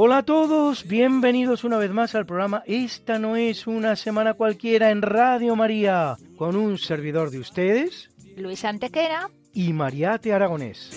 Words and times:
Hola 0.00 0.18
a 0.18 0.22
todos, 0.22 0.86
bienvenidos 0.86 1.64
una 1.64 1.76
vez 1.76 1.90
más 1.90 2.14
al 2.14 2.24
programa 2.24 2.62
Esta 2.66 3.18
no 3.18 3.34
es 3.34 3.66
una 3.66 3.96
semana 3.96 4.34
cualquiera 4.34 4.90
en 4.90 5.02
Radio 5.02 5.56
María, 5.56 6.16
con 6.36 6.54
un 6.54 6.78
servidor 6.78 7.32
de 7.32 7.40
ustedes 7.40 8.08
Luis 8.36 8.64
Antequera. 8.64 9.28
y 9.52 9.72
Mariate 9.72 10.32
Aragonés. 10.32 10.90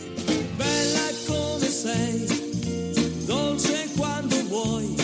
Bella 0.56 1.08
come 1.28 1.66
sei, 1.66 2.28
dolce 3.26 3.88
quando 3.98 4.36
vuoi, 4.52 4.96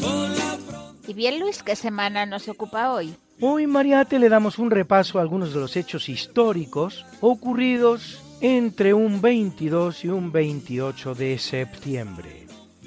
con 0.00 0.32
la 0.32 0.56
pronta 0.66 1.06
Y 1.06 1.12
bien, 1.12 1.40
Luis, 1.40 1.62
¿qué 1.62 1.76
semana 1.76 2.24
nos 2.24 2.48
ocupa 2.48 2.90
hoy? 2.90 3.14
Hoy 3.38 3.66
Mariate 3.66 4.18
le 4.18 4.30
damos 4.30 4.58
un 4.58 4.70
repaso 4.70 5.18
a 5.18 5.20
algunos 5.20 5.52
de 5.52 5.60
los 5.60 5.76
hechos 5.76 6.08
históricos 6.08 7.04
ocurridos 7.20 8.22
entre 8.40 8.94
un 8.94 9.20
22 9.20 10.06
y 10.06 10.08
un 10.08 10.32
28 10.32 11.14
de 11.14 11.38
septiembre. 11.38 12.43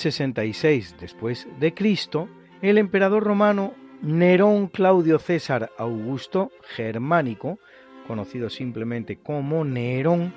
En 0.00 0.04
66 0.04 0.96
después 0.98 1.46
de 1.58 1.74
Cristo, 1.74 2.26
el 2.62 2.78
emperador 2.78 3.22
romano 3.22 3.74
Nerón 4.00 4.68
Claudio 4.68 5.18
César 5.18 5.72
Augusto 5.76 6.50
Germánico, 6.74 7.58
conocido 8.06 8.48
simplemente 8.48 9.18
como 9.18 9.62
Nerón, 9.62 10.32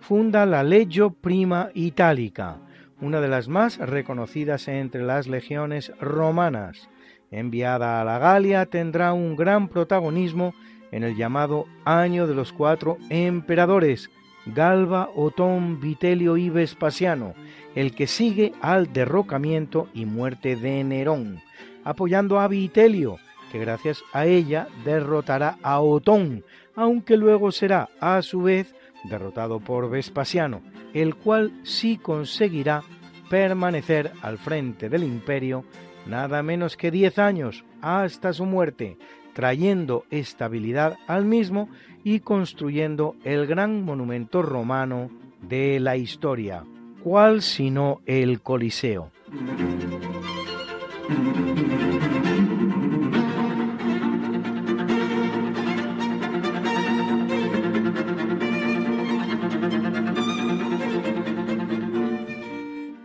funda 0.00 0.46
la 0.46 0.64
Legio 0.64 1.10
Prima 1.10 1.70
Italica, 1.74 2.58
una 3.00 3.20
de 3.20 3.28
las 3.28 3.46
más 3.46 3.78
reconocidas 3.78 4.66
entre 4.66 5.04
las 5.04 5.28
legiones 5.28 5.92
romanas. 6.00 6.88
Enviada 7.30 8.00
a 8.00 8.04
la 8.04 8.18
Galia, 8.18 8.66
tendrá 8.66 9.12
un 9.12 9.36
gran 9.36 9.68
protagonismo 9.68 10.54
en 10.90 11.04
el 11.04 11.14
llamado 11.14 11.66
Año 11.84 12.26
de 12.26 12.34
los 12.34 12.52
Cuatro 12.52 12.98
Emperadores, 13.10 14.10
Galba, 14.46 15.08
Otón, 15.14 15.80
Vitelio 15.80 16.36
y 16.36 16.50
Vespasiano, 16.50 17.34
el 17.74 17.94
que 17.94 18.06
sigue 18.06 18.52
al 18.60 18.92
derrocamiento 18.92 19.88
y 19.94 20.04
muerte 20.06 20.56
de 20.56 20.82
Nerón, 20.84 21.40
apoyando 21.84 22.40
a 22.40 22.48
Vitelio, 22.48 23.18
que 23.50 23.58
gracias 23.58 24.02
a 24.12 24.26
ella 24.26 24.68
derrotará 24.84 25.58
a 25.62 25.80
Otón, 25.80 26.44
aunque 26.74 27.16
luego 27.16 27.52
será 27.52 27.88
a 28.00 28.20
su 28.22 28.42
vez 28.42 28.74
derrotado 29.04 29.60
por 29.60 29.90
Vespasiano, 29.90 30.62
el 30.92 31.14
cual 31.14 31.52
sí 31.62 31.98
conseguirá 31.98 32.82
permanecer 33.28 34.12
al 34.22 34.38
frente 34.38 34.88
del 34.88 35.04
imperio 35.04 35.64
nada 36.06 36.42
menos 36.42 36.76
que 36.76 36.90
diez 36.90 37.18
años 37.18 37.64
hasta 37.80 38.32
su 38.32 38.44
muerte, 38.44 38.98
trayendo 39.32 40.04
estabilidad 40.10 40.98
al 41.06 41.24
mismo 41.24 41.68
y 42.02 42.20
construyendo 42.20 43.16
el 43.24 43.46
gran 43.46 43.82
monumento 43.84 44.42
romano 44.42 45.10
de 45.40 45.80
la 45.80 45.96
historia. 45.96 46.64
¿Cuál 47.04 47.42
sino 47.42 48.00
el 48.06 48.40
Coliseo? 48.40 49.10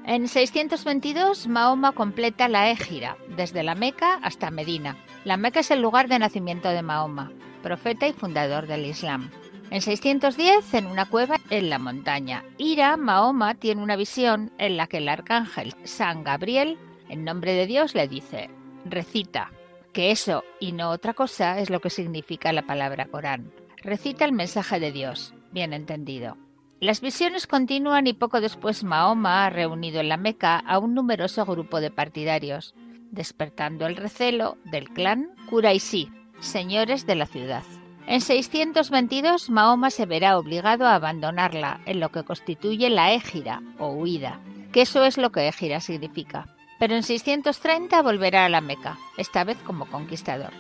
En 0.06 0.30
622, 0.30 1.48
Mahoma 1.48 1.92
completa 1.92 2.48
la 2.48 2.72
égira, 2.72 3.18
desde 3.36 3.64
la 3.64 3.76
Meca 3.76 4.14
hasta 4.24 4.50
Medina. 4.50 4.96
La 5.26 5.36
Meca 5.36 5.60
es 5.60 5.72
el 5.72 5.82
lugar 5.82 6.08
de 6.08 6.20
nacimiento 6.20 6.70
de 6.70 6.84
Mahoma, 6.84 7.34
profeta 7.62 8.08
y 8.08 8.14
fundador 8.14 8.66
del 8.66 8.86
Islam. 8.86 9.30
En 9.72 9.82
610, 9.82 10.74
en 10.74 10.88
una 10.88 11.06
cueva 11.06 11.38
en 11.52 11.70
la 11.70 11.78
montaña 11.78 12.44
Ira, 12.58 12.98
Mahoma 12.98 13.54
tiene 13.54 13.84
una 13.84 13.96
visión 13.96 14.52
en 14.58 14.78
la 14.78 14.88
que 14.88 14.98
el 14.98 15.08
arcángel 15.08 15.76
San 15.84 16.24
Gabriel, 16.24 16.80
en 17.08 17.24
nombre 17.24 17.54
de 17.54 17.68
Dios, 17.68 17.94
le 17.94 18.08
dice, 18.08 18.50
recita, 18.86 19.52
que 19.94 20.10
eso 20.10 20.44
y 20.60 20.72
no 20.72 20.90
otra 20.90 21.14
cosa 21.14 21.60
es 21.60 21.70
lo 21.70 21.82
que 21.82 21.92
significa 21.92 22.52
la 22.52 22.66
palabra 22.66 23.06
Corán. 23.06 23.52
Recita 23.78 24.26
el 24.26 24.32
mensaje 24.32 24.80
de 24.80 24.92
Dios, 24.92 25.36
bien 25.52 25.74
entendido. 25.74 26.36
Las 26.80 27.00
visiones 27.00 27.46
continúan 27.46 28.08
y 28.08 28.14
poco 28.14 28.42
después 28.42 28.84
Mahoma 28.84 29.46
ha 29.46 29.50
reunido 29.52 30.00
en 30.00 30.10
la 30.10 30.18
Meca 30.18 30.58
a 30.58 30.80
un 30.80 30.96
numeroso 30.96 31.46
grupo 31.46 31.80
de 31.80 31.92
partidarios, 31.92 32.74
despertando 33.12 33.86
el 33.86 33.98
recelo 33.98 34.58
del 34.66 34.90
clan 34.90 35.30
Quraisí, 35.50 36.10
señores 36.40 37.06
de 37.06 37.16
la 37.16 37.26
ciudad. 37.28 37.64
En 38.10 38.22
622 38.22 39.52
Mahoma 39.52 39.92
se 39.92 40.08
verá 40.08 40.40
obligado 40.40 40.88
a 40.88 40.96
abandonarla 40.96 41.80
en 41.86 42.00
lo 42.00 42.10
que 42.10 42.24
constituye 42.24 42.90
la 42.90 43.14
égira 43.14 43.62
o 43.78 43.90
huida, 43.90 44.40
que 44.72 44.82
eso 44.82 45.06
es 45.06 45.20
lo 45.20 45.32
que 45.32 45.48
égira 45.48 45.80
significa. 45.80 46.48
Pero 46.80 46.96
en 46.96 47.04
630 47.04 48.02
volverá 48.02 48.46
a 48.46 48.50
la 48.50 48.62
Meca, 48.62 48.98
esta 49.18 49.44
vez 49.44 49.60
como 49.60 49.86
conquistador. 49.86 50.52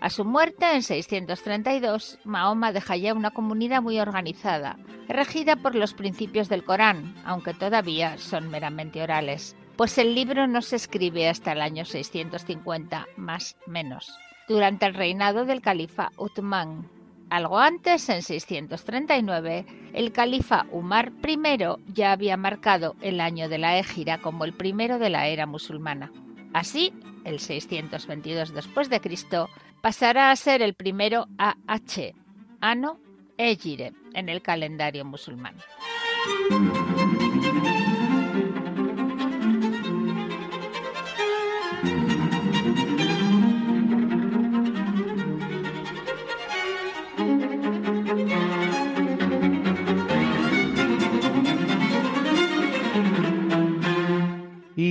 A 0.00 0.08
su 0.08 0.24
muerte 0.24 0.64
en 0.72 0.82
632, 0.82 2.20
Mahoma 2.24 2.72
deja 2.72 2.96
ya 2.96 3.12
una 3.12 3.32
comunidad 3.32 3.82
muy 3.82 4.00
organizada, 4.00 4.78
regida 5.06 5.56
por 5.56 5.74
los 5.74 5.92
principios 5.92 6.48
del 6.48 6.64
Corán, 6.64 7.14
aunque 7.26 7.52
todavía 7.52 8.16
son 8.16 8.48
meramente 8.48 9.02
orales, 9.02 9.54
pues 9.76 9.98
el 9.98 10.14
libro 10.14 10.46
no 10.46 10.62
se 10.62 10.76
escribe 10.76 11.28
hasta 11.28 11.52
el 11.52 11.60
año 11.60 11.84
650 11.84 13.08
más 13.18 13.58
menos, 13.66 14.10
durante 14.48 14.86
el 14.86 14.94
reinado 14.94 15.44
del 15.44 15.60
califa 15.60 16.10
Uthman. 16.16 16.93
Algo 17.34 17.58
antes, 17.58 18.08
en 18.10 18.22
639, 18.22 19.66
el 19.92 20.12
califa 20.12 20.66
Umar 20.70 21.10
I 21.26 21.58
ya 21.92 22.12
había 22.12 22.36
marcado 22.36 22.94
el 23.00 23.20
año 23.20 23.48
de 23.48 23.58
la 23.58 23.76
égira 23.76 24.18
como 24.18 24.44
el 24.44 24.52
primero 24.52 25.00
de 25.00 25.10
la 25.10 25.26
era 25.26 25.44
musulmana. 25.44 26.12
Así, 26.52 26.92
el 27.24 27.40
622 27.40 28.54
después 28.54 28.88
de 28.88 29.00
Cristo 29.00 29.48
pasará 29.82 30.30
a 30.30 30.36
ser 30.36 30.62
el 30.62 30.74
primero 30.74 31.26
AH, 31.38 32.12
Ano 32.60 33.00
Égire, 33.36 33.94
en 34.12 34.28
el 34.28 34.40
calendario 34.40 35.04
musulmán. 35.04 35.56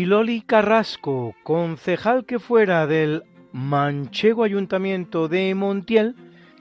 Loli 0.02 0.42
Carrasco, 0.42 1.36
concejal 1.44 2.26
que 2.26 2.40
fuera 2.40 2.88
del 2.88 3.24
manchego 3.52 4.44
ayuntamiento 4.44 5.28
de 5.28 5.54
Montiel 5.54 6.16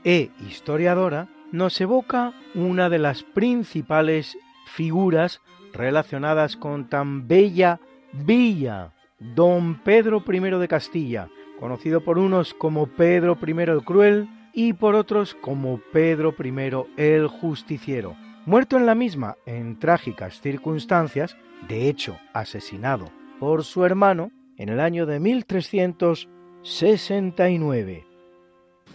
e 0.04 0.30
historiadora, 0.46 1.28
nos 1.50 1.80
evoca 1.80 2.34
una 2.54 2.90
de 2.90 2.98
las 2.98 3.22
principales 3.22 4.36
figuras 4.66 5.40
relacionadas 5.72 6.56
con 6.56 6.88
tan 6.88 7.26
bella 7.26 7.80
villa, 8.12 8.92
don 9.18 9.80
Pedro 9.82 10.22
I 10.30 10.40
de 10.58 10.68
Castilla, 10.68 11.28
conocido 11.58 12.02
por 12.02 12.18
unos 12.18 12.52
como 12.52 12.86
Pedro 12.86 13.38
I 13.44 13.50
el 13.62 13.82
Cruel 13.82 14.28
y 14.52 14.74
por 14.74 14.94
otros 14.94 15.34
como 15.34 15.80
Pedro 15.92 16.34
I 16.38 17.02
el 17.02 17.28
Justiciero, 17.28 18.14
muerto 18.44 18.76
en 18.76 18.84
la 18.84 18.94
misma 18.94 19.36
en 19.46 19.78
trágicas 19.78 20.40
circunstancias, 20.40 21.36
de 21.66 21.88
hecho 21.88 22.18
asesinado 22.34 23.21
por 23.42 23.64
su 23.64 23.84
hermano 23.84 24.30
en 24.56 24.68
el 24.68 24.78
año 24.78 25.04
de 25.04 25.18
1369. 25.18 28.06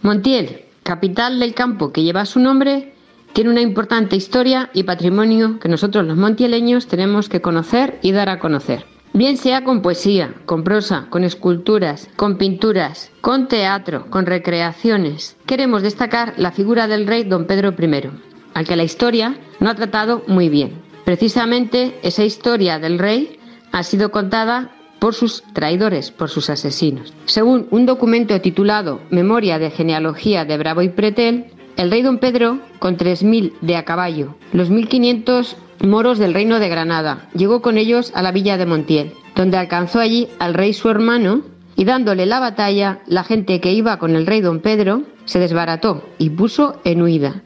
Montiel, 0.00 0.62
capital 0.82 1.38
del 1.38 1.52
campo 1.52 1.92
que 1.92 2.02
lleva 2.02 2.24
su 2.24 2.40
nombre, 2.40 2.94
tiene 3.34 3.50
una 3.50 3.60
importante 3.60 4.16
historia 4.16 4.70
y 4.72 4.84
patrimonio 4.84 5.58
que 5.60 5.68
nosotros 5.68 6.06
los 6.06 6.16
montieleños 6.16 6.86
tenemos 6.86 7.28
que 7.28 7.42
conocer 7.42 7.98
y 8.00 8.12
dar 8.12 8.30
a 8.30 8.38
conocer. 8.38 8.86
Bien 9.12 9.36
sea 9.36 9.64
con 9.64 9.82
poesía, 9.82 10.32
con 10.46 10.64
prosa, 10.64 11.08
con 11.10 11.24
esculturas, 11.24 12.08
con 12.16 12.38
pinturas, 12.38 13.12
con 13.20 13.48
teatro, 13.48 14.08
con 14.08 14.24
recreaciones, 14.24 15.36
queremos 15.44 15.82
destacar 15.82 16.32
la 16.38 16.52
figura 16.52 16.88
del 16.88 17.06
rey 17.06 17.24
don 17.24 17.46
Pedro 17.46 17.74
I, 17.78 18.08
al 18.54 18.66
que 18.66 18.76
la 18.76 18.84
historia 18.84 19.36
no 19.60 19.68
ha 19.68 19.74
tratado 19.74 20.22
muy 20.26 20.48
bien. 20.48 20.80
Precisamente 21.04 21.98
esa 22.02 22.24
historia 22.24 22.78
del 22.78 22.98
rey 22.98 23.37
ha 23.78 23.84
sido 23.84 24.10
contada 24.10 24.72
por 24.98 25.14
sus 25.14 25.44
traidores, 25.52 26.10
por 26.10 26.28
sus 26.28 26.50
asesinos. 26.50 27.14
Según 27.26 27.68
un 27.70 27.86
documento 27.86 28.40
titulado 28.40 29.00
Memoria 29.10 29.60
de 29.60 29.70
genealogía 29.70 30.44
de 30.44 30.58
Bravo 30.58 30.82
y 30.82 30.88
Pretel, 30.88 31.52
el 31.76 31.88
rey 31.88 32.02
don 32.02 32.18
Pedro, 32.18 32.58
con 32.80 32.96
3.000 32.96 33.52
de 33.60 33.76
a 33.76 33.84
caballo, 33.84 34.34
los 34.52 34.68
1.500 34.68 35.54
moros 35.86 36.18
del 36.18 36.34
reino 36.34 36.58
de 36.58 36.68
Granada, 36.68 37.28
llegó 37.34 37.62
con 37.62 37.78
ellos 37.78 38.10
a 38.16 38.22
la 38.22 38.32
villa 38.32 38.56
de 38.56 38.66
Montiel, 38.66 39.12
donde 39.36 39.58
alcanzó 39.58 40.00
allí 40.00 40.28
al 40.40 40.54
rey 40.54 40.72
su 40.72 40.88
hermano 40.88 41.42
y 41.76 41.84
dándole 41.84 42.26
la 42.26 42.40
batalla, 42.40 42.98
la 43.06 43.22
gente 43.22 43.60
que 43.60 43.72
iba 43.72 44.00
con 44.00 44.16
el 44.16 44.26
rey 44.26 44.40
don 44.40 44.58
Pedro 44.58 45.02
se 45.24 45.38
desbarató 45.38 46.02
y 46.18 46.30
puso 46.30 46.80
en 46.82 47.00
huida. 47.00 47.44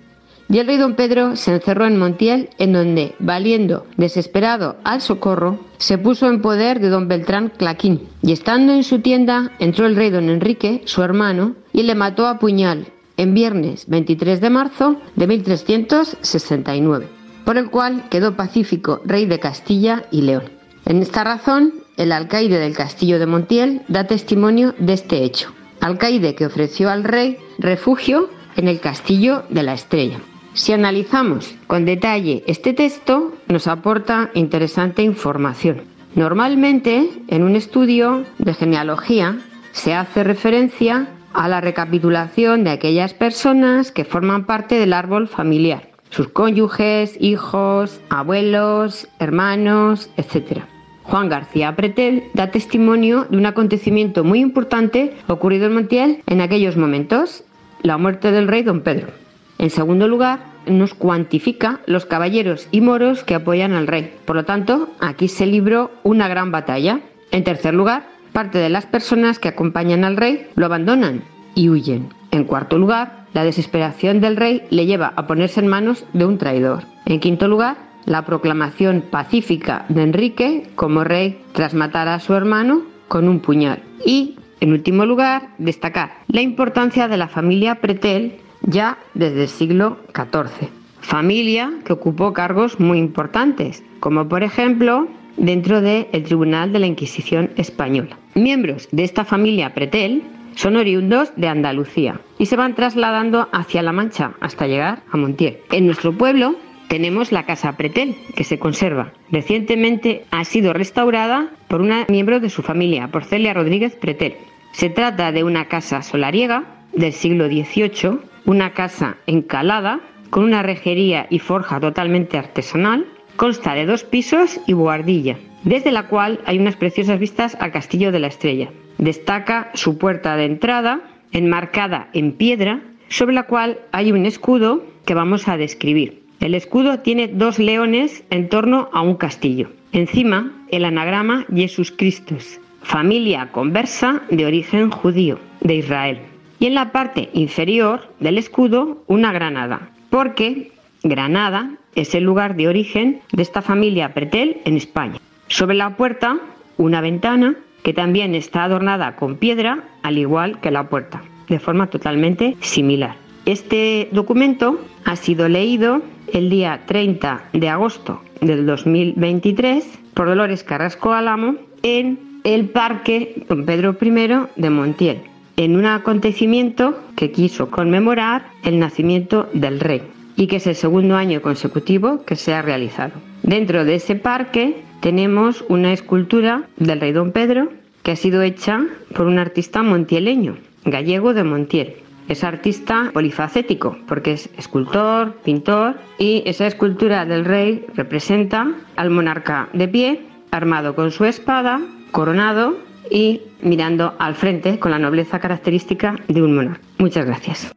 Y 0.53 0.59
el 0.59 0.67
rey 0.67 0.77
don 0.77 0.97
Pedro 0.97 1.35
se 1.35 1.55
encerró 1.55 1.87
en 1.87 1.99
Montiel, 1.99 2.51
en 2.59 2.75
donde, 2.75 3.15
valiendo 3.19 3.87
desesperado 3.97 4.77
al 4.85 5.01
socorro, 5.01 5.59
se 5.79 5.97
puso 5.97 6.29
en 6.29 6.43
poder 6.43 6.79
de 6.79 6.91
don 6.91 7.09
Beltrán 7.09 7.51
Claquín. 7.57 8.07
Y 8.21 8.33
estando 8.33 8.75
en 8.75 8.85
su 8.85 8.99
tienda, 8.99 9.53
entró 9.61 9.87
el 9.87 9.97
rey 9.97 10.11
don 10.11 10.29
Enrique, 10.29 10.83
su 10.85 11.03
hermano, 11.03 11.55
y 11.73 11.85
le 11.85 11.95
mató 11.95 12.27
a 12.27 12.39
puñal, 12.39 12.89
en 13.17 13.33
viernes 13.33 13.87
23 13.89 14.43
de 14.43 14.51
marzo 14.51 15.01
de 15.17 15.27
1369, 15.27 17.09
por 17.47 17.57
el 17.57 17.71
cual 17.71 18.11
quedó 18.11 18.37
Pacífico 18.37 19.01
rey 19.07 19.25
de 19.25 19.41
Castilla 19.41 20.05
y 20.11 20.21
León. 20.21 20.51
En 20.85 21.01
esta 21.01 21.25
razón, 21.25 21.73
el 21.97 22.13
alcaide 22.13 22.59
del 22.59 22.77
castillo 22.77 23.19
de 23.19 23.25
Montiel 23.25 23.81
da 23.89 24.05
testimonio 24.05 24.75
de 24.79 24.93
este 24.93 25.25
hecho, 25.25 25.51
alcaide 25.81 26.35
que 26.35 26.45
ofreció 26.45 26.91
al 26.91 27.05
rey 27.05 27.39
refugio 27.59 28.29
en 28.55 28.69
el 28.69 28.81
castillo 28.81 29.45
de 29.49 29.63
la 29.63 29.73
Estrella. 29.73 30.21
Si 30.55 30.73
analizamos 30.73 31.55
con 31.67 31.87
detalle 31.87 32.45
este 32.47 32.75
texto, 32.75 33.33
nos 33.49 33.67
aporta 33.67 34.31
interesante 34.35 35.03
información. 35.03 35.83
Normalmente, 36.15 37.09
en 37.29 37.43
un 37.43 37.57
estudio 37.57 38.25
de 38.39 38.53
genealogía, 38.53 39.39
se 39.73 39.95
hace 39.95 40.25
referencia 40.25 41.09
a 41.33 41.49
la 41.49 41.63
recapitulación 41.63 42.65
de 42.65 42.71
aquellas 42.71 43.15
personas 43.15 43.93
que 43.93 44.05
forman 44.05 44.45
parte 44.45 44.75
del 44.75 44.93
árbol 44.93 45.27
familiar, 45.27 45.89
sus 46.11 46.29
cónyuges, 46.29 47.17
hijos, 47.19 48.03
abuelos, 48.11 49.09
hermanos, 49.19 50.11
etc. 50.19 50.65
Juan 51.05 51.31
García 51.31 51.75
Pretel 51.75 52.25
da 52.35 52.51
testimonio 52.51 53.25
de 53.31 53.39
un 53.39 53.47
acontecimiento 53.47 54.23
muy 54.23 54.41
importante 54.41 55.17
ocurrido 55.29 55.67
en 55.67 55.75
Montiel 55.75 56.23
en 56.27 56.43
aquellos 56.43 56.77
momentos, 56.77 57.45
la 57.83 57.97
muerte 57.97 58.31
del 58.31 58.49
rey 58.49 58.63
don 58.63 58.83
Pedro. 58.83 59.22
En 59.59 59.71
segundo 59.71 60.09
lugar, 60.09 60.41
nos 60.67 60.95
cuantifica 60.95 61.81
los 61.87 62.07
caballeros 62.07 62.69
y 62.71 62.81
moros 62.81 63.25
que 63.25 63.35
apoyan 63.35 63.73
al 63.73 63.87
rey. 63.87 64.13
Por 64.25 64.37
lo 64.37 64.45
tanto, 64.45 64.91
aquí 65.01 65.29
se 65.29 65.47
libró 65.47 65.91
una 66.03 66.29
gran 66.29 66.51
batalla. 66.51 67.01
En 67.31 67.45
tercer 67.45 67.75
lugar, 67.75 68.05
Parte 68.33 68.59
de 68.59 68.71
las 68.71 68.87
personas 68.87 69.39
que 69.39 69.49
acompañan 69.49 70.05
al 70.05 70.17
rey 70.17 70.47
lo 70.55 70.65
abandonan 70.65 71.23
y 71.55 71.69
huyen. 71.69 72.09
En 72.31 72.45
cuarto 72.45 72.79
lugar, 72.79 73.27
la 73.35 73.45
desesperación 73.45 74.21
del 74.23 74.37
rey 74.37 74.63
le 74.71 74.87
lleva 74.87 75.13
a 75.17 75.27
ponerse 75.27 75.61
en 75.61 75.67
manos 75.67 76.07
de 76.15 76.25
un 76.25 76.39
traidor. 76.39 76.85
En 77.05 77.21
quinto 77.21 77.47
lugar, 77.47 77.77
la 78.07 78.25
proclamación 78.25 79.05
pacífica 79.11 79.85
de 79.91 80.03
Enrique 80.03 80.71
como 80.77 81.05
rey 81.05 81.43
tras 81.53 81.75
matar 81.75 82.09
a 82.09 82.21
su 82.21 82.33
hermano 82.33 82.85
con 83.09 83.29
un 83.29 83.41
puñal. 83.41 83.83
Y, 84.05 84.37
en 84.61 84.73
último 84.73 85.05
lugar, 85.05 85.51
destacar 85.59 86.13
la 86.29 86.41
importancia 86.41 87.09
de 87.09 87.19
la 87.19 87.29
familia 87.29 87.77
Pretel 87.77 88.39
ya 88.63 88.99
desde 89.15 89.43
el 89.43 89.49
siglo 89.49 89.99
XIV. 90.15 90.69
Familia 91.01 91.73
que 91.85 91.93
ocupó 91.93 92.33
cargos 92.33 92.79
muy 92.79 92.99
importantes, 92.99 93.83
como 94.01 94.29
por 94.29 94.43
ejemplo 94.43 95.09
dentro 95.37 95.81
del 95.81 96.07
Tribunal 96.25 96.73
de 96.73 96.79
la 96.79 96.87
Inquisición 96.87 97.51
Española. 97.57 98.17
Miembros 98.35 98.89
de 98.93 99.05
esta 99.05 99.25
familia 99.25 99.75
Pretel 99.75 100.23
son 100.55 100.77
oriundos 100.77 101.33
de 101.37 101.49
Andalucía 101.49 102.21
y 102.39 102.47
se 102.47 102.57
van 102.57 102.75
trasladando 102.75 103.49
hacia 103.53 103.83
La 103.83 103.93
Mancha 103.93 104.33
hasta 104.41 104.67
llegar 104.67 105.03
a 105.11 105.17
Montiel. 105.17 105.59
En 105.71 105.87
nuestro 105.87 106.13
pueblo 106.13 106.57
tenemos 106.89 107.33
la 107.33 107.45
Casa 107.45 107.77
Pretel, 107.77 108.15
que 108.37 108.45
se 108.45 108.59
conserva. 108.59 109.13
Recientemente 109.31 110.27
ha 110.31 110.45
sido 110.45 110.73
restaurada 110.73 111.49
por 111.69 111.81
una 111.81 112.05
miembro 112.09 112.39
de 112.39 112.51
su 112.51 112.63
familia, 112.63 113.09
por 113.09 113.25
Celia 113.25 113.55
Rodríguez 113.55 113.97
Pretel. 113.97 114.37
Se 114.73 114.91
trata 114.91 115.33
de 115.33 115.43
una 115.43 115.69
casa 115.69 116.03
solariega 116.03 116.82
del 116.93 117.13
siglo 117.13 117.47
XVIII, 117.47 118.19
una 118.45 118.73
casa 118.73 119.17
encalada 119.27 120.01
con 120.31 120.45
una 120.45 120.63
rejería 120.63 121.27
y 121.31 121.39
forja 121.39 121.79
totalmente 121.81 122.39
artesanal 122.39 123.07
Consta 123.37 123.75
de 123.75 123.87
dos 123.87 124.05
pisos 124.05 124.61
y 124.67 124.73
buhardilla, 124.75 125.39
desde 125.65 125.91
la 125.91 126.09
cual 126.09 126.41
hay 126.45 126.59
unas 126.59 126.77
preciosas 126.77 127.19
vistas 127.19 127.57
al 127.61 127.73
Castillo 127.73 128.13
de 128.13 128.21
la 128.21 128.27
Estrella. 128.27 128.71
Destaca 128.99 129.71
su 129.75 129.99
puerta 129.99 130.37
de 130.37 130.45
entrada, 130.45 131.01
enmarcada 131.33 132.09
en 132.13 132.33
piedra, 132.33 132.83
sobre 133.09 133.35
la 133.35 133.45
cual 133.45 133.81
hay 133.91 134.13
un 134.13 134.27
escudo 134.27 134.85
que 135.07 135.15
vamos 135.15 135.49
a 135.49 135.57
describir. 135.57 136.23
El 136.41 136.55
escudo 136.55 137.01
tiene 137.01 137.29
dos 137.29 137.59
leones 137.59 138.25
en 138.31 138.49
torno 138.49 138.91
a 138.93 139.01
un 139.01 139.17
castillo. 139.17 139.71
Encima, 139.93 140.53
el 140.71 140.85
anagrama 140.85 141.47
Jesús 141.55 141.91
Cristos, 141.91 142.61
familia 142.83 143.51
conversa 143.51 144.23
de 144.31 144.47
origen 144.47 144.91
judío, 144.91 145.39
de 145.61 145.77
Israel. 145.77 146.32
Y 146.63 146.67
en 146.67 146.75
la 146.75 146.93
parte 146.93 147.29
inferior 147.33 148.03
del 148.21 148.39
escudo, 148.39 149.03
una 149.09 149.33
granada, 149.33 149.91
porque 150.11 150.71
Granada 151.03 151.73
es 151.97 152.15
el 152.15 152.23
lugar 152.23 152.55
de 152.55 152.69
origen 152.69 153.21
de 153.33 153.43
esta 153.43 153.63
familia 153.63 154.15
Pretel 154.15 154.59
en 154.65 154.77
España. 154.77 155.19
Sobre 155.49 155.75
la 155.75 155.97
puerta, 155.97 156.39
una 156.77 157.01
ventana 157.01 157.57
que 157.83 157.93
también 157.93 158.37
está 158.37 158.63
adornada 158.63 159.17
con 159.17 159.39
piedra, 159.39 159.83
al 160.05 160.19
igual 160.19 160.61
que 160.61 160.71
la 160.71 160.89
puerta, 160.89 161.25
de 161.49 161.59
forma 161.59 161.89
totalmente 161.89 162.57
similar. 162.61 163.17
Este 163.45 164.09
documento 164.13 164.81
ha 165.05 165.17
sido 165.17 165.49
leído 165.49 166.01
el 166.33 166.49
día 166.49 166.83
30 166.87 167.43
de 167.55 167.69
agosto 167.71 168.23
del 168.41 168.67
2023 168.67 169.99
por 170.15 170.29
Dolores 170.29 170.63
Carrasco 170.63 171.13
Álamo 171.13 171.57
en 171.83 172.41
el 172.45 172.67
Parque 172.69 173.45
Don 173.49 173.67
Pedro 173.67 173.97
I 174.01 174.11
de 174.55 174.71
Montiel, 174.71 175.32
en 175.57 175.77
un 175.77 175.87
acontecimiento 175.87 176.99
que 177.17 177.31
quiso 177.31 177.71
conmemorar 177.71 178.47
el 178.65 178.79
nacimiento 178.79 179.49
del 179.53 179.81
rey 179.81 180.03
y 180.37 180.47
que 180.47 180.57
es 180.57 180.67
el 180.67 180.75
segundo 180.75 181.17
año 181.17 181.43
consecutivo 181.43 182.25
que 182.25 182.37
se 182.37 182.55
ha 182.55 182.63
realizado. 182.63 183.13
Dentro 183.43 183.85
de 183.85 183.97
ese 183.97 184.15
parque 184.15 184.83
tenemos 185.01 185.65
una 185.69 185.93
escultura 185.93 186.69
del 186.77 187.01
rey 187.01 187.13
don 187.13 187.33
Pedro 187.33 187.69
que 188.03 188.13
ha 188.13 188.17
sido 188.17 188.43
hecha 188.43 188.85
por 189.15 189.27
un 189.27 189.39
artista 189.39 189.83
montieleño, 189.83 190.57
gallego 190.85 191.35
de 191.35 191.45
Montiel. 191.45 191.95
Es 192.29 192.45
artista 192.45 193.11
polifacético 193.13 193.99
porque 194.07 194.33
es 194.33 194.49
escultor, 194.57 195.35
pintor 195.45 195.97
y 196.19 196.43
esa 196.47 196.67
escultura 196.67 197.27
del 197.27 197.45
rey 197.45 197.85
representa 197.95 198.73
al 198.97 199.11
monarca 199.11 199.69
de 199.73 199.89
pie, 199.89 200.21
armado 200.51 200.95
con 200.95 201.11
su 201.11 201.25
espada, 201.25 201.81
coronado 202.13 202.77
y 203.13 203.43
mirando 203.61 204.15
al 204.19 204.35
frente 204.35 204.79
con 204.79 204.91
la 204.91 204.99
nobleza 204.99 205.39
característica 205.39 206.17
de 206.29 206.43
un 206.43 206.55
monarca. 206.55 206.81
Muchas 206.99 207.27
gracias. 207.27 207.71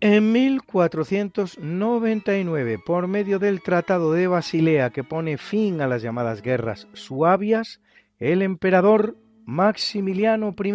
En 0.00 0.30
1499, 0.30 2.78
por 2.84 3.08
medio 3.08 3.38
del 3.38 3.62
Tratado 3.62 4.12
de 4.12 4.26
Basilea 4.26 4.90
que 4.90 5.04
pone 5.04 5.38
fin 5.38 5.80
a 5.80 5.86
las 5.88 6.02
llamadas 6.02 6.42
guerras 6.42 6.86
suavias, 6.92 7.80
el 8.18 8.42
emperador 8.42 9.16
Maximiliano 9.46 10.54
I, 10.62 10.74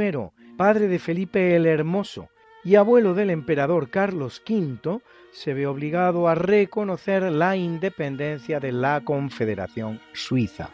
padre 0.58 0.88
de 0.88 0.98
Felipe 0.98 1.56
el 1.56 1.68
Hermoso 1.68 2.30
y 2.66 2.74
abuelo 2.76 3.14
del 3.14 3.30
emperador 3.30 3.92
Carlos 3.92 4.42
V, 4.50 5.02
se 5.32 5.54
ve 5.54 5.68
obligado 5.68 6.28
a 6.28 6.34
reconocer 6.34 7.22
la 7.32 7.56
independencia 7.56 8.60
de 8.60 8.72
la 8.72 9.02
Confederación 9.02 10.02
Suiza. 10.14 10.72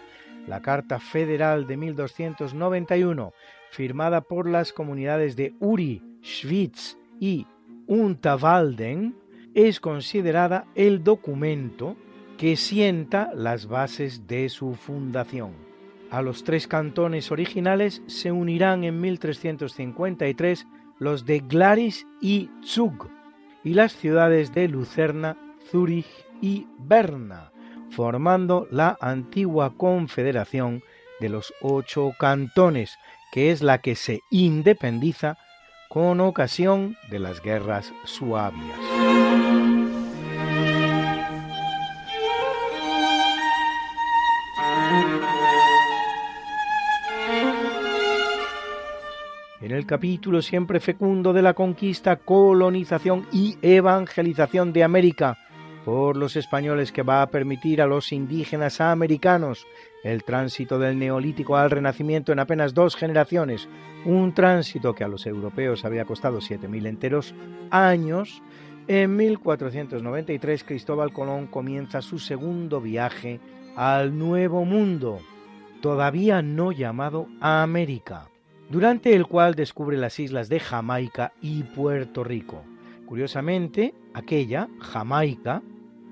La 0.49 0.63
Carta 0.63 0.99
Federal 0.99 1.67
de 1.67 1.77
1291, 1.77 3.33
firmada 3.69 4.21
por 4.21 4.49
las 4.49 4.73
comunidades 4.73 5.35
de 5.35 5.53
Uri, 5.59 6.01
Schwyz 6.23 6.97
y 7.19 7.45
Unterwalden, 7.85 9.15
es 9.53 9.79
considerada 9.79 10.65
el 10.73 11.03
documento 11.03 11.95
que 12.35 12.55
sienta 12.55 13.29
las 13.35 13.67
bases 13.67 14.25
de 14.25 14.49
su 14.49 14.73
fundación. 14.73 15.51
A 16.09 16.23
los 16.23 16.43
tres 16.43 16.67
cantones 16.67 17.31
originales 17.31 18.01
se 18.07 18.31
unirán 18.31 18.83
en 18.83 18.99
1353 19.01 20.65
los 20.97 21.27
de 21.27 21.41
Glaris 21.41 22.07
y 22.21 22.49
Zug, 22.65 23.07
y 23.63 23.75
las 23.75 23.95
ciudades 23.95 24.51
de 24.51 24.67
Lucerna, 24.67 25.37
Zúrich 25.69 26.07
y 26.41 26.65
Berna, 26.79 27.51
formando 27.91 28.67
la 28.71 28.97
antigua 29.01 29.73
confederación 29.75 30.83
de 31.19 31.29
los 31.29 31.53
ocho 31.61 32.13
cantones, 32.17 32.97
que 33.31 33.51
es 33.51 33.61
la 33.61 33.79
que 33.79 33.95
se 33.95 34.21
independiza 34.31 35.37
con 35.89 36.21
ocasión 36.21 36.95
de 37.09 37.19
las 37.19 37.41
guerras 37.41 37.91
suavias. 38.05 38.79
En 49.61 49.71
el 49.71 49.85
capítulo 49.85 50.41
siempre 50.41 50.79
fecundo 50.79 51.33
de 51.33 51.41
la 51.41 51.53
conquista, 51.53 52.15
colonización 52.15 53.27
y 53.31 53.57
evangelización 53.61 54.73
de 54.73 54.83
América 54.83 55.37
por 55.89 56.17
los 56.17 56.35
españoles 56.35 56.91
que 56.91 57.01
va 57.01 57.23
a 57.23 57.31
permitir 57.31 57.81
a 57.81 57.87
los 57.87 58.11
indígenas 58.11 58.79
americanos 58.79 59.65
el 60.03 60.23
tránsito 60.23 60.77
del 60.77 60.99
neolítico 60.99 61.57
al 61.57 61.71
renacimiento 61.71 62.31
en 62.31 62.37
apenas 62.37 62.75
dos 62.75 62.95
generaciones, 62.95 63.67
un 64.05 64.35
tránsito 64.35 64.93
que 64.93 65.03
a 65.03 65.07
los 65.07 65.25
europeos 65.25 65.85
había 65.85 66.05
costado 66.05 66.41
7.000 66.41 66.85
enteros 66.85 67.33
años, 67.71 68.43
en 68.87 69.15
1493 69.15 70.63
Cristóbal 70.63 71.11
Colón 71.11 71.47
comienza 71.47 72.03
su 72.03 72.19
segundo 72.19 72.81
viaje 72.81 73.39
al 73.75 74.15
Nuevo 74.15 74.65
Mundo, 74.65 75.21
todavía 75.81 76.43
no 76.43 76.71
llamado 76.71 77.25
América 77.41 78.27
durante 78.69 79.15
el 79.15 79.25
cual 79.25 79.55
descubre 79.55 79.97
las 79.97 80.19
islas 80.19 80.49
de 80.49 80.59
Jamaica 80.59 81.33
y 81.41 81.63
Puerto 81.63 82.23
Rico. 82.23 82.63
Curiosamente, 83.07 83.95
aquella, 84.13 84.69
Jamaica, 84.79 85.63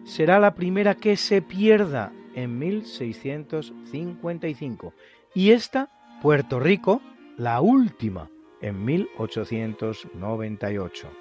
será 0.08 0.40
la 0.40 0.56
primera 0.56 0.96
que 0.96 1.16
se 1.18 1.44
pierda 1.44 2.12
en 2.34 2.58
1655 2.58 4.94
y 5.36 5.52
esta, 5.52 5.92
Puerto 6.22 6.60
Rico, 6.60 7.00
la 7.38 7.62
última 7.62 8.32
en 8.62 8.84
1898. 8.86 11.12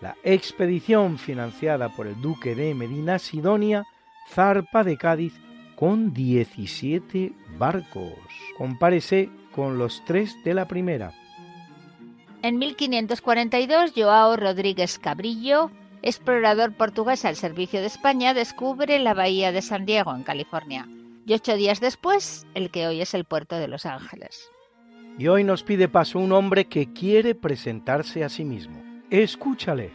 La 0.00 0.16
expedición 0.22 1.18
financiada 1.18 1.90
por 1.90 2.06
el 2.06 2.18
duque 2.20 2.54
de 2.54 2.72
Medina 2.74 3.18
Sidonia 3.18 3.84
zarpa 4.30 4.84
de 4.84 4.96
Cádiz 4.96 5.34
con 5.76 6.14
17 6.14 7.32
barcos. 7.58 8.14
Compárese 8.56 9.28
con 9.54 9.76
los 9.76 10.02
tres 10.04 10.34
de 10.44 10.54
la 10.54 10.68
primera. 10.68 11.12
En 12.42 12.58
1542, 12.58 13.92
Joao 13.96 14.36
Rodríguez 14.36 14.98
Cabrillo, 14.98 15.70
explorador 16.04 16.72
portugués 16.72 17.24
al 17.24 17.34
servicio 17.34 17.80
de 17.80 17.86
España, 17.86 18.34
descubre 18.34 18.98
la 18.98 19.14
bahía 19.14 19.52
de 19.52 19.62
San 19.62 19.86
Diego, 19.86 20.14
en 20.14 20.22
California. 20.22 20.86
Y 21.26 21.32
ocho 21.32 21.56
días 21.56 21.80
después, 21.80 22.46
el 22.54 22.70
que 22.70 22.86
hoy 22.86 23.00
es 23.00 23.14
el 23.14 23.24
puerto 23.24 23.56
de 23.56 23.68
Los 23.68 23.86
Ángeles. 23.86 24.50
Y 25.18 25.28
hoy 25.28 25.44
nos 25.44 25.62
pide 25.62 25.88
paso 25.88 26.18
un 26.18 26.32
hombre 26.32 26.66
que 26.66 26.92
quiere 26.92 27.34
presentarse 27.34 28.22
a 28.22 28.28
sí 28.28 28.44
mismo. 28.44 28.82
Escúchale. 29.08 29.92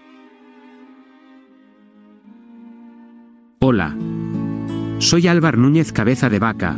Hola. 3.59 3.95
Soy 4.97 5.27
Álvar 5.27 5.57
Núñez 5.57 5.93
Cabeza 5.93 6.29
de 6.29 6.39
Vaca. 6.39 6.75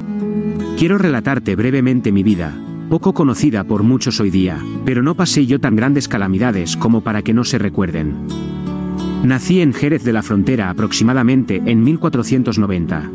Quiero 0.77 0.97
relatarte 0.97 1.55
brevemente 1.55 2.11
mi 2.11 2.23
vida, 2.23 2.53
poco 2.89 3.13
conocida 3.13 3.63
por 3.63 3.83
muchos 3.83 4.19
hoy 4.19 4.29
día, 4.29 4.59
pero 4.83 5.01
no 5.03 5.15
pasé 5.15 5.45
yo 5.45 5.59
tan 5.59 5.75
grandes 5.75 6.07
calamidades 6.07 6.75
como 6.75 7.01
para 7.01 7.21
que 7.21 7.33
no 7.33 7.45
se 7.45 7.59
recuerden. 7.59 8.27
Nací 9.23 9.61
en 9.61 9.71
Jerez 9.71 10.03
de 10.03 10.13
la 10.13 10.23
Frontera 10.23 10.71
aproximadamente 10.71 11.61
en 11.65 11.83
1490. 11.83 13.11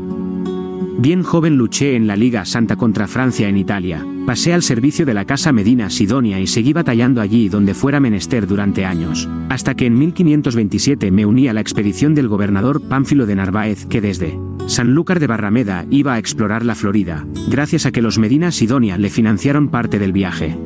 Bien 0.98 1.24
joven 1.24 1.56
luché 1.56 1.96
en 1.96 2.06
la 2.06 2.14
Liga 2.14 2.44
Santa 2.44 2.76
contra 2.76 3.08
Francia 3.08 3.48
en 3.48 3.56
Italia, 3.56 4.06
pasé 4.24 4.54
al 4.54 4.62
servicio 4.62 5.04
de 5.04 5.14
la 5.14 5.24
Casa 5.24 5.52
Medina 5.52 5.90
Sidonia 5.90 6.38
y 6.40 6.46
seguí 6.46 6.72
batallando 6.72 7.20
allí 7.20 7.48
donde 7.48 7.74
fuera 7.74 7.98
menester 7.98 8.46
durante 8.46 8.84
años, 8.84 9.28
hasta 9.48 9.74
que 9.74 9.86
en 9.86 9.98
1527 9.98 11.10
me 11.10 11.26
uní 11.26 11.48
a 11.48 11.52
la 11.52 11.60
expedición 11.60 12.14
del 12.14 12.28
gobernador 12.28 12.80
Pánfilo 12.88 13.26
de 13.26 13.34
Narváez 13.34 13.84
que 13.86 14.00
desde 14.00 14.38
Sanlúcar 14.68 15.18
de 15.18 15.26
Barrameda 15.26 15.86
iba 15.90 16.14
a 16.14 16.18
explorar 16.18 16.64
la 16.64 16.76
Florida, 16.76 17.26
gracias 17.48 17.84
a 17.84 17.90
que 17.90 18.00
los 18.00 18.18
Medina 18.18 18.52
Sidonia 18.52 18.96
le 18.96 19.10
financiaron 19.10 19.68
parte 19.68 19.98
del 19.98 20.12
viaje. 20.12 20.56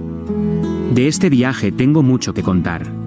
De 0.95 1.09
este 1.09 1.31
viaje 1.31 1.73
tengo 1.73 2.03
mucho 2.03 2.35
que 2.35 2.43
contar. 2.43 3.01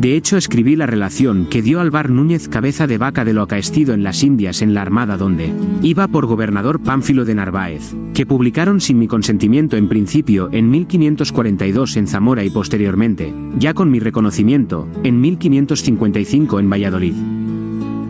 De 0.00 0.16
hecho 0.16 0.38
escribí 0.38 0.76
la 0.76 0.86
relación 0.86 1.44
que 1.44 1.60
dio 1.60 1.78
Alvar 1.78 2.08
Núñez 2.08 2.48
cabeza 2.48 2.86
de 2.86 2.96
vaca 2.96 3.22
de 3.26 3.34
lo 3.34 3.42
acaecido 3.42 3.92
en 3.92 4.02
las 4.02 4.22
Indias 4.22 4.62
en 4.62 4.72
la 4.72 4.80
Armada 4.80 5.18
donde 5.18 5.52
iba 5.82 6.08
por 6.08 6.24
gobernador 6.24 6.80
Pánfilo 6.80 7.26
de 7.26 7.34
Narváez, 7.34 7.94
que 8.14 8.24
publicaron 8.24 8.80
sin 8.80 8.98
mi 8.98 9.06
consentimiento 9.06 9.76
en 9.76 9.90
principio 9.90 10.48
en 10.52 10.70
1542 10.70 11.98
en 11.98 12.06
Zamora 12.06 12.42
y 12.44 12.48
posteriormente, 12.48 13.34
ya 13.58 13.74
con 13.74 13.90
mi 13.90 14.00
reconocimiento, 14.00 14.88
en 15.04 15.20
1555 15.20 16.60
en 16.60 16.70
Valladolid. 16.70 17.14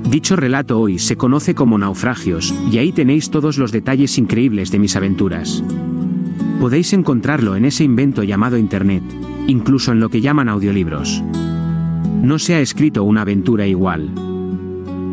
Dicho 0.08 0.36
relato 0.36 0.78
hoy 0.78 1.00
se 1.00 1.16
conoce 1.16 1.56
como 1.56 1.76
naufragios, 1.76 2.54
y 2.70 2.78
ahí 2.78 2.92
tenéis 2.92 3.30
todos 3.30 3.58
los 3.58 3.72
detalles 3.72 4.16
increíbles 4.16 4.70
de 4.70 4.78
mis 4.78 4.94
aventuras. 4.94 5.64
Podéis 6.60 6.92
encontrarlo 6.92 7.56
en 7.56 7.64
ese 7.64 7.82
invento 7.82 8.22
llamado 8.22 8.56
Internet, 8.56 9.02
incluso 9.48 9.90
en 9.90 9.98
lo 9.98 10.08
que 10.08 10.20
llaman 10.20 10.48
audiolibros. 10.48 11.24
No 12.22 12.38
se 12.38 12.54
ha 12.54 12.60
escrito 12.60 13.04
una 13.04 13.22
aventura 13.22 13.66
igual. 13.66 14.10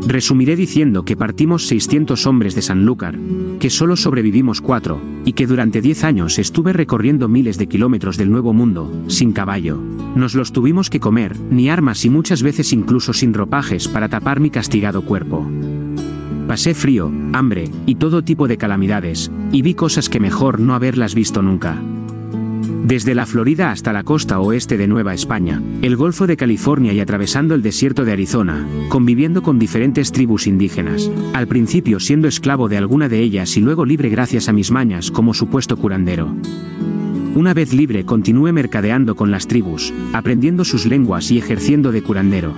Resumiré 0.05 0.55
diciendo 0.55 1.03
que 1.03 1.17
partimos 1.17 1.67
600 1.67 2.27
hombres 2.27 2.55
de 2.55 2.61
Sanlúcar, 2.61 3.17
que 3.59 3.69
solo 3.69 3.95
sobrevivimos 3.95 4.61
cuatro, 4.61 5.01
y 5.25 5.33
que 5.33 5.47
durante 5.47 5.81
10 5.81 6.03
años 6.03 6.39
estuve 6.39 6.73
recorriendo 6.73 7.27
miles 7.27 7.57
de 7.57 7.67
kilómetros 7.67 8.17
del 8.17 8.31
Nuevo 8.31 8.53
Mundo, 8.53 8.91
sin 9.07 9.31
caballo. 9.31 9.81
Nos 10.15 10.35
los 10.35 10.51
tuvimos 10.51 10.89
que 10.89 10.99
comer, 10.99 11.35
ni 11.49 11.69
armas 11.69 12.05
y 12.05 12.09
muchas 12.09 12.43
veces 12.43 12.71
incluso 12.73 13.13
sin 13.13 13.33
ropajes 13.33 13.87
para 13.87 14.09
tapar 14.09 14.39
mi 14.39 14.49
castigado 14.49 15.01
cuerpo. 15.01 15.49
Pasé 16.47 16.73
frío, 16.73 17.11
hambre, 17.33 17.69
y 17.85 17.95
todo 17.95 18.23
tipo 18.23 18.47
de 18.47 18.57
calamidades, 18.57 19.31
y 19.51 19.61
vi 19.61 19.73
cosas 19.73 20.07
que 20.07 20.19
mejor 20.19 20.59
no 20.59 20.73
haberlas 20.73 21.15
visto 21.15 21.41
nunca. 21.41 21.81
Desde 22.83 23.15
la 23.15 23.25
Florida 23.25 23.71
hasta 23.71 23.91
la 23.91 24.03
costa 24.03 24.39
oeste 24.39 24.77
de 24.77 24.87
Nueva 24.87 25.13
España, 25.13 25.61
el 25.81 25.95
Golfo 25.95 26.27
de 26.27 26.37
California 26.37 26.93
y 26.93 26.99
atravesando 26.99 27.53
el 27.53 27.61
desierto 27.61 28.05
de 28.05 28.13
Arizona, 28.13 28.65
conviviendo 28.89 29.41
con 29.41 29.59
diferentes 29.59 30.11
tribus 30.11 30.47
indígenas, 30.47 31.11
al 31.33 31.47
principio 31.47 31.99
siendo 31.99 32.27
esclavo 32.27 32.69
de 32.69 32.77
alguna 32.77 33.09
de 33.09 33.19
ellas 33.19 33.57
y 33.57 33.61
luego 33.61 33.85
libre 33.85 34.09
gracias 34.09 34.47
a 34.47 34.53
mis 34.53 34.71
mañas 34.71 35.11
como 35.11 35.33
supuesto 35.33 35.75
curandero. 35.77 36.33
Una 37.35 37.53
vez 37.53 37.73
libre 37.73 38.05
continué 38.05 38.51
mercadeando 38.51 39.15
con 39.15 39.31
las 39.31 39.47
tribus, 39.47 39.93
aprendiendo 40.13 40.65
sus 40.65 40.85
lenguas 40.85 41.29
y 41.29 41.37
ejerciendo 41.37 41.91
de 41.91 42.01
curandero. 42.01 42.53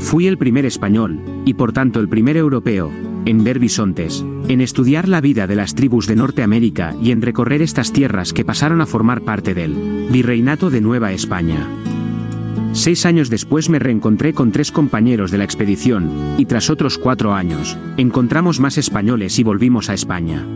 Fui 0.00 0.26
el 0.26 0.36
primer 0.36 0.66
español, 0.66 1.20
y 1.44 1.54
por 1.54 1.72
tanto 1.72 2.00
el 2.00 2.08
primer 2.08 2.36
europeo, 2.36 2.90
en 3.24 3.44
ver 3.44 3.58
bisontes, 3.58 4.24
en 4.48 4.60
estudiar 4.60 5.08
la 5.08 5.20
vida 5.20 5.46
de 5.46 5.56
las 5.56 5.74
tribus 5.74 6.06
de 6.06 6.16
Norteamérica 6.16 6.94
y 7.02 7.10
en 7.10 7.22
recorrer 7.22 7.62
estas 7.62 7.92
tierras 7.92 8.32
que 8.32 8.44
pasaron 8.44 8.80
a 8.80 8.86
formar 8.86 9.22
parte 9.22 9.54
del 9.54 10.08
Virreinato 10.10 10.70
de 10.70 10.80
Nueva 10.80 11.12
España. 11.12 11.68
Seis 12.72 13.04
años 13.04 13.28
después 13.28 13.68
me 13.68 13.78
reencontré 13.78 14.32
con 14.32 14.50
tres 14.50 14.72
compañeros 14.72 15.30
de 15.30 15.38
la 15.38 15.44
expedición, 15.44 16.10
y 16.38 16.46
tras 16.46 16.70
otros 16.70 16.96
cuatro 16.96 17.34
años, 17.34 17.76
encontramos 17.98 18.60
más 18.60 18.78
españoles 18.78 19.38
y 19.38 19.42
volvimos 19.42 19.90
a 19.90 19.94
España. 19.94 20.46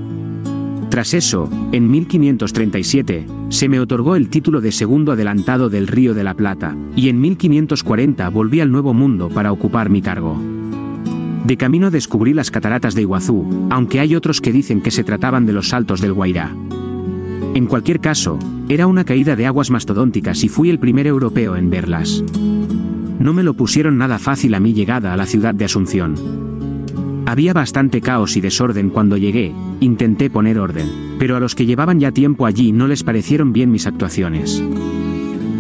Tras 0.89 1.13
eso, 1.13 1.51
en 1.73 1.91
1537, 1.91 3.27
se 3.51 3.69
me 3.69 3.81
otorgó 3.81 4.17
el 4.17 4.31
título 4.31 4.63
de 4.63 4.73
segundo 4.73 5.13
adelantado 5.13 5.69
del 5.69 5.89
Río 5.89 6.15
de 6.15 6.25
la 6.25 6.35
Plata, 6.35 6.75
y 6.97 7.11
en 7.11 7.21
1540 7.21 8.29
volví 8.31 8.61
al 8.61 8.73
Nuevo 8.73 8.95
Mundo 8.95 9.29
para 9.29 9.53
ocupar 9.53 9.91
mi 9.91 10.01
cargo. 10.01 10.41
De 11.47 11.57
camino 11.57 11.93
descubrí 11.93 12.35
las 12.35 12.51
cataratas 12.51 12.97
de 12.97 13.03
Iguazú, 13.03 13.69
aunque 13.71 14.01
hay 14.01 14.17
otros 14.17 14.41
que 14.41 14.51
dicen 14.51 14.81
que 14.81 14.91
se 14.91 15.05
trataban 15.05 15.47
de 15.47 15.53
los 15.53 15.69
saltos 15.69 16.01
del 16.01 16.13
Guairá. 16.13 16.53
En 17.55 17.67
cualquier 17.67 18.01
caso, 18.01 18.37
era 18.69 18.89
una 18.89 19.05
caída 19.05 19.37
de 19.37 19.47
aguas 19.47 19.71
mastodónticas 19.71 20.43
y 20.43 20.49
fui 20.49 20.71
el 20.71 20.81
primer 20.81 21.07
europeo 21.07 21.55
en 21.55 21.71
verlas. 21.71 22.25
No 23.21 23.33
me 23.33 23.45
lo 23.45 23.55
pusieron 23.55 23.97
nada 23.97 24.19
fácil 24.19 24.55
a 24.55 24.61
mi 24.61 24.75
llegada 24.75 25.13
a 25.13 25.17
la 25.17 25.27
ciudad 25.27 25.55
de 25.55 25.67
Asunción. 25.67 26.17
Había 27.27 27.53
bastante 27.53 28.01
caos 28.01 28.37
y 28.37 28.41
desorden 28.41 28.91
cuando 28.91 29.17
llegué, 29.17 29.55
intenté 29.79 30.31
poner 30.31 30.59
orden, 30.59 31.17
pero 31.21 31.37
a 31.37 31.41
los 31.41 31.55
que 31.55 31.65
llevaban 31.65 32.01
ya 32.01 32.11
tiempo 32.11 32.47
allí 32.47 32.73
no 32.73 32.89
les 32.89 33.05
parecieron 33.05 33.53
bien 33.53 33.71
mis 33.71 33.87
actuaciones. 33.87 34.61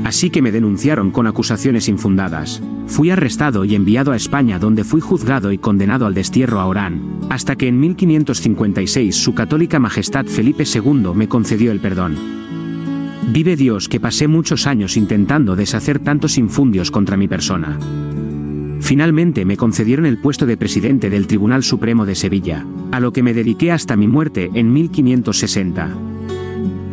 Así 0.06 0.30
que 0.30 0.40
me 0.40 0.52
denunciaron 0.52 1.10
con 1.10 1.26
acusaciones 1.26 1.88
infundadas. 1.88 2.62
Fui 2.86 3.10
arrestado 3.10 3.64
y 3.64 3.74
enviado 3.74 4.12
a 4.12 4.16
España 4.16 4.60
donde 4.60 4.84
fui 4.84 5.00
juzgado 5.00 5.50
y 5.50 5.58
condenado 5.58 6.06
al 6.06 6.14
destierro 6.14 6.60
a 6.60 6.66
Orán, 6.66 7.18
hasta 7.28 7.56
que 7.56 7.66
en 7.66 7.80
1556 7.80 9.16
su 9.16 9.34
católica 9.34 9.80
majestad 9.80 10.26
Felipe 10.26 10.62
II 10.62 11.08
me 11.12 11.26
concedió 11.26 11.72
el 11.72 11.80
perdón. 11.80 12.14
Vive 13.32 13.56
Dios 13.56 13.88
que 13.88 13.98
pasé 13.98 14.28
muchos 14.28 14.68
años 14.68 14.96
intentando 14.96 15.56
deshacer 15.56 15.98
tantos 15.98 16.38
infundios 16.38 16.92
contra 16.92 17.16
mi 17.16 17.26
persona. 17.26 17.76
Finalmente 18.78 19.44
me 19.44 19.56
concedieron 19.56 20.06
el 20.06 20.18
puesto 20.18 20.46
de 20.46 20.56
presidente 20.56 21.10
del 21.10 21.26
Tribunal 21.26 21.64
Supremo 21.64 22.06
de 22.06 22.14
Sevilla, 22.14 22.64
a 22.92 23.00
lo 23.00 23.12
que 23.12 23.24
me 23.24 23.34
dediqué 23.34 23.72
hasta 23.72 23.96
mi 23.96 24.06
muerte 24.06 24.50
en 24.54 24.72
1560. 24.72 25.96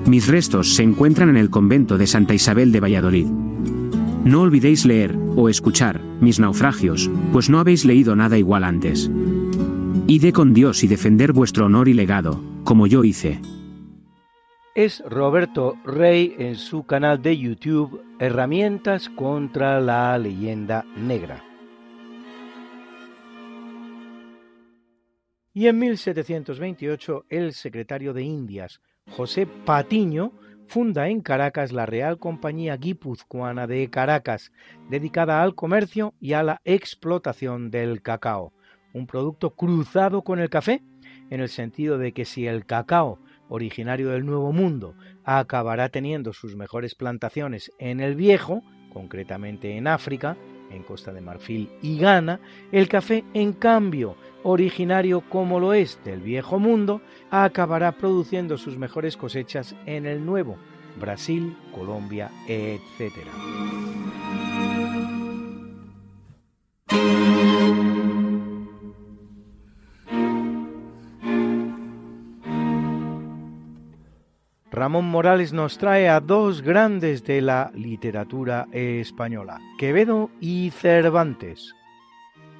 Mis 0.06 0.28
restos 0.28 0.76
se 0.76 0.84
encuentran 0.84 1.30
en 1.30 1.38
el 1.38 1.50
convento 1.50 1.98
de 1.98 2.08
Santa 2.08 2.34
Isabel 2.34 2.72
de 2.72 2.82
Valladolid. 2.82 3.26
No 3.26 4.42
olvidéis 4.42 4.86
leer, 4.86 5.18
o 5.36 5.48
escuchar, 5.48 6.02
mis 6.20 6.40
naufragios, 6.40 7.10
pues 7.32 7.50
no 7.50 7.60
habéis 7.60 7.86
leído 7.86 8.16
nada 8.16 8.38
igual 8.38 8.64
antes. 8.64 9.10
Ide 10.08 10.34
con 10.34 10.54
Dios 10.54 10.84
y 10.84 10.88
defender 10.88 11.32
vuestro 11.32 11.66
honor 11.66 11.88
y 11.88 11.94
legado, 11.94 12.44
como 12.66 12.86
yo 12.86 13.04
hice. 13.06 13.40
Es 14.76 15.02
Roberto 15.08 15.78
Rey 15.86 16.36
en 16.38 16.56
su 16.56 16.84
canal 16.84 17.22
de 17.22 17.38
YouTube 17.38 18.02
Herramientas 18.20 19.10
contra 19.10 19.80
la 19.80 20.18
leyenda 20.18 20.84
negra. 20.98 21.44
Y 25.54 25.68
en 25.68 25.78
1728 25.80 27.26
el 27.30 27.54
secretario 27.54 28.14
de 28.14 28.24
Indias, 28.24 28.82
José 29.16 29.46
Patiño, 29.46 30.32
funda 30.68 31.08
en 31.08 31.22
Caracas 31.22 31.72
la 31.72 31.86
Real 31.86 32.18
Compañía 32.18 32.78
Guipuzcoana 32.78 33.68
de 33.68 33.88
Caracas, 33.90 34.52
dedicada 34.90 35.44
al 35.44 35.54
comercio 35.54 36.16
y 36.20 36.34
a 36.34 36.42
la 36.42 36.62
explotación 36.66 37.70
del 37.70 38.02
cacao, 38.02 38.54
un 38.92 39.06
producto 39.06 39.52
cruzado 39.52 40.24
con 40.24 40.40
el 40.40 40.50
café, 40.50 40.82
en 41.30 41.42
el 41.42 41.50
sentido 41.50 42.00
de 42.00 42.12
que 42.12 42.26
si 42.26 42.48
el 42.48 42.66
cacao, 42.66 43.20
originario 43.50 44.10
del 44.10 44.26
Nuevo 44.26 44.52
Mundo, 44.52 44.96
acabará 45.24 45.90
teniendo 45.90 46.34
sus 46.34 46.56
mejores 46.56 46.96
plantaciones 46.96 47.72
en 47.78 48.00
el 48.00 48.16
Viejo, 48.16 48.64
concretamente 48.92 49.78
en 49.78 49.88
África, 49.88 50.38
en 50.72 50.82
Costa 50.82 51.14
de 51.14 51.22
Marfil 51.22 51.70
y 51.84 52.00
Ghana, 52.00 52.40
el 52.72 52.88
café, 52.88 53.24
en 53.36 53.54
cambio, 53.54 54.16
originario 54.44 55.22
como 55.22 55.60
lo 55.60 55.74
es 55.74 56.00
del 56.04 56.22
viejo 56.22 56.60
mundo, 56.60 57.02
acabará 57.32 57.94
produciendo 57.94 58.58
sus 58.58 58.78
mejores 58.78 59.18
cosechas 59.18 59.76
en 59.86 60.06
el 60.06 60.26
nuevo, 60.26 60.58
Brasil, 61.00 61.56
Colombia, 61.74 62.30
etc. 62.48 63.14
Ramón 74.72 75.06
Morales 75.06 75.54
nos 75.54 75.78
trae 75.78 76.10
a 76.10 76.20
dos 76.20 76.64
grandes 76.64 77.24
de 77.24 77.42
la 77.42 77.72
literatura 77.76 78.68
española, 78.72 79.60
Quevedo 79.78 80.32
y 80.42 80.72
Cervantes. 80.72 81.76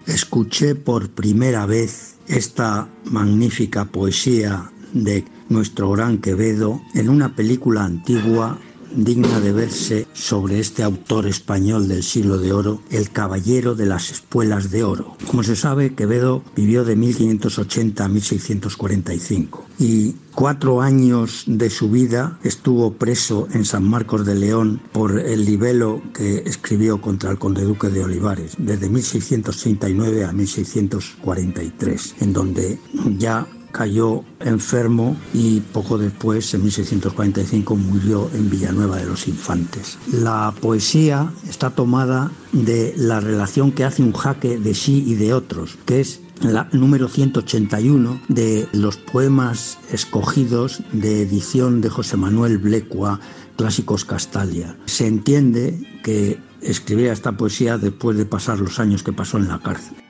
Escuché 0.08 0.76
por 0.76 1.10
primera 1.10 1.66
vez 1.66 2.16
esta 2.28 2.90
magnífica 3.06 3.86
poesía 3.86 4.72
de 4.92 5.26
nuestro 5.50 5.92
gran 5.92 6.18
Quevedo 6.18 6.82
en 6.94 7.10
una 7.10 7.36
película 7.36 7.86
antigua 7.86 8.60
digna 8.96 9.40
de 9.40 9.52
verse 9.52 10.08
sobre 10.14 10.60
este 10.60 10.84
autor 10.84 11.28
español 11.28 11.88
del 11.88 12.04
siglo 12.04 12.38
de 12.38 12.54
oro, 12.54 12.82
el 12.90 13.12
caballero 13.12 13.76
de 13.76 13.86
las 13.86 14.12
espuelas 14.12 14.72
de 14.72 14.84
oro. 14.84 15.18
Como 15.28 15.44
se 15.44 15.56
sabe, 15.56 15.94
Quevedo 15.94 16.44
vivió 16.56 16.84
de 16.86 16.96
1580 16.96 18.06
a 18.06 18.08
1645 18.08 19.66
y 19.80 20.16
cuatro 20.34 20.82
años 20.82 21.44
de 21.48 21.70
su 21.70 21.90
vida 21.90 22.40
estuvo 22.44 22.94
preso 22.94 23.48
en 23.54 23.66
San 23.66 23.84
Marcos 23.84 24.26
de 24.26 24.36
León 24.36 24.82
por 24.92 25.20
el 25.20 25.46
libelo 25.46 26.02
que 26.14 26.44
escribió 26.46 27.02
contra 27.02 27.32
el 27.32 27.40
conde 27.40 27.64
duque 27.64 27.90
de 27.90 28.04
Olivares, 28.04 28.56
desde 28.58 28.90
1639 28.90 30.26
a 30.26 30.32
1643, 30.32 32.16
en 32.22 32.34
donde 32.34 32.80
ya 33.18 33.48
cayó 33.74 34.24
enfermo 34.40 35.18
y 35.34 35.60
poco 35.60 35.98
después, 35.98 36.54
en 36.54 36.62
1645, 36.62 37.76
murió 37.76 38.30
en 38.34 38.50
Villanueva 38.50 38.98
de 38.98 39.06
los 39.06 39.28
Infantes. 39.28 39.98
La 40.12 40.54
poesía 40.62 41.34
está 41.50 41.72
tomada 41.72 42.32
de 42.54 42.94
la 42.96 43.20
relación 43.20 43.74
que 43.74 43.84
hace 43.84 44.04
un 44.04 44.14
jaque 44.14 44.58
de 44.58 44.74
sí 44.76 45.04
y 45.06 45.16
de 45.16 45.34
otros, 45.34 45.78
que 45.86 46.00
es 46.00 46.22
la 46.42 46.70
número 46.72 47.08
181 47.08 48.22
de 48.28 48.68
los 48.74 48.98
poemas 48.98 49.80
escogidos 49.92 50.84
de 50.92 51.24
edición 51.24 51.82
de 51.82 51.90
José 51.90 52.16
Manuel 52.16 52.60
Blecua, 52.60 53.20
Clásicos 53.58 54.06
Castalia. 54.06 54.78
Se 54.86 55.08
entiende 55.08 56.00
que 56.04 56.40
escribía 56.62 57.12
esta 57.12 57.34
poesía 57.34 57.78
después 57.78 58.18
de 58.18 58.26
pasar 58.26 58.60
los 58.60 58.80
años 58.80 59.04
que 59.04 59.14
pasó 59.14 59.38
en 59.38 59.48
la 59.48 59.60
cárcel. 59.60 60.03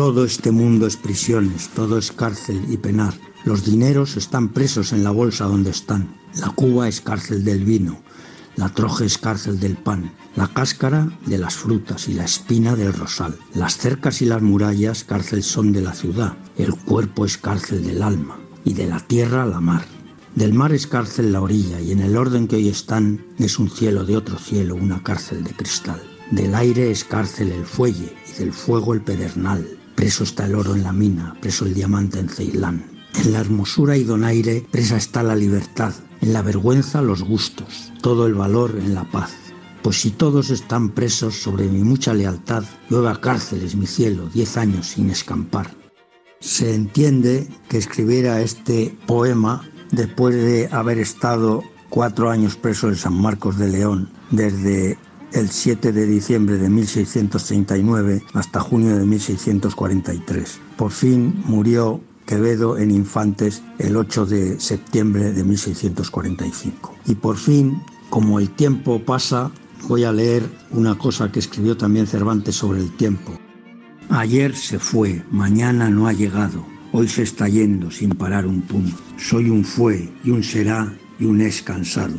Todo 0.00 0.24
este 0.24 0.50
mundo 0.50 0.86
es 0.86 0.96
prisiones, 0.96 1.68
todo 1.74 1.98
es 1.98 2.10
cárcel 2.10 2.64
y 2.70 2.78
penar. 2.78 3.12
Los 3.44 3.66
dineros 3.66 4.16
están 4.16 4.48
presos 4.48 4.94
en 4.94 5.04
la 5.04 5.10
bolsa 5.10 5.44
donde 5.44 5.68
están. 5.68 6.16
La 6.36 6.48
cuba 6.48 6.88
es 6.88 7.02
cárcel 7.02 7.44
del 7.44 7.66
vino, 7.66 8.00
la 8.56 8.70
troje 8.70 9.04
es 9.04 9.18
cárcel 9.18 9.60
del 9.60 9.76
pan, 9.76 10.10
la 10.36 10.48
cáscara 10.48 11.12
de 11.26 11.36
las 11.36 11.54
frutas 11.54 12.08
y 12.08 12.14
la 12.14 12.24
espina 12.24 12.76
del 12.76 12.94
rosal. 12.94 13.36
Las 13.52 13.76
cercas 13.76 14.22
y 14.22 14.24
las 14.24 14.40
murallas 14.40 15.04
cárcel 15.04 15.42
son 15.42 15.70
de 15.70 15.82
la 15.82 15.92
ciudad, 15.92 16.34
el 16.56 16.74
cuerpo 16.74 17.26
es 17.26 17.36
cárcel 17.36 17.84
del 17.84 18.02
alma, 18.02 18.38
y 18.64 18.72
de 18.72 18.86
la 18.86 19.00
tierra 19.00 19.44
la 19.44 19.60
mar. 19.60 19.84
Del 20.34 20.54
mar 20.54 20.72
es 20.72 20.86
cárcel 20.86 21.30
la 21.30 21.42
orilla, 21.42 21.78
y 21.78 21.92
en 21.92 22.00
el 22.00 22.16
orden 22.16 22.48
que 22.48 22.56
hoy 22.56 22.70
están 22.70 23.22
es 23.38 23.58
un 23.58 23.68
cielo 23.68 24.06
de 24.06 24.16
otro 24.16 24.38
cielo, 24.38 24.76
una 24.76 25.02
cárcel 25.02 25.44
de 25.44 25.52
cristal. 25.52 26.02
Del 26.30 26.54
aire 26.54 26.90
es 26.90 27.04
cárcel 27.04 27.52
el 27.52 27.66
fuelle, 27.66 28.16
y 28.30 28.38
del 28.38 28.54
fuego 28.54 28.94
el 28.94 29.02
pedernal. 29.02 29.76
Preso 30.00 30.24
está 30.24 30.46
el 30.46 30.54
oro 30.54 30.74
en 30.74 30.82
la 30.82 30.94
mina, 30.94 31.36
preso 31.42 31.66
el 31.66 31.74
diamante 31.74 32.18
en 32.20 32.30
Ceilán. 32.30 32.86
En 33.22 33.32
la 33.32 33.40
hermosura 33.40 33.98
y 33.98 34.04
donaire 34.04 34.66
presa 34.70 34.96
está 34.96 35.22
la 35.22 35.36
libertad, 35.36 35.92
en 36.22 36.32
la 36.32 36.40
vergüenza 36.40 37.02
los 37.02 37.22
gustos, 37.22 37.92
todo 38.00 38.26
el 38.26 38.32
valor 38.32 38.76
en 38.78 38.94
la 38.94 39.04
paz. 39.04 39.30
Pues 39.82 40.00
si 40.00 40.10
todos 40.10 40.48
están 40.48 40.88
presos 40.88 41.34
sobre 41.34 41.68
mi 41.68 41.84
mucha 41.84 42.14
lealtad, 42.14 42.64
nueva 42.88 43.20
cárcel 43.20 43.60
es 43.60 43.76
mi 43.76 43.86
cielo, 43.86 44.30
diez 44.32 44.56
años 44.56 44.86
sin 44.86 45.10
escampar. 45.10 45.70
Se 46.40 46.74
entiende 46.74 47.46
que 47.68 47.76
escribiera 47.76 48.40
este 48.40 48.96
poema 49.06 49.68
después 49.90 50.34
de 50.34 50.70
haber 50.72 50.98
estado 50.98 51.62
cuatro 51.90 52.30
años 52.30 52.56
preso 52.56 52.88
en 52.88 52.96
San 52.96 53.20
Marcos 53.20 53.58
de 53.58 53.68
León, 53.68 54.10
desde 54.30 54.96
el 55.32 55.50
7 55.50 55.92
de 55.92 56.06
diciembre 56.06 56.58
de 56.58 56.68
1639 56.68 58.22
hasta 58.34 58.60
junio 58.60 58.96
de 58.96 59.04
1643. 59.06 60.60
Por 60.76 60.90
fin 60.90 61.42
murió 61.46 62.00
Quevedo 62.26 62.78
en 62.78 62.90
Infantes 62.90 63.62
el 63.78 63.96
8 63.96 64.26
de 64.26 64.60
septiembre 64.60 65.32
de 65.32 65.44
1645. 65.44 66.96
Y 67.06 67.14
por 67.16 67.36
fin, 67.36 67.82
como 68.08 68.38
el 68.38 68.50
tiempo 68.50 69.00
pasa, 69.00 69.50
voy 69.88 70.04
a 70.04 70.12
leer 70.12 70.42
una 70.70 70.96
cosa 70.96 71.32
que 71.32 71.40
escribió 71.40 71.76
también 71.76 72.06
Cervantes 72.06 72.54
sobre 72.54 72.80
el 72.80 72.96
tiempo. 72.96 73.32
Ayer 74.10 74.54
se 74.54 74.78
fue, 74.78 75.22
mañana 75.30 75.88
no 75.88 76.06
ha 76.06 76.12
llegado, 76.12 76.64
hoy 76.92 77.08
se 77.08 77.22
está 77.22 77.48
yendo 77.48 77.90
sin 77.90 78.10
parar 78.10 78.46
un 78.46 78.62
punto. 78.62 78.96
Soy 79.16 79.50
un 79.50 79.64
fue 79.64 80.08
y 80.24 80.30
un 80.30 80.42
será 80.42 80.92
y 81.18 81.24
un 81.24 81.40
es 81.40 81.62
cansado. 81.62 82.16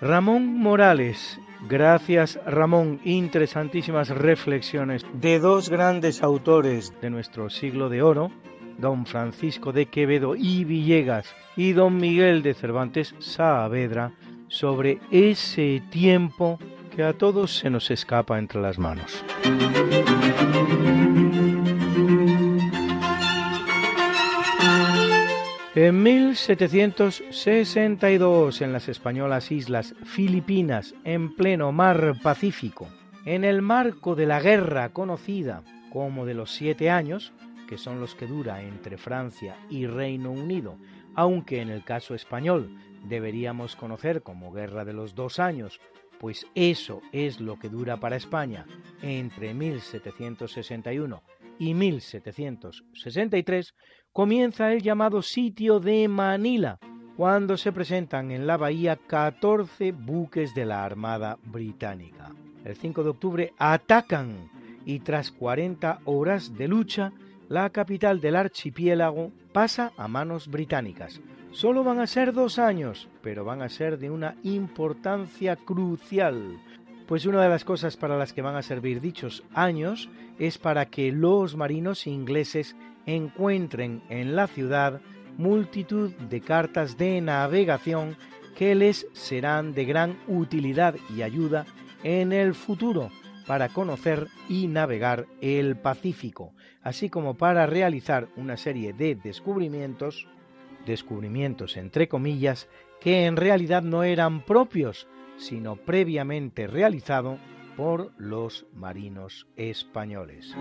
Ramón 0.00 0.58
Morales 0.58 1.38
Gracias 1.68 2.40
Ramón, 2.44 3.00
interesantísimas 3.04 4.08
reflexiones 4.08 5.06
de 5.14 5.38
dos 5.38 5.68
grandes 5.68 6.22
autores 6.22 6.92
de 7.00 7.10
nuestro 7.10 7.50
siglo 7.50 7.88
de 7.88 8.02
oro, 8.02 8.30
don 8.78 9.06
Francisco 9.06 9.72
de 9.72 9.86
Quevedo 9.86 10.34
y 10.36 10.64
Villegas 10.64 11.34
y 11.56 11.72
don 11.72 11.98
Miguel 11.98 12.42
de 12.42 12.54
Cervantes 12.54 13.14
Saavedra 13.20 14.12
sobre 14.48 14.98
ese 15.10 15.82
tiempo 15.90 16.58
que 16.94 17.04
a 17.04 17.12
todos 17.12 17.56
se 17.56 17.70
nos 17.70 17.90
escapa 17.90 18.38
entre 18.38 18.60
las 18.60 18.78
manos. 18.78 19.24
En 25.74 26.02
1762, 26.02 28.60
en 28.60 28.74
las 28.74 28.90
españolas 28.90 29.50
islas 29.50 29.94
Filipinas, 30.04 30.94
en 31.02 31.34
pleno 31.34 31.72
mar 31.72 32.12
Pacífico, 32.22 32.90
en 33.24 33.42
el 33.42 33.62
marco 33.62 34.14
de 34.14 34.26
la 34.26 34.38
guerra 34.38 34.90
conocida 34.90 35.62
como 35.90 36.26
de 36.26 36.34
los 36.34 36.50
siete 36.50 36.90
años, 36.90 37.32
que 37.66 37.78
son 37.78 38.00
los 38.00 38.14
que 38.14 38.26
dura 38.26 38.62
entre 38.62 38.98
Francia 38.98 39.56
y 39.70 39.86
Reino 39.86 40.30
Unido, 40.30 40.76
aunque 41.14 41.62
en 41.62 41.70
el 41.70 41.84
caso 41.84 42.14
español 42.14 42.76
deberíamos 43.08 43.74
conocer 43.74 44.20
como 44.20 44.52
Guerra 44.52 44.84
de 44.84 44.92
los 44.92 45.14
Dos 45.14 45.38
Años, 45.38 45.80
pues 46.20 46.46
eso 46.54 47.00
es 47.12 47.40
lo 47.40 47.58
que 47.58 47.70
dura 47.70 47.96
para 47.96 48.16
España 48.16 48.66
entre 49.00 49.54
1761 49.54 51.22
y 51.58 51.72
1763, 51.72 53.74
comienza 54.12 54.72
el 54.72 54.82
llamado 54.82 55.22
sitio 55.22 55.80
de 55.80 56.06
Manila, 56.06 56.78
cuando 57.16 57.56
se 57.56 57.72
presentan 57.72 58.30
en 58.30 58.46
la 58.46 58.58
bahía 58.58 58.96
14 58.96 59.92
buques 59.92 60.54
de 60.54 60.66
la 60.66 60.84
Armada 60.84 61.38
Británica. 61.44 62.30
El 62.64 62.76
5 62.76 63.02
de 63.04 63.08
octubre 63.08 63.54
atacan 63.58 64.50
y 64.84 65.00
tras 65.00 65.30
40 65.30 66.00
horas 66.04 66.54
de 66.56 66.68
lucha 66.68 67.12
la 67.48 67.70
capital 67.70 68.20
del 68.20 68.36
archipiélago 68.36 69.30
pasa 69.52 69.92
a 69.96 70.08
manos 70.08 70.48
británicas. 70.48 71.20
Solo 71.50 71.84
van 71.84 72.00
a 72.00 72.06
ser 72.06 72.32
dos 72.32 72.58
años, 72.58 73.08
pero 73.22 73.44
van 73.44 73.62
a 73.62 73.68
ser 73.68 73.98
de 73.98 74.10
una 74.10 74.36
importancia 74.42 75.56
crucial, 75.56 76.58
pues 77.06 77.26
una 77.26 77.42
de 77.42 77.48
las 77.48 77.64
cosas 77.64 77.96
para 77.96 78.16
las 78.16 78.32
que 78.32 78.42
van 78.42 78.56
a 78.56 78.62
servir 78.62 79.00
dichos 79.00 79.42
años 79.52 80.08
es 80.38 80.56
para 80.56 80.86
que 80.86 81.12
los 81.12 81.56
marinos 81.56 82.06
ingleses 82.06 82.74
encuentren 83.06 84.02
en 84.08 84.36
la 84.36 84.46
ciudad 84.46 85.00
multitud 85.36 86.12
de 86.12 86.40
cartas 86.40 86.96
de 86.96 87.20
navegación 87.20 88.16
que 88.56 88.74
les 88.74 89.06
serán 89.12 89.74
de 89.74 89.84
gran 89.84 90.18
utilidad 90.28 90.94
y 91.14 91.22
ayuda 91.22 91.66
en 92.02 92.32
el 92.32 92.54
futuro 92.54 93.10
para 93.46 93.68
conocer 93.68 94.28
y 94.48 94.66
navegar 94.68 95.26
el 95.40 95.76
Pacífico, 95.76 96.52
así 96.82 97.08
como 97.08 97.34
para 97.34 97.66
realizar 97.66 98.28
una 98.36 98.56
serie 98.56 98.92
de 98.92 99.14
descubrimientos, 99.14 100.28
descubrimientos 100.86 101.76
entre 101.76 102.08
comillas, 102.08 102.68
que 103.00 103.26
en 103.26 103.36
realidad 103.36 103.82
no 103.82 104.04
eran 104.04 104.44
propios, 104.44 105.08
sino 105.36 105.76
previamente 105.76 106.66
realizado 106.66 107.38
por 107.76 108.12
los 108.16 108.66
marinos 108.74 109.46
españoles. 109.56 110.54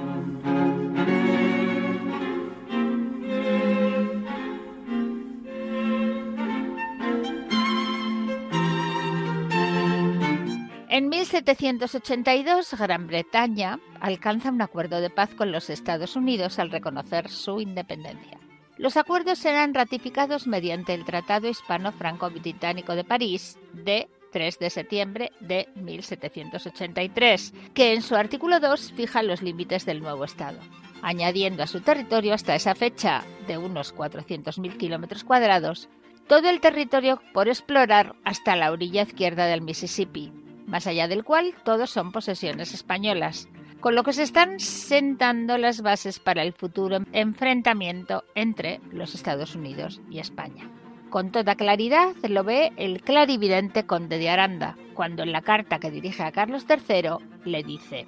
1782, 11.31 12.73
Gran 12.77 13.07
Bretaña 13.07 13.79
alcanza 14.01 14.49
un 14.49 14.61
acuerdo 14.61 14.99
de 14.99 15.09
paz 15.09 15.33
con 15.33 15.53
los 15.53 15.69
Estados 15.69 16.17
Unidos 16.17 16.59
al 16.59 16.71
reconocer 16.71 17.29
su 17.29 17.61
independencia. 17.61 18.37
Los 18.77 18.97
acuerdos 18.97 19.39
serán 19.39 19.73
ratificados 19.73 20.45
mediante 20.45 20.93
el 20.93 21.05
Tratado 21.05 21.47
Hispano-Franco-Británico 21.47 22.95
de 22.95 23.05
París 23.05 23.57
de 23.71 24.09
3 24.33 24.59
de 24.59 24.69
septiembre 24.69 25.31
de 25.39 25.69
1783, 25.75 27.53
que 27.73 27.93
en 27.93 28.01
su 28.01 28.15
artículo 28.15 28.59
2 28.59 28.91
fija 28.91 29.23
los 29.23 29.41
límites 29.41 29.85
del 29.85 30.01
nuevo 30.01 30.25
Estado, 30.25 30.59
añadiendo 31.01 31.63
a 31.63 31.67
su 31.67 31.79
territorio 31.79 32.33
hasta 32.33 32.55
esa 32.55 32.75
fecha 32.75 33.23
de 33.47 33.57
unos 33.57 33.95
400.000 33.95 34.75
kilómetros 34.75 35.23
cuadrados 35.23 35.87
todo 36.27 36.49
el 36.49 36.59
territorio 36.59 37.21
por 37.33 37.47
explorar 37.47 38.15
hasta 38.25 38.55
la 38.55 38.71
orilla 38.71 39.03
izquierda 39.03 39.45
del 39.45 39.61
Mississippi, 39.61 40.31
más 40.67 40.87
allá 40.87 41.07
del 41.07 41.23
cual 41.23 41.53
todos 41.63 41.89
son 41.89 42.11
posesiones 42.11 42.73
españolas, 42.73 43.49
con 43.81 43.95
lo 43.95 44.03
que 44.03 44.13
se 44.13 44.23
están 44.23 44.59
sentando 44.59 45.57
las 45.57 45.81
bases 45.81 46.19
para 46.19 46.43
el 46.43 46.53
futuro 46.53 46.99
enfrentamiento 47.13 48.23
entre 48.35 48.79
los 48.91 49.15
Estados 49.15 49.55
Unidos 49.55 50.01
y 50.09 50.19
España. 50.19 50.69
Con 51.09 51.31
toda 51.31 51.55
claridad 51.55 52.15
lo 52.29 52.43
ve 52.43 52.71
el 52.77 53.01
clarividente 53.01 53.85
conde 53.85 54.17
de 54.17 54.29
Aranda, 54.29 54.77
cuando 54.93 55.23
en 55.23 55.33
la 55.33 55.41
carta 55.41 55.79
que 55.79 55.91
dirige 55.91 56.23
a 56.23 56.31
Carlos 56.31 56.65
III 56.69 57.25
le 57.43 57.63
dice 57.63 58.05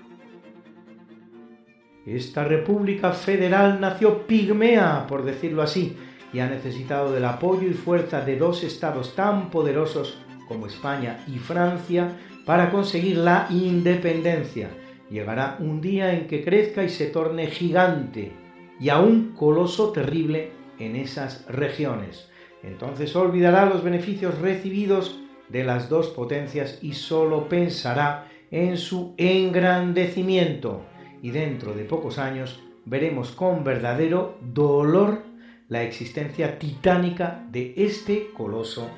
Esta 2.05 2.45
República 2.45 3.11
Federal 3.11 3.81
nació 3.81 4.25
pigmea, 4.25 5.05
por 5.07 5.25
decirlo 5.25 5.63
así, 5.63 5.97
y 6.31 6.39
ha 6.39 6.47
necesitado 6.47 7.11
del 7.11 7.25
apoyo 7.25 7.67
y 7.67 7.73
fuerza 7.73 8.21
de 8.21 8.37
dos 8.37 8.63
estados 8.63 9.15
tan 9.15 9.49
poderosos 9.49 10.17
como 10.47 10.67
España 10.67 11.23
y 11.27 11.39
Francia 11.39 12.15
para 12.45 12.71
conseguir 12.71 13.17
la 13.17 13.47
independencia. 13.49 14.69
Llegará 15.09 15.57
un 15.59 15.81
día 15.81 16.13
en 16.13 16.27
que 16.27 16.43
crezca 16.43 16.83
y 16.83 16.89
se 16.89 17.07
torne 17.07 17.47
gigante 17.47 18.31
y 18.79 18.89
aún 18.89 19.33
coloso 19.35 19.91
terrible 19.91 20.51
en 20.79 20.95
esas 20.95 21.45
regiones. 21.47 22.29
Entonces 22.63 23.15
olvidará 23.15 23.65
los 23.65 23.83
beneficios 23.83 24.39
recibidos 24.39 25.19
de 25.49 25.63
las 25.63 25.89
dos 25.89 26.07
potencias 26.07 26.79
y 26.81 26.93
sólo 26.93 27.47
pensará 27.47 28.27
en 28.51 28.77
su 28.77 29.13
engrandecimiento. 29.17 30.83
Y 31.21 31.31
dentro 31.31 31.73
de 31.73 31.83
pocos 31.83 32.17
años 32.17 32.59
veremos 32.85 33.31
con 33.31 33.63
verdadero 33.63 34.37
dolor 34.41 35.23
la 35.69 35.83
existencia 35.83 36.59
titánica 36.59 37.45
de 37.51 37.73
este 37.77 38.29
coloso 38.33 38.89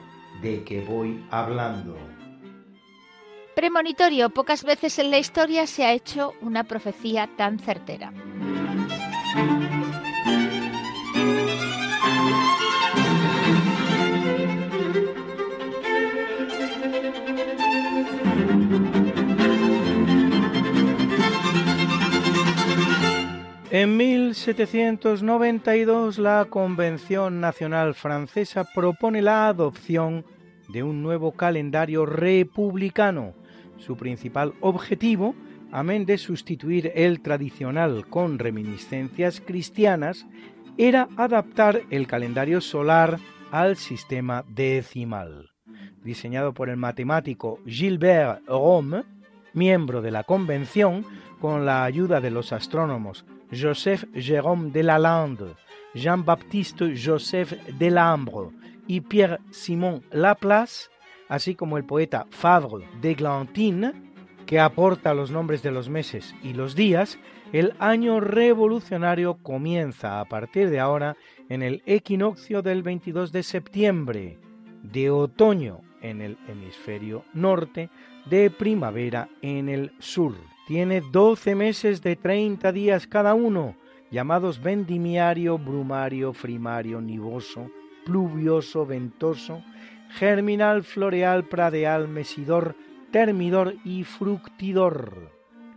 de 0.42 0.64
que 0.64 0.82
voy 0.82 1.24
hablando. 1.30 1.96
Premonitorio, 3.56 4.30
pocas 4.32 4.66
veces 4.66 5.00
en 5.00 5.12
la 5.12 5.18
historia 5.18 5.66
se 5.66 5.86
ha 5.86 5.94
hecho 5.94 6.34
una 6.42 6.66
profecía 6.66 7.30
tan 7.38 7.58
certera. 7.58 8.12
En 23.72 23.98
1792 23.98 26.18
la 26.18 26.46
Convención 26.50 27.40
Nacional 27.40 27.96
Francesa 27.96 28.66
propone 28.76 29.22
la 29.22 29.48
adopción 29.48 30.26
de 30.68 30.84
un 30.84 31.02
nuevo 31.02 31.32
calendario 31.32 32.06
republicano 32.06 33.34
su 33.78 33.98
principal 33.98 34.54
objetivo, 34.62 35.36
amén 35.72 36.06
de 36.06 36.18
sustituir 36.18 36.92
el 36.96 37.22
tradicional 37.22 38.08
con 38.08 38.40
reminiscencias 38.40 39.42
cristianas, 39.42 40.26
era 40.78 41.08
adaptar 41.18 41.82
el 41.90 42.08
calendario 42.08 42.62
solar 42.62 43.20
al 43.52 43.78
sistema 43.78 44.44
decimal. 44.50 45.52
Diseñado 46.04 46.54
por 46.54 46.70
el 46.70 46.78
matemático 46.78 47.60
Gilbert 47.66 48.46
Rome, 48.48 49.04
miembro 49.54 50.02
de 50.02 50.12
la 50.12 50.24
convención, 50.24 51.06
con 51.40 51.66
la 51.66 51.84
ayuda 51.84 52.22
de 52.22 52.32
los 52.32 52.52
astrónomos 52.54 53.26
Joseph 53.52 54.06
Jérôme 54.14 54.72
de 54.72 54.84
Lalande, 54.84 55.56
Jean-Baptiste 55.94 56.96
Joseph 56.98 57.54
Delambre 57.78 58.50
y 58.88 59.02
Pierre-Simon 59.02 60.04
Laplace, 60.12 60.90
así 61.30 61.56
como 61.56 61.78
el 61.78 61.86
poeta 61.86 62.26
Favre 62.30 62.88
d'Eglantine, 63.02 63.94
que 64.46 64.60
aporta 64.60 65.14
los 65.14 65.32
nombres 65.32 65.64
de 65.64 65.72
los 65.72 65.90
meses 65.90 66.36
y 66.44 66.54
los 66.54 66.76
días, 66.76 67.20
el 67.52 67.74
año 67.80 68.20
revolucionario 68.20 69.36
comienza 69.36 70.20
a 70.20 70.26
partir 70.26 70.70
de 70.70 70.80
ahora 70.80 71.16
en 71.50 71.64
el 71.64 71.82
equinoccio 71.86 72.62
del 72.62 72.84
22 72.84 73.32
de 73.32 73.44
septiembre, 73.44 74.40
de 74.84 75.10
otoño 75.10 75.82
en 76.02 76.22
el 76.22 76.38
hemisferio 76.48 77.26
norte, 77.34 77.90
de 78.30 78.50
primavera 78.50 79.30
en 79.42 79.70
el 79.70 79.92
sur. 80.00 80.36
Tiene 80.68 81.02
12 81.02 81.56
meses 81.56 82.02
de 82.02 82.16
30 82.16 82.72
días 82.72 83.08
cada 83.08 83.34
uno, 83.34 83.76
llamados 84.12 84.62
vendimiario, 84.62 85.58
brumario, 85.58 86.34
frimario, 86.34 87.02
nivoso, 87.02 87.70
pluvioso, 88.06 88.86
ventoso, 88.86 89.64
germinal, 90.10 90.84
floreal, 90.84 91.46
pradeal, 91.46 92.08
mesidor, 92.08 92.76
termidor 93.12 93.76
y 93.84 94.04
fructidor. 94.04 95.32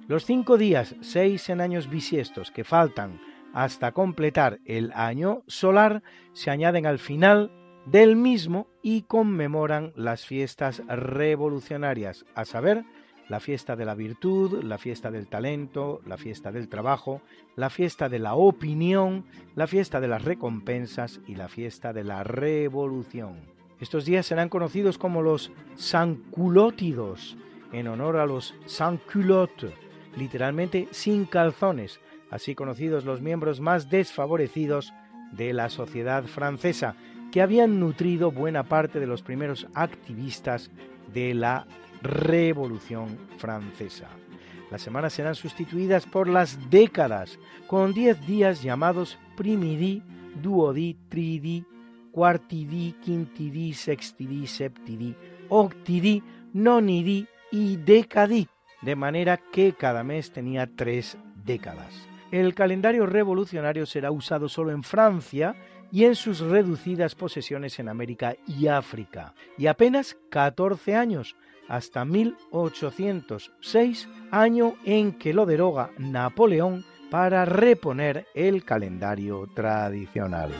Los 0.06 0.24
cinco 0.24 0.56
días, 0.56 0.96
seis 1.00 1.48
en 1.50 1.60
años 1.60 1.90
bisiestos, 1.90 2.50
que 2.50 2.64
faltan 2.64 3.20
hasta 3.52 3.92
completar 3.92 4.58
el 4.64 4.92
año 4.94 5.42
solar, 5.46 6.02
se 6.32 6.50
añaden 6.50 6.86
al 6.86 6.98
final 6.98 7.50
del 7.86 8.16
mismo 8.16 8.66
y 8.82 9.02
conmemoran 9.02 9.92
las 9.96 10.26
fiestas 10.26 10.82
revolucionarias, 10.86 12.24
a 12.34 12.44
saber, 12.44 12.84
la 13.28 13.40
fiesta 13.40 13.76
de 13.76 13.84
la 13.84 13.94
virtud, 13.94 14.62
la 14.62 14.78
fiesta 14.78 15.10
del 15.10 15.26
talento, 15.28 16.00
la 16.06 16.16
fiesta 16.16 16.50
del 16.50 16.68
trabajo, 16.68 17.20
la 17.56 17.68
fiesta 17.68 18.08
de 18.08 18.18
la 18.18 18.34
opinión, 18.34 19.26
la 19.54 19.66
fiesta 19.66 20.00
de 20.00 20.08
las 20.08 20.24
recompensas 20.24 21.20
y 21.26 21.34
la 21.34 21.48
fiesta 21.48 21.92
de 21.92 22.04
la 22.04 22.24
revolución. 22.24 23.57
Estos 23.80 24.04
días 24.04 24.26
serán 24.26 24.48
conocidos 24.48 24.98
como 24.98 25.22
los 25.22 25.52
Sanculótidos, 25.76 27.36
en 27.72 27.86
honor 27.86 28.16
a 28.16 28.26
los 28.26 28.54
sans-culottes, 28.66 29.72
literalmente 30.16 30.88
sin 30.90 31.26
calzones, 31.26 32.00
así 32.30 32.54
conocidos 32.54 33.04
los 33.04 33.20
miembros 33.20 33.60
más 33.60 33.88
desfavorecidos 33.88 34.92
de 35.32 35.52
la 35.52 35.68
sociedad 35.68 36.24
francesa, 36.24 36.96
que 37.30 37.42
habían 37.42 37.78
nutrido 37.78 38.32
buena 38.32 38.64
parte 38.64 39.00
de 39.00 39.06
los 39.06 39.22
primeros 39.22 39.66
activistas 39.74 40.70
de 41.12 41.34
la 41.34 41.66
Revolución 42.02 43.18
Francesa. 43.36 44.08
Las 44.70 44.82
semanas 44.82 45.12
serán 45.12 45.34
sustituidas 45.34 46.06
por 46.06 46.28
las 46.28 46.70
décadas, 46.70 47.38
con 47.66 47.92
diez 47.92 48.24
días 48.26 48.62
llamados 48.62 49.18
primidi, 49.36 50.02
duodi, 50.42 50.96
tridi, 51.08 51.64
quartidi, 52.18 52.96
quintidi, 53.00 53.72
sextidi, 53.72 54.48
septidi, 54.48 55.14
octidi, 55.50 56.20
nonidi 56.52 57.28
y 57.52 57.76
decadí, 57.76 58.48
de 58.82 58.96
manera 58.96 59.36
que 59.36 59.74
cada 59.74 60.02
mes 60.02 60.32
tenía 60.32 60.66
tres 60.66 61.16
décadas. 61.44 62.08
El 62.32 62.56
calendario 62.56 63.06
revolucionario 63.06 63.86
será 63.86 64.10
usado 64.10 64.48
solo 64.48 64.72
en 64.72 64.82
Francia 64.82 65.54
y 65.92 66.06
en 66.06 66.16
sus 66.16 66.40
reducidas 66.40 67.14
posesiones 67.14 67.78
en 67.78 67.88
América 67.88 68.34
y 68.48 68.66
África, 68.66 69.32
y 69.56 69.68
apenas 69.68 70.18
14 70.28 70.96
años, 70.96 71.36
hasta 71.68 72.04
1806, 72.04 74.08
año 74.32 74.74
en 74.84 75.12
que 75.12 75.32
lo 75.32 75.46
deroga 75.46 75.90
Napoleón 75.98 76.84
para 77.12 77.44
reponer 77.44 78.26
el 78.34 78.64
calendario 78.64 79.46
tradicional. 79.54 80.50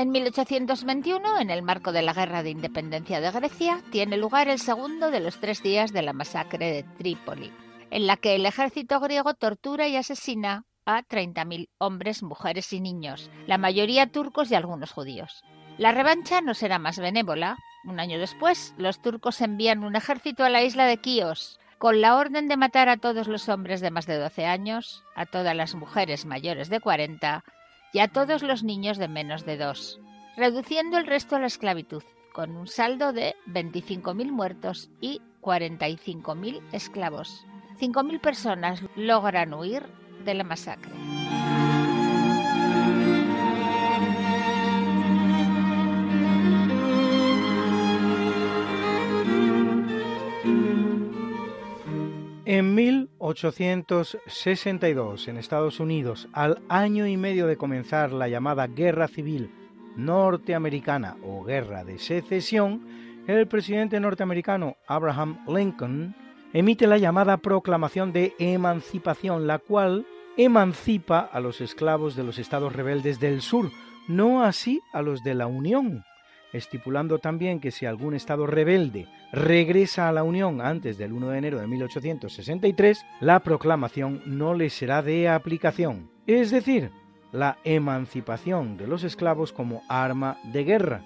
En 0.00 0.12
1821, 0.12 1.40
en 1.40 1.50
el 1.50 1.60
marco 1.60 1.92
de 1.92 2.00
la 2.00 2.14
Guerra 2.14 2.42
de 2.42 2.48
Independencia 2.48 3.20
de 3.20 3.30
Grecia, 3.30 3.82
tiene 3.90 4.16
lugar 4.16 4.48
el 4.48 4.58
segundo 4.58 5.10
de 5.10 5.20
los 5.20 5.38
tres 5.40 5.62
días 5.62 5.92
de 5.92 6.00
la 6.00 6.14
masacre 6.14 6.72
de 6.72 6.82
Trípoli, 6.96 7.52
en 7.90 8.06
la 8.06 8.16
que 8.16 8.34
el 8.34 8.46
ejército 8.46 8.98
griego 8.98 9.34
tortura 9.34 9.88
y 9.88 9.96
asesina 9.96 10.64
a 10.86 11.02
30.000 11.02 11.68
hombres, 11.76 12.22
mujeres 12.22 12.72
y 12.72 12.80
niños, 12.80 13.30
la 13.46 13.58
mayoría 13.58 14.10
turcos 14.10 14.50
y 14.50 14.54
algunos 14.54 14.90
judíos. 14.90 15.44
La 15.76 15.92
revancha 15.92 16.40
no 16.40 16.54
será 16.54 16.78
más 16.78 16.98
benévola. 16.98 17.58
Un 17.84 18.00
año 18.00 18.18
después, 18.18 18.72
los 18.78 19.02
turcos 19.02 19.42
envían 19.42 19.84
un 19.84 19.96
ejército 19.96 20.44
a 20.44 20.48
la 20.48 20.62
isla 20.62 20.86
de 20.86 20.96
Quíos, 20.96 21.60
con 21.76 22.00
la 22.00 22.16
orden 22.16 22.48
de 22.48 22.56
matar 22.56 22.88
a 22.88 22.96
todos 22.96 23.28
los 23.28 23.50
hombres 23.50 23.82
de 23.82 23.90
más 23.90 24.06
de 24.06 24.16
12 24.16 24.46
años, 24.46 25.04
a 25.14 25.26
todas 25.26 25.54
las 25.54 25.74
mujeres 25.74 26.24
mayores 26.24 26.70
de 26.70 26.80
40 26.80 27.44
y 27.92 27.98
a 28.00 28.08
todos 28.08 28.42
los 28.42 28.62
niños 28.62 28.98
de 28.98 29.08
menos 29.08 29.44
de 29.44 29.56
dos, 29.56 30.00
reduciendo 30.36 30.98
el 30.98 31.06
resto 31.06 31.36
a 31.36 31.40
la 31.40 31.46
esclavitud, 31.46 32.02
con 32.32 32.56
un 32.56 32.66
saldo 32.66 33.12
de 33.12 33.34
25.000 33.46 34.30
muertos 34.30 34.90
y 35.00 35.20
45.000 35.42 36.62
esclavos. 36.72 37.44
5.000 37.80 38.20
personas 38.20 38.82
logran 38.94 39.54
huir 39.54 39.82
de 40.24 40.34
la 40.34 40.44
masacre. 40.44 40.92
En 52.52 52.74
1862, 52.74 55.28
en 55.28 55.36
Estados 55.36 55.78
Unidos, 55.78 56.28
al 56.32 56.60
año 56.68 57.06
y 57.06 57.16
medio 57.16 57.46
de 57.46 57.56
comenzar 57.56 58.10
la 58.10 58.26
llamada 58.26 58.66
Guerra 58.66 59.06
Civil 59.06 59.52
Norteamericana 59.94 61.16
o 61.22 61.44
Guerra 61.44 61.84
de 61.84 62.00
Secesión, 62.00 62.84
el 63.28 63.46
presidente 63.46 64.00
norteamericano 64.00 64.78
Abraham 64.88 65.44
Lincoln 65.46 66.16
emite 66.52 66.88
la 66.88 66.98
llamada 66.98 67.36
Proclamación 67.36 68.12
de 68.12 68.34
Emancipación, 68.40 69.46
la 69.46 69.60
cual 69.60 70.04
emancipa 70.36 71.20
a 71.20 71.38
los 71.38 71.60
esclavos 71.60 72.16
de 72.16 72.24
los 72.24 72.40
estados 72.40 72.72
rebeldes 72.72 73.20
del 73.20 73.42
sur, 73.42 73.70
no 74.08 74.42
así 74.42 74.80
a 74.92 75.02
los 75.02 75.22
de 75.22 75.34
la 75.34 75.46
Unión, 75.46 76.02
estipulando 76.52 77.18
también 77.18 77.60
que 77.60 77.70
si 77.70 77.86
algún 77.86 78.14
Estado 78.14 78.46
rebelde 78.46 79.06
regresa 79.32 80.08
a 80.08 80.12
la 80.12 80.22
Unión 80.22 80.60
antes 80.60 80.98
del 80.98 81.12
1 81.12 81.28
de 81.28 81.38
enero 81.38 81.60
de 81.60 81.66
1863, 81.66 83.04
la 83.20 83.40
proclamación 83.40 84.22
no 84.26 84.54
le 84.54 84.70
será 84.70 85.02
de 85.02 85.28
aplicación, 85.28 86.10
es 86.26 86.50
decir, 86.50 86.90
la 87.32 87.58
emancipación 87.64 88.76
de 88.76 88.86
los 88.86 89.04
esclavos 89.04 89.52
como 89.52 89.82
arma 89.88 90.38
de 90.52 90.64
guerra. 90.64 91.02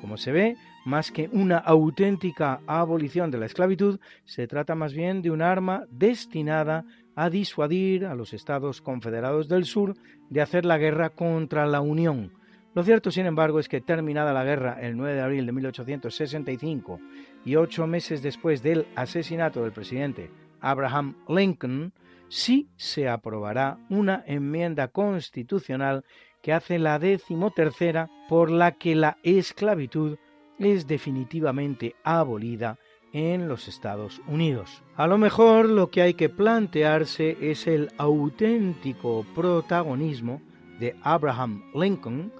Como 0.00 0.16
se 0.16 0.32
ve, 0.32 0.56
más 0.84 1.10
que 1.10 1.28
una 1.32 1.58
auténtica 1.58 2.60
abolición 2.66 3.30
de 3.30 3.38
la 3.38 3.46
esclavitud, 3.46 3.98
se 4.24 4.46
trata 4.46 4.74
más 4.74 4.94
bien 4.94 5.22
de 5.22 5.30
un 5.30 5.42
arma 5.42 5.84
destinada 5.90 6.84
a 7.14 7.30
disuadir 7.30 8.06
a 8.06 8.14
los 8.14 8.32
estados 8.32 8.80
confederados 8.82 9.48
del 9.48 9.64
sur 9.64 9.94
de 10.30 10.42
hacer 10.42 10.64
la 10.64 10.78
guerra 10.78 11.10
contra 11.10 11.66
la 11.66 11.80
Unión, 11.80 12.32
lo 12.76 12.84
cierto, 12.84 13.10
sin 13.10 13.24
embargo, 13.24 13.58
es 13.58 13.70
que 13.70 13.80
terminada 13.80 14.34
la 14.34 14.44
guerra 14.44 14.76
el 14.82 14.98
9 14.98 15.14
de 15.14 15.22
abril 15.22 15.46
de 15.46 15.52
1865 15.52 17.00
y 17.42 17.56
ocho 17.56 17.86
meses 17.86 18.22
después 18.22 18.62
del 18.62 18.86
asesinato 18.94 19.62
del 19.62 19.72
presidente 19.72 20.30
Abraham 20.60 21.16
Lincoln, 21.26 21.94
sí 22.28 22.68
se 22.76 23.08
aprobará 23.08 23.78
una 23.88 24.22
enmienda 24.26 24.88
constitucional 24.88 26.04
que 26.42 26.52
hace 26.52 26.78
la 26.78 26.98
decimotercera 26.98 28.10
por 28.28 28.50
la 28.50 28.72
que 28.72 28.94
la 28.94 29.16
esclavitud 29.22 30.18
es 30.58 30.86
definitivamente 30.86 31.96
abolida 32.04 32.78
en 33.14 33.48
los 33.48 33.68
Estados 33.68 34.20
Unidos. 34.28 34.82
A 34.96 35.06
lo 35.06 35.16
mejor 35.16 35.70
lo 35.70 35.90
que 35.90 36.02
hay 36.02 36.12
que 36.12 36.28
plantearse 36.28 37.38
es 37.40 37.66
el 37.66 37.88
auténtico 37.96 39.24
protagonismo 39.34 40.42
de 40.78 40.94
Abraham 41.00 41.62
Lincoln 41.74 42.30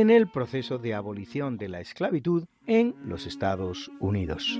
en 0.00 0.10
el 0.10 0.26
proceso 0.26 0.78
de 0.78 0.92
abolición 0.92 1.56
de 1.56 1.68
la 1.68 1.80
esclavitud 1.80 2.46
en 2.66 2.96
los 3.04 3.28
Estados 3.28 3.92
Unidos. 4.00 4.58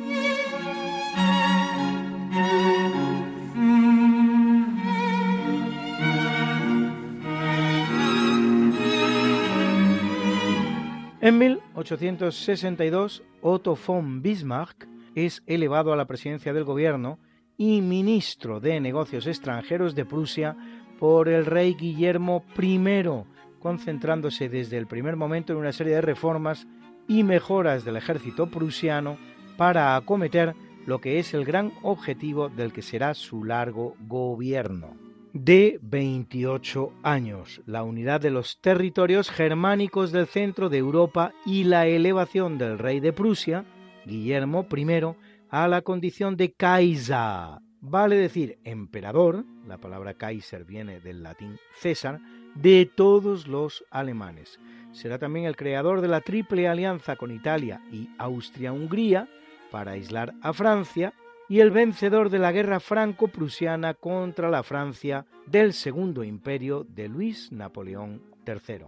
En 11.21 11.39
1862, 11.39 13.25
Otto 13.41 13.77
von 13.85 14.23
Bismarck 14.23 14.87
es 15.17 15.43
elevado 15.47 15.93
a 15.93 15.97
la 15.97 16.07
presidencia 16.07 16.53
del 16.53 16.63
gobierno 16.63 17.19
y 17.57 17.81
ministro 17.81 18.61
de 18.61 18.79
Negocios 18.79 19.27
extranjeros 19.27 19.97
de 19.97 20.05
Prusia 20.05 20.57
por 21.01 21.29
el 21.29 21.45
rey 21.45 21.75
Guillermo 21.75 22.45
I, 22.57 22.79
concentrándose 23.65 24.51
desde 24.51 24.77
el 24.77 24.87
primer 24.87 25.17
momento 25.17 25.55
en 25.55 25.59
una 25.59 25.73
serie 25.73 25.95
de 25.95 26.03
reformas 26.03 26.67
y 27.09 27.23
mejoras 27.23 27.83
del 27.83 27.97
ejército 27.97 28.51
prusiano 28.51 29.17
para 29.57 29.97
acometer 29.97 30.55
lo 30.85 31.01
que 31.01 31.19
es 31.19 31.33
el 31.33 31.47
gran 31.47 31.73
objetivo 31.81 32.51
del 32.51 32.75
que 32.75 32.83
será 32.83 33.15
su 33.15 33.43
largo 33.43 33.97
gobierno. 34.07 34.99
De 35.33 35.79
28 35.81 36.93
años, 37.03 37.63
la 37.65 37.85
unidad 37.85 38.21
de 38.21 38.31
los 38.31 38.61
territorios 38.61 39.31
germánicos 39.31 40.13
del 40.13 40.27
centro 40.27 40.69
de 40.69 40.77
Europa 40.77 41.33
y 41.47 41.65
la 41.65 41.87
elevación 41.87 42.59
del 42.59 42.79
rey 42.79 43.01
de 43.01 43.15
Prusia, 43.15 43.65
Guillermo 44.05 44.67
I, 44.77 45.17
a 45.49 45.69
la 45.69 45.81
condición 45.81 46.37
de 46.37 46.53
Kaiser, 46.53 47.64
vale 47.85 48.17
decir 48.17 48.59
emperador, 48.65 49.45
la 49.67 49.79
palabra 49.79 50.15
Kaiser 50.15 50.65
viene 50.65 51.01
del 51.01 51.23
latín 51.23 51.59
César, 51.79 52.21
de 52.55 52.91
todos 52.93 53.47
los 53.47 53.85
alemanes. 53.91 54.59
Será 54.93 55.19
también 55.19 55.45
el 55.45 55.57
creador 55.57 56.01
de 56.01 56.09
la 56.09 56.21
triple 56.21 56.67
alianza 56.67 57.17
con 57.17 57.31
Italia 57.31 57.83
y 57.93 58.09
Austria-Hungría 58.19 59.29
para 59.71 59.93
aislar 59.93 60.35
a 60.41 60.53
Francia 60.53 61.13
y 61.49 61.61
el 61.61 61.71
vencedor 61.71 62.31
de 62.31 62.39
la 62.39 62.53
guerra 62.53 62.81
franco-prusiana 62.81 63.95
contra 63.95 64.49
la 64.49 64.63
Francia 64.63 65.27
del 65.47 65.75
Segundo 65.75 66.25
Imperio 66.25 66.87
de 66.89 67.09
Luis 67.09 67.53
Napoleón 67.53 68.23
III. 68.47 68.87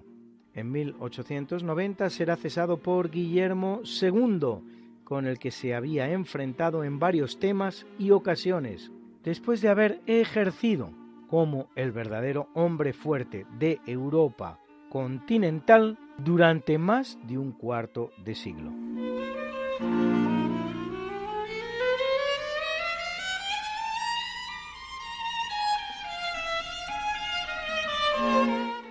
en 0.54 0.72
1890 0.72 2.08
será 2.08 2.36
cesado 2.36 2.78
por 2.78 3.10
Guillermo 3.10 3.82
II, 3.84 4.75
con 5.06 5.26
el 5.28 5.38
que 5.38 5.52
se 5.52 5.72
había 5.72 6.10
enfrentado 6.10 6.82
en 6.82 6.98
varios 6.98 7.38
temas 7.38 7.86
y 7.96 8.10
ocasiones, 8.10 8.90
después 9.22 9.62
de 9.62 9.68
haber 9.68 10.00
ejercido 10.06 10.90
como 11.28 11.68
el 11.76 11.92
verdadero 11.92 12.48
hombre 12.54 12.92
fuerte 12.92 13.46
de 13.56 13.78
Europa 13.86 14.58
continental 14.90 15.96
durante 16.18 16.76
más 16.76 17.20
de 17.22 17.38
un 17.38 17.52
cuarto 17.52 18.10
de 18.24 18.34
siglo. 18.34 18.72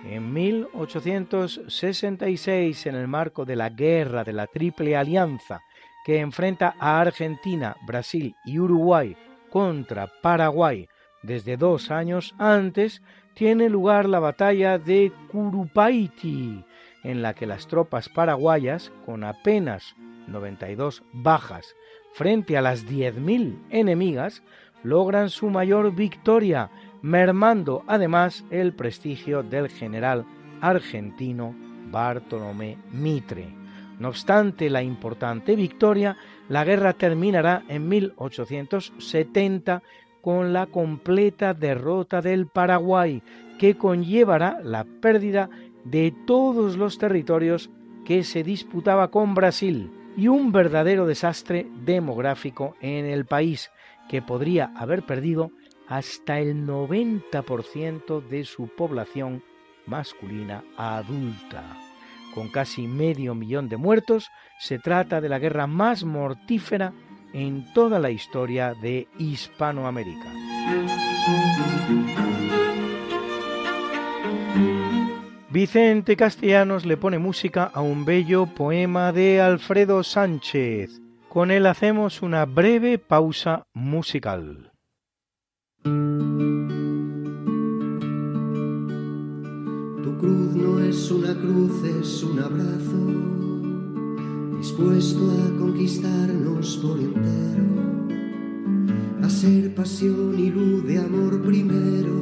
En 0.08 0.32
1866, 0.32 2.86
en 2.86 2.94
el 2.94 3.06
marco 3.06 3.44
de 3.44 3.56
la 3.56 3.68
guerra 3.68 4.24
de 4.24 4.32
la 4.32 4.46
Triple 4.46 4.96
Alianza 4.96 5.60
que 6.06 6.20
enfrenta 6.20 6.76
a 6.78 7.00
Argentina, 7.00 7.76
Brasil 7.84 8.36
y 8.44 8.60
Uruguay 8.60 9.16
contra 9.50 10.06
Paraguay 10.22 10.88
desde 11.24 11.56
dos 11.56 11.90
años 11.90 12.32
antes, 12.38 13.02
tiene 13.34 13.68
lugar 13.68 14.08
la 14.08 14.20
batalla 14.20 14.78
de 14.78 15.10
Curupaiti, 15.32 16.64
en 17.02 17.22
la 17.22 17.34
que 17.34 17.46
las 17.46 17.66
tropas 17.66 18.08
paraguayas, 18.08 18.92
con 19.04 19.24
apenas 19.24 19.96
92 20.28 21.02
bajas 21.12 21.74
frente 22.12 22.56
a 22.56 22.62
las 22.62 22.86
10.000 22.86 23.58
enemigas, 23.70 24.44
logran 24.84 25.28
su 25.28 25.50
mayor 25.50 25.92
victoria, 25.92 26.70
mermando 27.02 27.82
además 27.88 28.44
el 28.52 28.74
prestigio 28.74 29.42
del 29.42 29.68
general 29.70 30.24
argentino 30.60 31.52
Bartolomé 31.90 32.78
Mitre. 32.92 33.65
No 33.98 34.08
obstante 34.08 34.68
la 34.68 34.82
importante 34.82 35.56
victoria, 35.56 36.16
la 36.48 36.64
guerra 36.64 36.92
terminará 36.92 37.64
en 37.68 37.88
1870 37.88 39.82
con 40.20 40.52
la 40.52 40.66
completa 40.66 41.54
derrota 41.54 42.20
del 42.20 42.46
Paraguay, 42.46 43.22
que 43.58 43.76
conllevará 43.76 44.58
la 44.62 44.84
pérdida 44.84 45.48
de 45.84 46.12
todos 46.26 46.76
los 46.76 46.98
territorios 46.98 47.70
que 48.04 48.24
se 48.24 48.42
disputaba 48.42 49.10
con 49.10 49.34
Brasil 49.34 49.90
y 50.16 50.28
un 50.28 50.52
verdadero 50.52 51.06
desastre 51.06 51.66
demográfico 51.84 52.74
en 52.80 53.06
el 53.06 53.24
país, 53.24 53.70
que 54.08 54.22
podría 54.22 54.72
haber 54.76 55.04
perdido 55.04 55.50
hasta 55.88 56.40
el 56.40 56.66
90% 56.66 58.20
de 58.26 58.44
su 58.44 58.68
población 58.68 59.42
masculina 59.86 60.64
adulta. 60.76 61.85
Con 62.36 62.48
casi 62.50 62.86
medio 62.86 63.34
millón 63.34 63.70
de 63.70 63.78
muertos, 63.78 64.30
se 64.58 64.78
trata 64.78 65.22
de 65.22 65.30
la 65.30 65.38
guerra 65.38 65.66
más 65.66 66.04
mortífera 66.04 66.92
en 67.32 67.72
toda 67.72 67.98
la 67.98 68.10
historia 68.10 68.74
de 68.74 69.08
Hispanoamérica. 69.18 70.30
Vicente 75.48 76.14
Castellanos 76.14 76.84
le 76.84 76.98
pone 76.98 77.18
música 77.18 77.70
a 77.72 77.80
un 77.80 78.04
bello 78.04 78.44
poema 78.44 79.12
de 79.12 79.40
Alfredo 79.40 80.02
Sánchez. 80.02 81.00
Con 81.30 81.50
él 81.50 81.64
hacemos 81.64 82.20
una 82.20 82.44
breve 82.44 82.98
pausa 82.98 83.64
musical. 83.72 84.72
Cruz 90.26 90.54
no 90.56 90.80
es 90.80 91.10
una 91.12 91.34
cruz, 91.34 91.84
es 91.84 92.24
un 92.24 92.40
abrazo, 92.40 92.98
dispuesto 94.58 95.30
a 95.30 95.56
conquistarnos 95.56 96.78
por 96.78 96.98
entero, 96.98 97.64
a 99.22 99.30
ser 99.30 99.72
pasión 99.76 100.36
y 100.36 100.50
luz 100.50 100.84
de 100.84 100.98
amor 100.98 101.40
primero, 101.42 102.14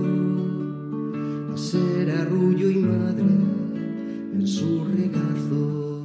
a 1.55 1.57
ser 1.57 2.11
arrullo 2.11 2.69
y 2.69 2.79
madre 2.81 3.35
en 4.35 4.47
su 4.47 4.85
regazo. 4.85 6.03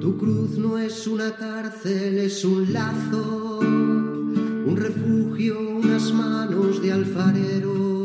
Tu 0.00 0.16
cruz 0.18 0.58
no 0.58 0.76
es 0.76 1.06
una 1.06 1.36
cárcel, 1.36 2.18
es 2.18 2.44
un 2.44 2.72
lazo, 2.72 3.60
un 3.60 4.76
refugio, 4.76 5.54
unas 5.84 6.12
manos 6.12 6.82
de 6.82 6.92
alfarero 6.92 7.95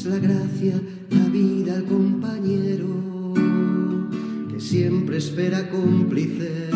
es 0.00 0.06
la 0.06 0.18
gracia, 0.18 0.80
la 1.10 1.28
vida, 1.28 1.76
el 1.76 1.84
compañero 1.84 3.34
que 4.50 4.58
siempre 4.58 5.18
espera 5.18 5.68
cómplice 5.68 6.70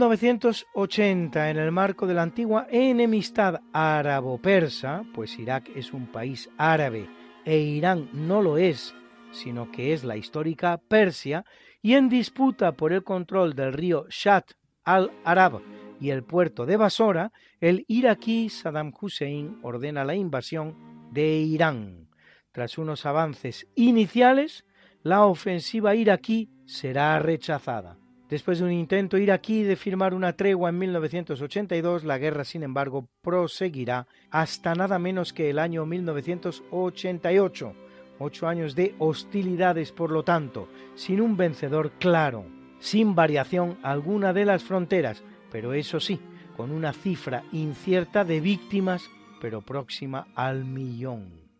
1980, 0.00 1.50
en 1.50 1.58
el 1.58 1.72
marco 1.72 2.06
de 2.06 2.14
la 2.14 2.22
antigua 2.22 2.66
enemistad 2.70 3.60
árabo-persa, 3.74 5.04
pues 5.12 5.38
Irak 5.38 5.68
es 5.76 5.92
un 5.92 6.06
país 6.06 6.48
árabe 6.56 7.06
e 7.44 7.58
Irán 7.58 8.08
no 8.14 8.40
lo 8.40 8.56
es, 8.56 8.94
sino 9.30 9.70
que 9.70 9.92
es 9.92 10.02
la 10.02 10.16
histórica 10.16 10.78
Persia, 10.78 11.44
y 11.82 11.94
en 11.94 12.08
disputa 12.08 12.72
por 12.72 12.94
el 12.94 13.04
control 13.04 13.54
del 13.54 13.74
río 13.74 14.06
Shat 14.08 14.52
al-Arab 14.84 15.60
y 16.00 16.08
el 16.08 16.24
puerto 16.24 16.64
de 16.64 16.78
Basora, 16.78 17.30
el 17.60 17.84
iraquí 17.86 18.48
Saddam 18.48 18.94
Hussein 18.98 19.58
ordena 19.62 20.06
la 20.06 20.14
invasión 20.14 21.10
de 21.12 21.40
Irán. 21.40 22.08
Tras 22.52 22.78
unos 22.78 23.04
avances 23.04 23.66
iniciales, 23.74 24.64
la 25.02 25.26
ofensiva 25.26 25.94
iraquí 25.94 26.50
será 26.64 27.18
rechazada. 27.18 27.99
Después 28.30 28.60
de 28.60 28.64
un 28.64 28.70
intento 28.70 29.18
iraquí 29.18 29.64
de 29.64 29.74
firmar 29.74 30.14
una 30.14 30.34
tregua 30.34 30.68
en 30.70 30.78
1982, 30.78 32.04
la 32.04 32.16
guerra, 32.16 32.44
sin 32.44 32.62
embargo, 32.62 33.08
proseguirá 33.22 34.06
hasta 34.30 34.76
nada 34.76 35.00
menos 35.00 35.32
que 35.32 35.50
el 35.50 35.58
año 35.58 35.84
1988. 35.84 37.74
Ocho 38.20 38.46
años 38.46 38.76
de 38.76 38.94
hostilidades, 38.98 39.90
por 39.90 40.12
lo 40.12 40.22
tanto, 40.22 40.68
sin 40.94 41.20
un 41.20 41.36
vencedor 41.36 41.90
claro, 41.98 42.44
sin 42.78 43.16
variación 43.16 43.78
alguna 43.82 44.32
de 44.32 44.44
las 44.44 44.62
fronteras, 44.62 45.24
pero 45.50 45.72
eso 45.72 45.98
sí, 45.98 46.20
con 46.56 46.70
una 46.70 46.92
cifra 46.92 47.42
incierta 47.50 48.24
de 48.24 48.40
víctimas, 48.40 49.10
pero 49.40 49.60
próxima 49.62 50.28
al 50.36 50.64
millón. 50.64 51.50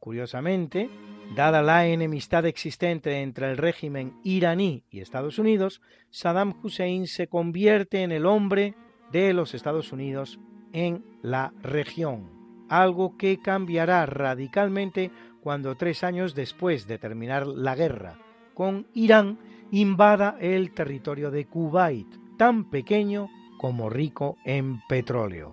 Curiosamente, 0.00 0.90
dada 1.34 1.62
la 1.62 1.86
enemistad 1.86 2.46
existente 2.46 3.20
entre 3.22 3.50
el 3.50 3.56
régimen 3.56 4.14
iraní 4.24 4.84
y 4.90 5.00
Estados 5.00 5.38
Unidos, 5.38 5.80
Saddam 6.10 6.54
Hussein 6.62 7.06
se 7.06 7.28
convierte 7.28 8.02
en 8.02 8.12
el 8.12 8.26
hombre 8.26 8.74
de 9.12 9.32
los 9.32 9.54
Estados 9.54 9.92
Unidos 9.92 10.38
en 10.72 11.04
la 11.22 11.52
región. 11.62 12.36
algo 12.68 13.16
que 13.16 13.38
cambiará 13.40 14.04
radicalmente 14.04 15.10
cuando 15.40 15.74
tres 15.76 16.04
años 16.04 16.34
después 16.34 16.86
de 16.86 16.98
terminar 16.98 17.46
la 17.46 17.74
guerra 17.74 18.18
con 18.54 18.86
Irán 18.92 19.38
invada 19.70 20.36
el 20.40 20.72
territorio 20.74 21.30
de 21.30 21.46
Kuwait, 21.46 22.08
tan 22.36 22.68
pequeño 22.70 23.28
como 23.58 23.88
rico 23.88 24.36
en 24.44 24.80
petróleo. 24.88 25.52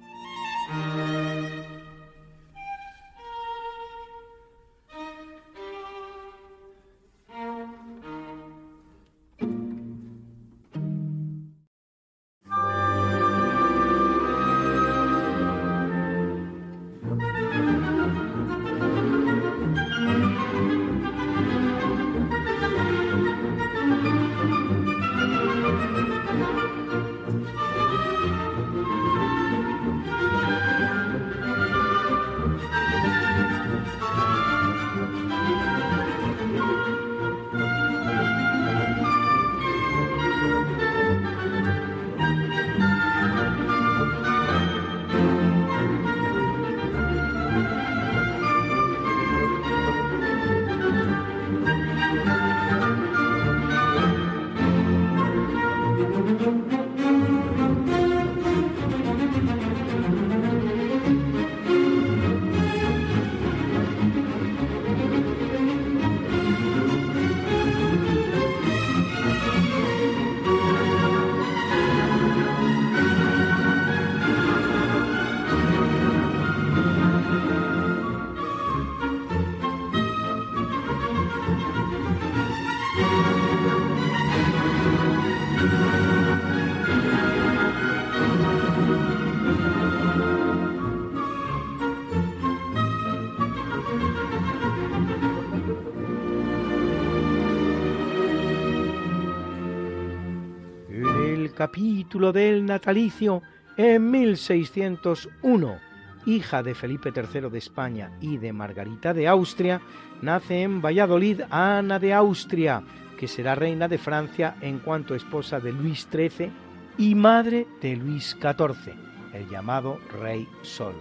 Capítulo 101.66 102.32
del 102.32 102.64
natalicio 102.64 103.42
en 103.76 104.12
1601. 104.12 105.80
Hija 106.28 106.62
de 106.62 106.76
Felipe 106.76 107.12
III 107.12 107.50
de 107.50 107.58
España 107.58 108.12
y 108.22 108.38
de 108.38 108.54
Margarita 108.54 109.16
de 109.16 109.28
Austria, 109.28 109.82
nace 110.22 110.62
en 110.62 110.80
Valladolid 110.80 111.42
Ana 111.50 111.98
de 111.98 112.14
Austria, 112.14 112.84
que 113.18 113.28
será 113.28 113.56
reina 113.56 113.88
de 113.88 113.98
Francia 113.98 114.58
en 114.62 114.78
cuanto 114.78 115.16
esposa 115.16 115.60
de 115.60 115.74
Luis 115.74 116.08
XIII 116.12 116.52
y 117.00 117.16
madre 117.16 117.66
de 117.82 117.96
Luis 117.96 118.38
XIV, 118.40 118.94
el 119.34 119.50
llamado 119.50 119.98
Rey 120.22 120.48
Sol. 120.62 120.94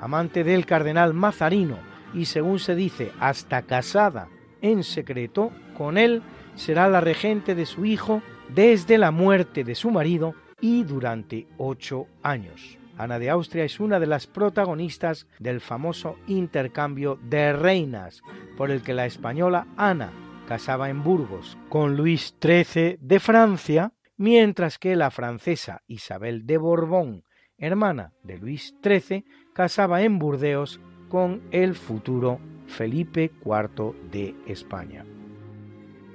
Amante 0.00 0.44
del 0.44 0.64
cardenal 0.64 1.12
Mazarino 1.12 1.76
y 2.14 2.24
según 2.24 2.58
se 2.58 2.74
dice 2.74 3.12
hasta 3.20 3.60
casada 3.60 4.28
en 4.62 4.82
secreto 4.82 5.52
con 5.76 5.98
él, 5.98 6.22
será 6.54 6.88
la 6.88 7.02
regente 7.02 7.54
de 7.54 7.66
su 7.66 7.84
hijo 7.84 8.22
desde 8.54 8.98
la 8.98 9.10
muerte 9.10 9.64
de 9.64 9.74
su 9.74 9.90
marido 9.90 10.34
y 10.60 10.84
durante 10.84 11.46
ocho 11.58 12.06
años. 12.22 12.78
Ana 12.98 13.18
de 13.18 13.28
Austria 13.28 13.64
es 13.64 13.78
una 13.78 14.00
de 14.00 14.06
las 14.06 14.26
protagonistas 14.26 15.26
del 15.38 15.60
famoso 15.60 16.16
intercambio 16.26 17.18
de 17.22 17.52
reinas, 17.52 18.22
por 18.56 18.70
el 18.70 18.82
que 18.82 18.94
la 18.94 19.04
española 19.04 19.66
Ana 19.76 20.12
casaba 20.48 20.88
en 20.88 21.02
Burgos 21.02 21.58
con 21.68 21.96
Luis 21.96 22.34
XIII 22.40 22.98
de 23.00 23.20
Francia, 23.20 23.92
mientras 24.16 24.78
que 24.78 24.96
la 24.96 25.10
francesa 25.10 25.82
Isabel 25.86 26.46
de 26.46 26.56
Borbón, 26.56 27.24
hermana 27.58 28.12
de 28.22 28.38
Luis 28.38 28.74
XIII, 28.82 29.24
casaba 29.52 30.02
en 30.02 30.18
Burdeos 30.18 30.80
con 31.08 31.42
el 31.50 31.74
futuro 31.74 32.40
Felipe 32.66 33.30
IV 33.44 33.94
de 34.10 34.34
España. 34.46 35.04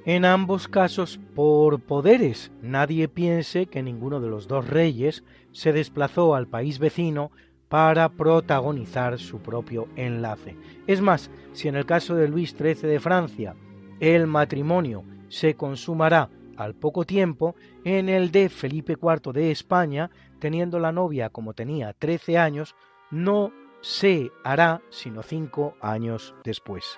En 0.06 0.26
ambos 0.26 0.68
casos 0.68 1.20
por 1.36 1.80
poderes. 1.80 2.52
Nadie 2.62 3.08
piense 3.08 3.68
que 3.68 3.84
ninguno 3.84 4.20
de 4.20 4.30
los 4.30 4.47
dos 4.47 4.68
reyes 4.68 5.24
se 5.52 5.74
desplazó 5.74 6.34
al 6.34 6.47
país 6.47 6.80
vecino 6.80 7.32
para 7.70 8.10
protagonizar 8.10 9.20
su 9.20 9.39
propio 9.39 9.88
enlace. 9.95 10.58
Es 10.88 11.02
más, 11.02 11.30
si 11.54 11.68
en 11.68 11.76
el 11.76 11.86
caso 11.86 12.16
de 12.16 12.28
Luis 12.28 12.56
XIII 12.58 12.89
de 12.89 12.99
Francia 12.99 13.56
el 13.99 14.26
matrimonio 14.26 15.04
se 15.30 15.56
consumará 15.56 16.30
al 16.58 16.74
poco 16.74 17.06
tiempo, 17.06 17.56
en 17.84 18.10
el 18.10 18.32
de 18.32 18.49
Felipe 18.49 18.97
IV 19.02 19.34
de 19.34 19.52
España, 19.52 20.10
teniendo 20.39 20.80
la 20.80 20.91
novia 20.91 21.30
como 21.30 21.54
tenía 21.54 21.93
13 21.93 22.38
años, 22.38 22.76
no 23.12 23.54
se 23.82 24.32
hará 24.43 24.82
sino 24.89 25.24
cinco 25.24 25.76
años 25.80 26.36
después. 26.43 26.97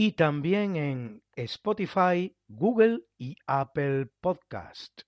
Y 0.00 0.12
también 0.12 0.76
en 0.76 1.24
Spotify, 1.34 2.32
Google 2.46 3.00
y 3.18 3.36
Apple 3.48 4.06
Podcast. 4.20 5.00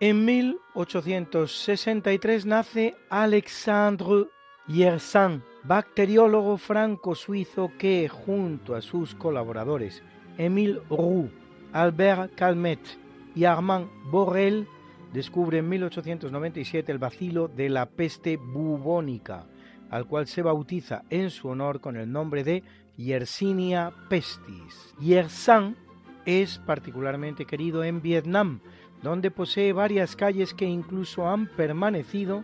En 0.00 0.24
1863 0.24 2.46
nace 2.46 2.96
Alexandre 3.10 4.28
Yersin, 4.68 5.42
bacteriólogo 5.62 6.56
franco-suizo 6.56 7.70
que, 7.78 8.08
junto 8.08 8.74
a 8.74 8.82
sus 8.82 9.14
colaboradores 9.14 10.02
Émile 10.38 10.80
Roux, 10.90 11.30
Albert 11.72 12.34
Calmet 12.34 12.80
y 13.36 13.44
Armand 13.44 13.88
Borel, 14.10 14.66
descubre 15.12 15.58
en 15.58 15.68
1897 15.68 16.90
el 16.90 16.98
vacilo 16.98 17.46
de 17.46 17.68
la 17.68 17.86
peste 17.86 18.38
bubónica, 18.38 19.46
al 19.88 20.06
cual 20.06 20.26
se 20.26 20.42
bautiza 20.42 21.04
en 21.10 21.30
su 21.30 21.48
honor 21.48 21.80
con 21.80 21.96
el 21.96 22.10
nombre 22.10 22.42
de 22.42 22.64
Yersinia 22.96 23.92
pestis. 24.08 24.94
Yersan 25.00 25.76
es 26.24 26.58
particularmente 26.58 27.44
querido 27.44 27.84
en 27.84 28.02
Vietnam, 28.02 28.58
donde 29.00 29.30
posee 29.30 29.72
varias 29.72 30.16
calles 30.16 30.54
que 30.54 30.64
incluso 30.64 31.28
han 31.28 31.46
permanecido 31.46 32.42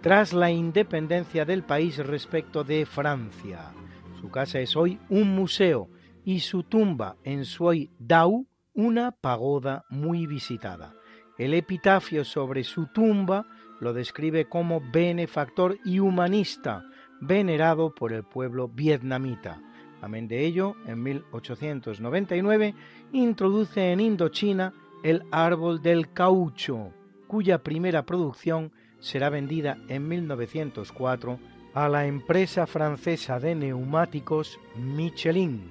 tras 0.00 0.32
la 0.32 0.50
independencia 0.50 1.44
del 1.44 1.62
país 1.62 1.98
respecto 1.98 2.64
de 2.64 2.86
Francia. 2.86 3.72
Su 4.20 4.30
casa 4.30 4.60
es 4.60 4.74
hoy 4.76 4.98
un 5.08 5.34
museo 5.34 5.88
y 6.24 6.40
su 6.40 6.62
tumba 6.62 7.16
en 7.22 7.44
Suoi 7.44 7.90
Dau 7.98 8.46
una 8.72 9.12
pagoda 9.12 9.84
muy 9.90 10.26
visitada. 10.26 10.94
El 11.36 11.54
epitafio 11.54 12.24
sobre 12.24 12.64
su 12.64 12.86
tumba 12.86 13.46
lo 13.80 13.92
describe 13.92 14.46
como 14.46 14.80
benefactor 14.80 15.78
y 15.84 15.98
humanista, 15.98 16.84
venerado 17.20 17.94
por 17.94 18.12
el 18.12 18.24
pueblo 18.24 18.68
vietnamita. 18.68 19.60
Amén 20.02 20.28
de 20.28 20.46
ello, 20.46 20.76
en 20.86 21.02
1899 21.02 22.74
introduce 23.12 23.92
en 23.92 24.00
Indochina 24.00 24.72
el 25.02 25.24
árbol 25.30 25.82
del 25.82 26.12
caucho, 26.12 26.92
cuya 27.26 27.62
primera 27.62 28.04
producción 28.06 28.72
será 29.00 29.30
vendida 29.30 29.78
en 29.88 30.08
1904 30.08 31.38
a 31.74 31.88
la 31.88 32.06
empresa 32.06 32.66
francesa 32.66 33.38
de 33.38 33.54
neumáticos 33.54 34.58
Michelin. 34.76 35.62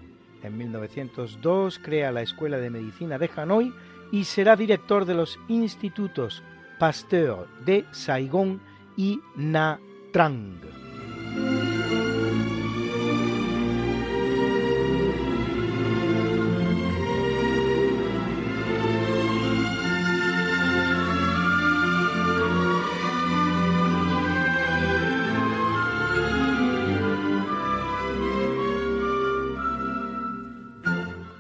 En 0.43 0.57
1902 0.57 1.80
crea 1.80 2.11
la 2.11 2.21
Escuela 2.21 2.57
de 2.57 2.69
Medicina 2.69 3.17
de 3.17 3.30
Hanoi 3.36 3.73
y 4.11 4.23
será 4.23 4.55
director 4.55 5.05
de 5.05 5.13
los 5.13 5.39
institutos 5.47 6.43
Pasteur 6.80 7.47
de 7.65 7.86
Saigón 7.91 8.61
y 8.95 9.19
Na 9.36 9.80
Trang. 10.11 10.78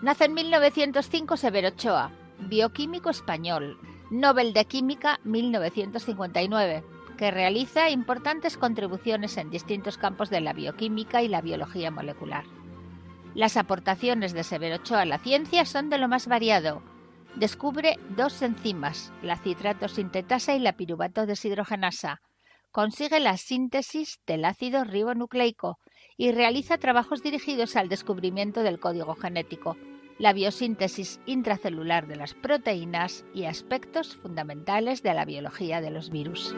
Nace 0.09 0.25
en 0.25 0.33
1905 0.33 1.37
Severo 1.37 1.67
Ochoa, 1.67 2.11
bioquímico 2.39 3.11
español, 3.11 3.77
Nobel 4.09 4.53
de 4.53 4.65
Química 4.65 5.19
1959, 5.23 6.83
que 7.15 7.29
realiza 7.29 7.91
importantes 7.91 8.57
contribuciones 8.57 9.37
en 9.37 9.51
distintos 9.51 9.99
campos 9.99 10.31
de 10.31 10.41
la 10.41 10.53
bioquímica 10.53 11.21
y 11.21 11.27
la 11.27 11.41
biología 11.41 11.91
molecular. 11.91 12.45
Las 13.35 13.55
aportaciones 13.55 14.33
de 14.33 14.43
Severo 14.43 14.77
Ochoa 14.77 15.01
a 15.01 15.05
la 15.05 15.19
ciencia 15.19 15.63
son 15.65 15.91
de 15.91 15.99
lo 15.99 16.07
más 16.07 16.25
variado. 16.25 16.81
Descubre 17.35 17.99
dos 18.09 18.41
enzimas, 18.41 19.13
la 19.21 19.37
citrato 19.37 19.87
sintetasa 19.87 20.55
y 20.55 20.59
la 20.59 20.73
piruvato 20.73 21.27
deshidrogenasa. 21.27 22.19
Consigue 22.71 23.19
la 23.19 23.37
síntesis 23.37 24.19
del 24.25 24.45
ácido 24.45 24.85
ribonucleico 24.85 25.77
y 26.17 26.31
realiza 26.31 26.79
trabajos 26.79 27.21
dirigidos 27.21 27.75
al 27.75 27.89
descubrimiento 27.89 28.63
del 28.63 28.79
código 28.79 29.13
genético, 29.13 29.77
la 30.19 30.33
biosíntesis 30.33 31.19
intracelular 31.25 32.05
de 32.05 32.17
las 32.17 32.33
proteínas 32.35 33.25
y 33.33 33.45
aspectos 33.45 34.15
fundamentales 34.17 35.01
de 35.01 35.13
la 35.13 35.25
biología 35.25 35.81
de 35.81 35.89
los 35.89 36.09
virus. 36.09 36.53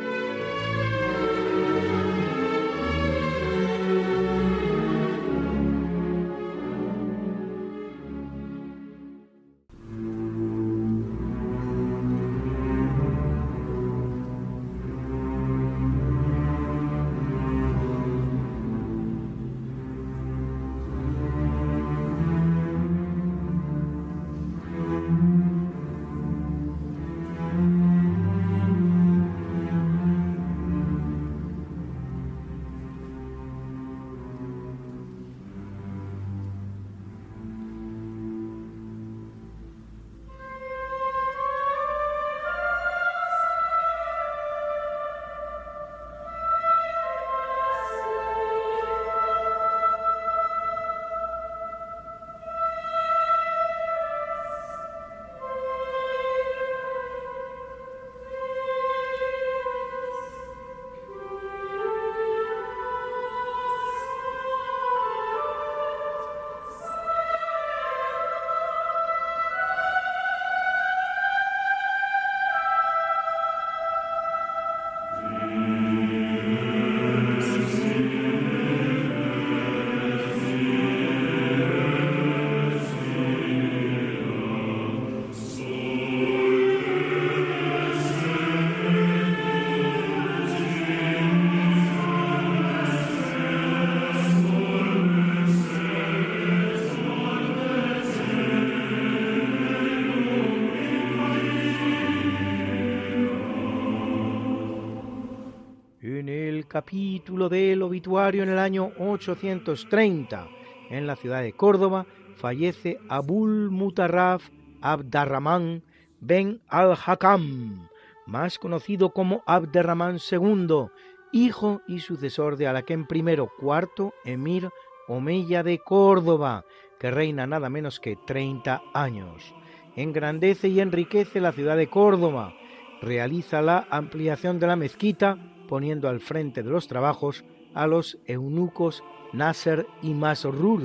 Capítulo 106.72 107.50
del 107.50 107.82
obituario 107.82 108.44
en 108.44 108.50
el 108.50 108.58
año 108.58 108.94
830. 108.98 110.48
En 110.90 111.06
la 111.06 111.18
ciudad 111.18 111.42
de 111.42 111.52
Córdoba 111.52 112.06
fallece 112.38 112.98
Abul 113.10 113.70
Mutarraf 113.70 114.48
Abdarrahman 114.80 115.84
ben 116.22 116.62
al-Hakam, 116.70 117.90
más 118.26 118.58
conocido 118.58 119.10
como 119.10 119.44
Abderrahman 119.46 120.20
II, 120.32 120.86
hijo 121.34 121.82
y 121.90 122.00
sucesor 122.00 122.56
de 122.56 122.68
Alaquén 122.68 123.06
I, 123.14 123.36
cuarto 123.60 124.14
emir 124.24 124.70
Omeya 125.10 125.64
de 125.64 125.78
Córdoba, 125.80 126.64
que 127.02 127.12
reina 127.12 127.46
nada 127.46 127.70
menos 127.70 128.00
que 128.00 128.16
30 128.16 128.82
años. 128.94 129.54
Engrandece 129.98 130.70
y 130.70 130.80
enriquece 130.80 131.42
la 131.42 131.52
ciudad 131.52 131.76
de 131.76 131.88
Córdoba, 131.88 132.54
realiza 133.02 133.62
la 133.62 133.88
ampliación 133.90 134.58
de 134.58 134.68
la 134.68 134.78
mezquita 134.78 135.51
poniendo 135.72 136.10
al 136.10 136.20
frente 136.20 136.64
de 136.64 136.70
los 136.70 136.90
trabajos 136.90 137.46
a 137.74 137.88
los 137.88 138.18
eunucos 138.26 139.06
Nasser 139.32 139.88
y 140.02 140.14
Masrur, 140.14 140.84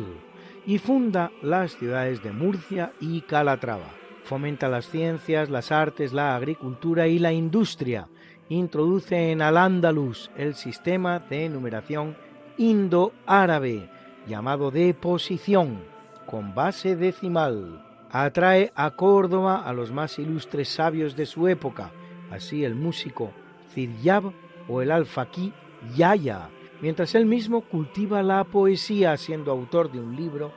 y 0.64 0.78
funda 0.78 1.32
las 1.43 1.76
ciudades 1.76 2.22
de 2.22 2.30
Murcia 2.30 2.93
y 3.01 3.22
Calatrava. 3.22 3.91
Fomenta 4.22 4.68
las 4.68 4.89
ciencias, 4.89 5.51
las 5.51 5.72
artes, 5.72 6.12
la 6.12 6.37
agricultura 6.37 7.09
y 7.09 7.18
la 7.18 7.32
industria. 7.32 8.07
Introduce 8.49 9.32
en 9.32 9.43
Al-Ándalus 9.43 10.30
el 10.37 10.55
sistema 10.55 11.18
de 11.18 11.49
numeración 11.49 12.16
indo-árabe, 12.57 13.91
llamado 14.28 14.70
de 14.70 14.95
posición, 14.95 15.80
con 16.26 16.55
base 16.55 16.95
decimal. 16.95 17.84
Atrae 18.12 18.70
a 18.76 18.93
Córdoba 18.93 19.64
a 19.66 19.72
los 19.72 19.91
más 19.91 20.20
ilustres 20.20 20.68
sabios 20.68 21.16
de 21.16 21.26
su 21.26 21.49
época, 21.49 21.91
así 22.30 22.62
el 22.62 22.76
músico 22.76 23.32
Ziryab 23.74 24.45
o 24.68 24.82
el 24.82 24.90
alfaquí 24.90 25.52
Yaya, 25.94 26.48
mientras 26.80 27.14
él 27.14 27.26
mismo 27.26 27.62
cultiva 27.62 28.22
la 28.22 28.44
poesía 28.44 29.16
siendo 29.16 29.50
autor 29.52 29.90
de 29.90 30.00
un 30.00 30.16
libro 30.16 30.52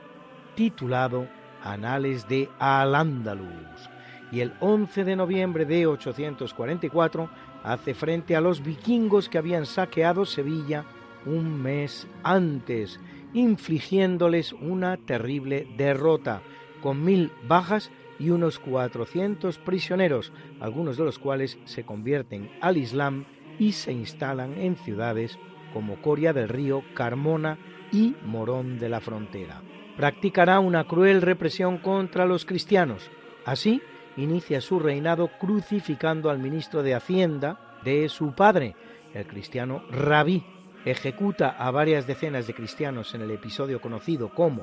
titulado 0.54 1.26
Anales 1.62 2.28
de 2.28 2.48
Al-Ándalus. 2.58 3.90
y 4.32 4.40
el 4.40 4.52
11 4.60 5.04
de 5.04 5.16
noviembre 5.16 5.64
de 5.64 5.86
844 5.86 7.28
hace 7.64 7.94
frente 7.94 8.36
a 8.36 8.40
los 8.40 8.62
vikingos 8.62 9.28
que 9.28 9.38
habían 9.38 9.66
saqueado 9.66 10.24
Sevilla 10.24 10.84
un 11.26 11.60
mes 11.60 12.06
antes, 12.22 13.00
infligiéndoles 13.34 14.52
una 14.52 14.96
terrible 14.96 15.66
derrota, 15.76 16.42
con 16.80 17.04
mil 17.04 17.32
bajas 17.46 17.90
y 18.18 18.30
unos 18.30 18.58
400 18.58 19.58
prisioneros, 19.58 20.32
algunos 20.60 20.96
de 20.96 21.04
los 21.04 21.18
cuales 21.18 21.58
se 21.64 21.84
convierten 21.84 22.50
al 22.60 22.76
Islam 22.76 23.24
y 23.60 23.72
se 23.72 23.92
instalan 23.92 24.58
en 24.58 24.74
ciudades 24.74 25.38
como 25.72 26.00
Coria 26.02 26.32
del 26.32 26.48
Río, 26.48 26.82
Carmona 26.94 27.58
y 27.92 28.16
Morón 28.24 28.78
de 28.78 28.88
la 28.88 29.00
Frontera. 29.00 29.62
Practicará 29.96 30.58
una 30.58 30.84
cruel 30.84 31.20
represión 31.20 31.78
contra 31.78 32.24
los 32.24 32.46
cristianos. 32.46 33.10
Así, 33.44 33.82
inicia 34.16 34.62
su 34.62 34.80
reinado 34.80 35.28
crucificando 35.38 36.30
al 36.30 36.38
ministro 36.38 36.82
de 36.82 36.94
Hacienda 36.94 37.78
de 37.84 38.08
su 38.08 38.32
padre, 38.32 38.74
el 39.12 39.26
cristiano 39.26 39.84
Rabí. 39.90 40.42
Ejecuta 40.86 41.50
a 41.50 41.70
varias 41.70 42.06
decenas 42.06 42.46
de 42.46 42.54
cristianos 42.54 43.14
en 43.14 43.20
el 43.20 43.30
episodio 43.30 43.80
conocido 43.82 44.30
como 44.30 44.62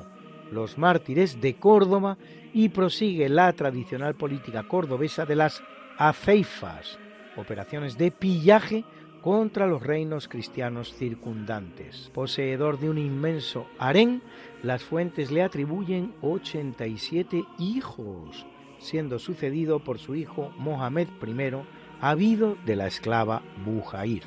los 0.50 0.76
mártires 0.76 1.40
de 1.40 1.54
Córdoba 1.54 2.18
y 2.52 2.70
prosigue 2.70 3.28
la 3.28 3.52
tradicional 3.52 4.16
política 4.16 4.64
cordobesa 4.64 5.24
de 5.24 5.36
las 5.36 5.62
aceifas, 5.98 6.98
operaciones 7.38 7.96
de 7.96 8.10
pillaje 8.10 8.84
contra 9.22 9.66
los 9.66 9.82
reinos 9.82 10.28
cristianos 10.28 10.94
circundantes. 10.94 12.10
Poseedor 12.14 12.78
de 12.78 12.90
un 12.90 12.98
inmenso 12.98 13.66
harén, 13.78 14.22
las 14.62 14.82
fuentes 14.82 15.30
le 15.30 15.42
atribuyen 15.42 16.14
87 16.22 17.44
hijos, 17.58 18.46
siendo 18.78 19.18
sucedido 19.18 19.80
por 19.80 19.98
su 19.98 20.14
hijo 20.14 20.52
Mohamed 20.56 21.08
I, 21.26 21.56
habido 22.00 22.56
de 22.64 22.76
la 22.76 22.86
esclava 22.86 23.42
Bujair. 23.64 24.22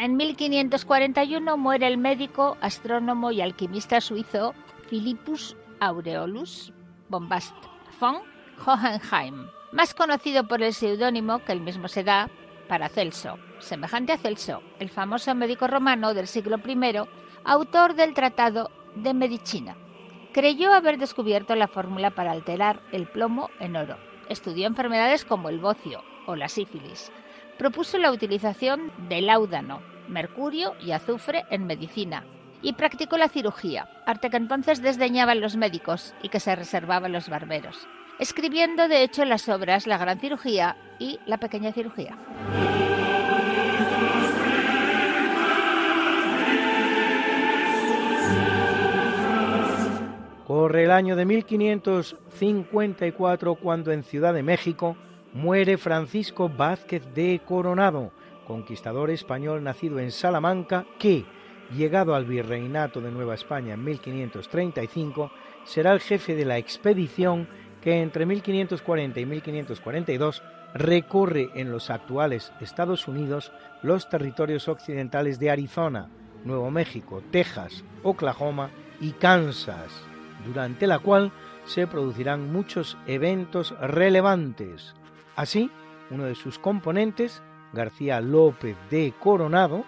En 0.00 0.16
1541 0.16 1.58
muere 1.58 1.86
el 1.86 1.98
médico, 1.98 2.56
astrónomo 2.62 3.32
y 3.32 3.42
alquimista 3.42 4.00
suizo 4.00 4.54
Philippus 4.88 5.58
Aureolus 5.78 6.72
Bombast 7.10 7.54
von 8.00 8.22
Hohenheim, 8.64 9.48
más 9.72 9.92
conocido 9.92 10.48
por 10.48 10.62
el 10.62 10.72
seudónimo 10.72 11.40
que 11.40 11.52
él 11.52 11.60
mismo 11.60 11.86
se 11.86 12.02
da 12.02 12.30
para 12.66 12.88
Celso, 12.88 13.38
semejante 13.58 14.14
a 14.14 14.16
Celso, 14.16 14.62
el 14.78 14.88
famoso 14.88 15.34
médico 15.34 15.66
romano 15.66 16.14
del 16.14 16.28
siglo 16.28 16.56
I, 16.66 16.96
autor 17.44 17.94
del 17.94 18.14
Tratado 18.14 18.70
de 18.94 19.12
Medicina. 19.12 19.76
Creyó 20.32 20.72
haber 20.72 20.96
descubierto 20.96 21.54
la 21.56 21.68
fórmula 21.68 22.10
para 22.12 22.30
alterar 22.30 22.80
el 22.90 23.06
plomo 23.06 23.50
en 23.60 23.76
oro. 23.76 23.98
Estudió 24.30 24.66
enfermedades 24.66 25.26
como 25.26 25.50
el 25.50 25.58
bocio 25.58 26.02
o 26.26 26.36
la 26.36 26.48
sífilis. 26.48 27.12
Propuso 27.58 27.98
la 27.98 28.10
utilización 28.10 28.90
del 29.10 29.28
áudano, 29.28 29.89
mercurio 30.10 30.74
y 30.84 30.92
azufre 30.92 31.44
en 31.50 31.66
medicina, 31.66 32.24
y 32.62 32.74
practicó 32.74 33.16
la 33.16 33.28
cirugía, 33.28 33.88
arte 34.06 34.30
que 34.30 34.36
entonces 34.36 34.82
desdeñaban 34.82 35.40
los 35.40 35.56
médicos 35.56 36.14
y 36.22 36.28
que 36.28 36.40
se 36.40 36.54
reservaban 36.54 37.12
los 37.12 37.28
barberos, 37.28 37.88
escribiendo 38.18 38.88
de 38.88 39.02
hecho 39.02 39.24
las 39.24 39.48
obras 39.48 39.86
La 39.86 39.96
Gran 39.96 40.20
Cirugía 40.20 40.76
y 40.98 41.18
La 41.26 41.38
Pequeña 41.38 41.72
Cirugía. 41.72 42.18
Corre 50.46 50.84
el 50.84 50.90
año 50.90 51.14
de 51.14 51.24
1554 51.24 53.54
cuando 53.54 53.92
en 53.92 54.02
Ciudad 54.02 54.34
de 54.34 54.42
México 54.42 54.96
muere 55.32 55.78
Francisco 55.78 56.48
Vázquez 56.48 57.14
de 57.14 57.40
Coronado, 57.46 58.10
conquistador 58.50 59.10
español 59.10 59.62
nacido 59.62 60.00
en 60.00 60.10
Salamanca, 60.10 60.84
que, 60.98 61.24
llegado 61.72 62.16
al 62.16 62.24
virreinato 62.24 63.00
de 63.00 63.12
Nueva 63.12 63.34
España 63.34 63.74
en 63.74 63.84
1535, 63.84 65.30
será 65.62 65.92
el 65.92 66.00
jefe 66.00 66.34
de 66.34 66.44
la 66.44 66.58
expedición 66.58 67.46
que 67.80 68.02
entre 68.02 68.26
1540 68.26 69.20
y 69.20 69.26
1542 69.26 70.42
recorre 70.74 71.50
en 71.54 71.70
los 71.70 71.90
actuales 71.90 72.52
Estados 72.60 73.06
Unidos 73.06 73.52
los 73.82 74.08
territorios 74.08 74.66
occidentales 74.66 75.38
de 75.38 75.50
Arizona, 75.50 76.10
Nuevo 76.44 76.72
México, 76.72 77.22
Texas, 77.30 77.84
Oklahoma 78.02 78.70
y 79.00 79.12
Kansas, 79.12 79.92
durante 80.44 80.88
la 80.88 80.98
cual 80.98 81.30
se 81.66 81.86
producirán 81.86 82.52
muchos 82.52 82.98
eventos 83.06 83.78
relevantes. 83.80 84.96
Así, 85.36 85.70
uno 86.10 86.24
de 86.24 86.34
sus 86.34 86.58
componentes 86.58 87.44
García 87.72 88.20
López 88.20 88.76
de 88.90 89.12
Coronado, 89.18 89.84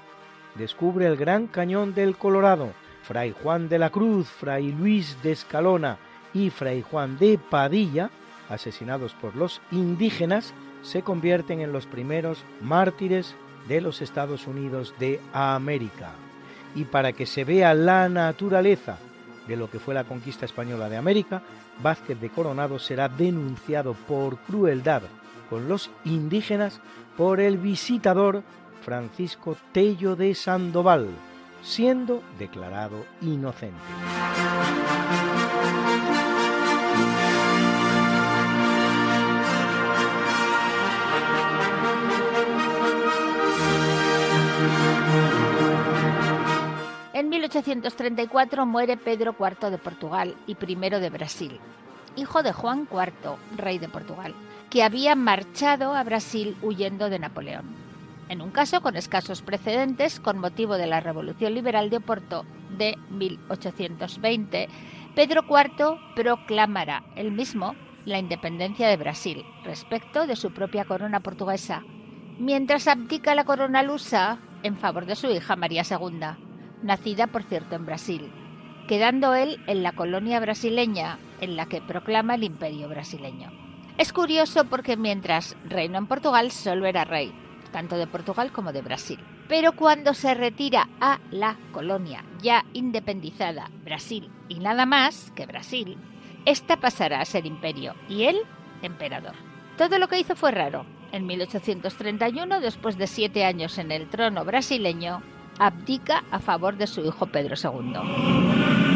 descubre 0.54 1.06
el 1.06 1.16
Gran 1.16 1.46
Cañón 1.46 1.94
del 1.94 2.16
Colorado. 2.16 2.70
Fray 3.02 3.34
Juan 3.42 3.68
de 3.68 3.78
la 3.78 3.90
Cruz, 3.90 4.28
Fray 4.28 4.70
Luis 4.72 5.20
de 5.22 5.32
Escalona 5.32 5.98
y 6.32 6.50
Fray 6.50 6.82
Juan 6.82 7.18
de 7.18 7.38
Padilla, 7.38 8.10
asesinados 8.48 9.14
por 9.14 9.34
los 9.34 9.60
indígenas, 9.72 10.54
se 10.82 11.02
convierten 11.02 11.60
en 11.60 11.72
los 11.72 11.86
primeros 11.86 12.44
mártires 12.60 13.34
de 13.68 13.80
los 13.80 14.02
Estados 14.02 14.46
Unidos 14.46 14.94
de 14.98 15.20
América. 15.32 16.12
Y 16.74 16.84
para 16.84 17.12
que 17.12 17.26
se 17.26 17.44
vea 17.44 17.74
la 17.74 18.08
naturaleza 18.08 18.98
de 19.46 19.56
lo 19.56 19.68
que 19.68 19.78
fue 19.78 19.94
la 19.94 20.04
conquista 20.04 20.44
española 20.44 20.88
de 20.88 20.96
América, 20.96 21.42
Vázquez 21.82 22.20
de 22.20 22.30
Coronado 22.30 22.78
será 22.78 23.08
denunciado 23.08 23.94
por 23.94 24.38
crueldad 24.38 25.02
con 25.52 25.68
los 25.68 25.90
indígenas 26.06 26.80
por 27.14 27.38
el 27.38 27.58
visitador 27.58 28.42
Francisco 28.80 29.54
Tello 29.72 30.16
de 30.16 30.34
Sandoval, 30.34 31.10
siendo 31.62 32.22
declarado 32.38 33.04
inocente. 33.20 33.76
En 47.12 47.28
1834 47.28 48.64
muere 48.64 48.96
Pedro 48.96 49.36
IV 49.38 49.70
de 49.70 49.76
Portugal 49.76 50.34
y 50.46 50.52
I 50.52 50.74
de 50.88 51.10
Brasil, 51.10 51.60
hijo 52.16 52.42
de 52.42 52.52
Juan 52.52 52.88
IV, 52.90 53.36
rey 53.56 53.78
de 53.78 53.88
Portugal 53.88 54.34
que 54.72 54.82
había 54.82 55.14
marchado 55.14 55.94
a 55.94 56.02
Brasil 56.02 56.56
huyendo 56.62 57.10
de 57.10 57.18
Napoleón. 57.18 57.76
En 58.30 58.40
un 58.40 58.50
caso 58.50 58.80
con 58.80 58.96
escasos 58.96 59.42
precedentes, 59.42 60.18
con 60.18 60.38
motivo 60.38 60.78
de 60.78 60.86
la 60.86 61.00
Revolución 61.00 61.52
Liberal 61.52 61.90
de 61.90 61.98
Oporto 61.98 62.46
de 62.78 62.96
1820, 63.10 64.70
Pedro 65.14 65.44
IV 65.46 65.98
proclamará 66.16 67.04
él 67.16 67.32
mismo 67.32 67.76
la 68.06 68.18
independencia 68.18 68.88
de 68.88 68.96
Brasil 68.96 69.44
respecto 69.62 70.26
de 70.26 70.36
su 70.36 70.54
propia 70.54 70.86
corona 70.86 71.20
portuguesa, 71.20 71.82
mientras 72.38 72.88
abdica 72.88 73.34
la 73.34 73.44
corona 73.44 73.82
lusa 73.82 74.38
en 74.62 74.78
favor 74.78 75.04
de 75.04 75.16
su 75.16 75.26
hija 75.30 75.54
María 75.54 75.82
II, 75.82 76.18
nacida 76.82 77.26
por 77.26 77.42
cierto 77.42 77.76
en 77.76 77.84
Brasil, 77.84 78.32
quedando 78.92 79.32
él 79.34 79.58
en 79.68 79.82
la 79.82 79.92
colonia 79.92 80.38
brasileña 80.38 81.18
en 81.40 81.56
la 81.56 81.64
que 81.64 81.80
proclama 81.80 82.34
el 82.34 82.44
imperio 82.44 82.90
brasileño. 82.90 83.50
Es 83.96 84.12
curioso 84.12 84.66
porque 84.66 84.98
mientras 84.98 85.56
reinó 85.64 85.96
en 85.96 86.06
Portugal 86.06 86.50
solo 86.50 86.84
era 86.84 87.06
rey, 87.06 87.32
tanto 87.70 87.96
de 87.96 88.06
Portugal 88.06 88.52
como 88.52 88.70
de 88.70 88.82
Brasil. 88.82 89.18
Pero 89.48 89.72
cuando 89.72 90.12
se 90.12 90.34
retira 90.34 90.90
a 91.00 91.20
la 91.30 91.56
colonia 91.72 92.22
ya 92.42 92.66
independizada 92.74 93.70
Brasil 93.82 94.30
y 94.50 94.58
nada 94.58 94.84
más 94.84 95.30
que 95.34 95.46
Brasil, 95.46 95.96
esta 96.44 96.76
pasará 96.76 97.22
a 97.22 97.24
ser 97.24 97.46
imperio 97.46 97.94
y 98.10 98.24
él 98.24 98.36
emperador. 98.82 99.36
Todo 99.78 99.98
lo 99.98 100.08
que 100.08 100.20
hizo 100.20 100.36
fue 100.36 100.50
raro. 100.50 100.84
En 101.12 101.24
1831, 101.24 102.60
después 102.60 102.98
de 102.98 103.06
siete 103.06 103.46
años 103.46 103.78
en 103.78 103.90
el 103.90 104.10
trono 104.10 104.44
brasileño, 104.44 105.22
abdica 105.66 106.24
a 106.30 106.40
favor 106.40 106.76
de 106.76 106.86
su 106.86 107.00
hijo 107.02 107.26
Pedro 107.26 107.54
II. 107.56 108.91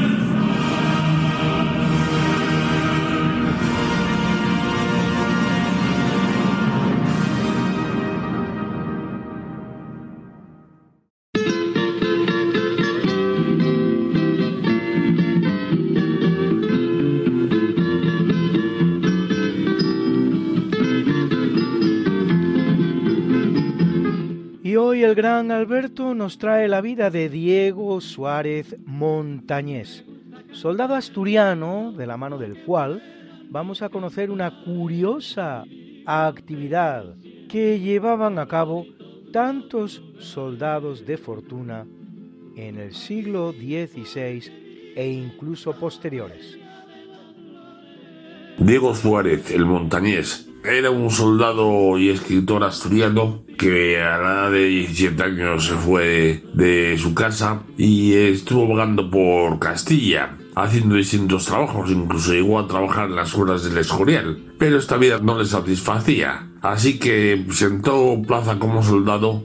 El 25.07 25.15
gran 25.15 25.53
Alberto 25.53 26.15
nos 26.15 26.37
trae 26.37 26.67
la 26.67 26.81
vida 26.81 27.11
de 27.11 27.29
Diego 27.29 28.01
Suárez 28.01 28.77
Montañés, 28.87 30.05
soldado 30.51 30.97
asturiano 30.97 31.93
de 31.93 32.09
la 32.09 32.17
mano 32.17 32.39
del 32.39 32.65
cual 32.65 33.01
vamos 33.49 33.83
a 33.83 33.89
conocer 33.89 34.33
una 34.33 34.65
curiosa 34.65 35.65
actividad 36.07 37.15
que 37.49 37.79
llevaban 37.79 38.41
a 38.41 38.49
cabo 38.49 38.85
tantos 39.33 40.03
soldados 40.19 41.07
de 41.07 41.19
fortuna 41.19 41.87
en 42.57 42.77
el 42.77 42.93
siglo 42.93 43.53
XVI 43.53 44.93
e 44.97 45.09
incluso 45.09 45.73
posteriores. 45.79 46.59
Diego 48.59 48.93
Suárez, 48.93 49.53
el 49.53 49.67
montañés, 49.67 50.49
era 50.69 50.91
un 50.91 51.11
soldado 51.11 51.97
y 51.99 52.11
escritor 52.11 52.65
asturiano 52.65 53.45
que 53.57 54.01
a 54.03 54.19
la 54.19 54.33
edad 54.33 54.51
de 54.51 54.67
17 54.67 55.23
años 55.23 55.67
se 55.67 55.75
fue 55.75 56.43
de 56.55 56.99
su 56.99 57.15
casa 57.15 57.63
y 57.79 58.15
estuvo 58.15 58.69
vagando 58.69 59.11
por 59.11 59.59
Castilla 59.59 60.37
haciendo 60.55 60.95
distintos 60.95 61.45
trabajos, 61.45 61.91
incluso 61.91 62.33
llegó 62.33 62.59
a 62.59 62.67
trabajar 62.67 63.11
en 63.11 63.17
las 63.17 63.35
horas 63.35 63.63
del 63.63 63.79
Escorial, 63.79 64.39
pero 64.59 64.79
esta 64.79 64.97
vida 64.97 65.19
no 65.19 65.39
le 65.39 65.45
satisfacía, 65.45 66.49
así 66.63 66.99
que 66.99 67.45
sentó 67.51 68.21
plaza 68.27 68.59
como 68.59 68.83
soldado 68.83 69.45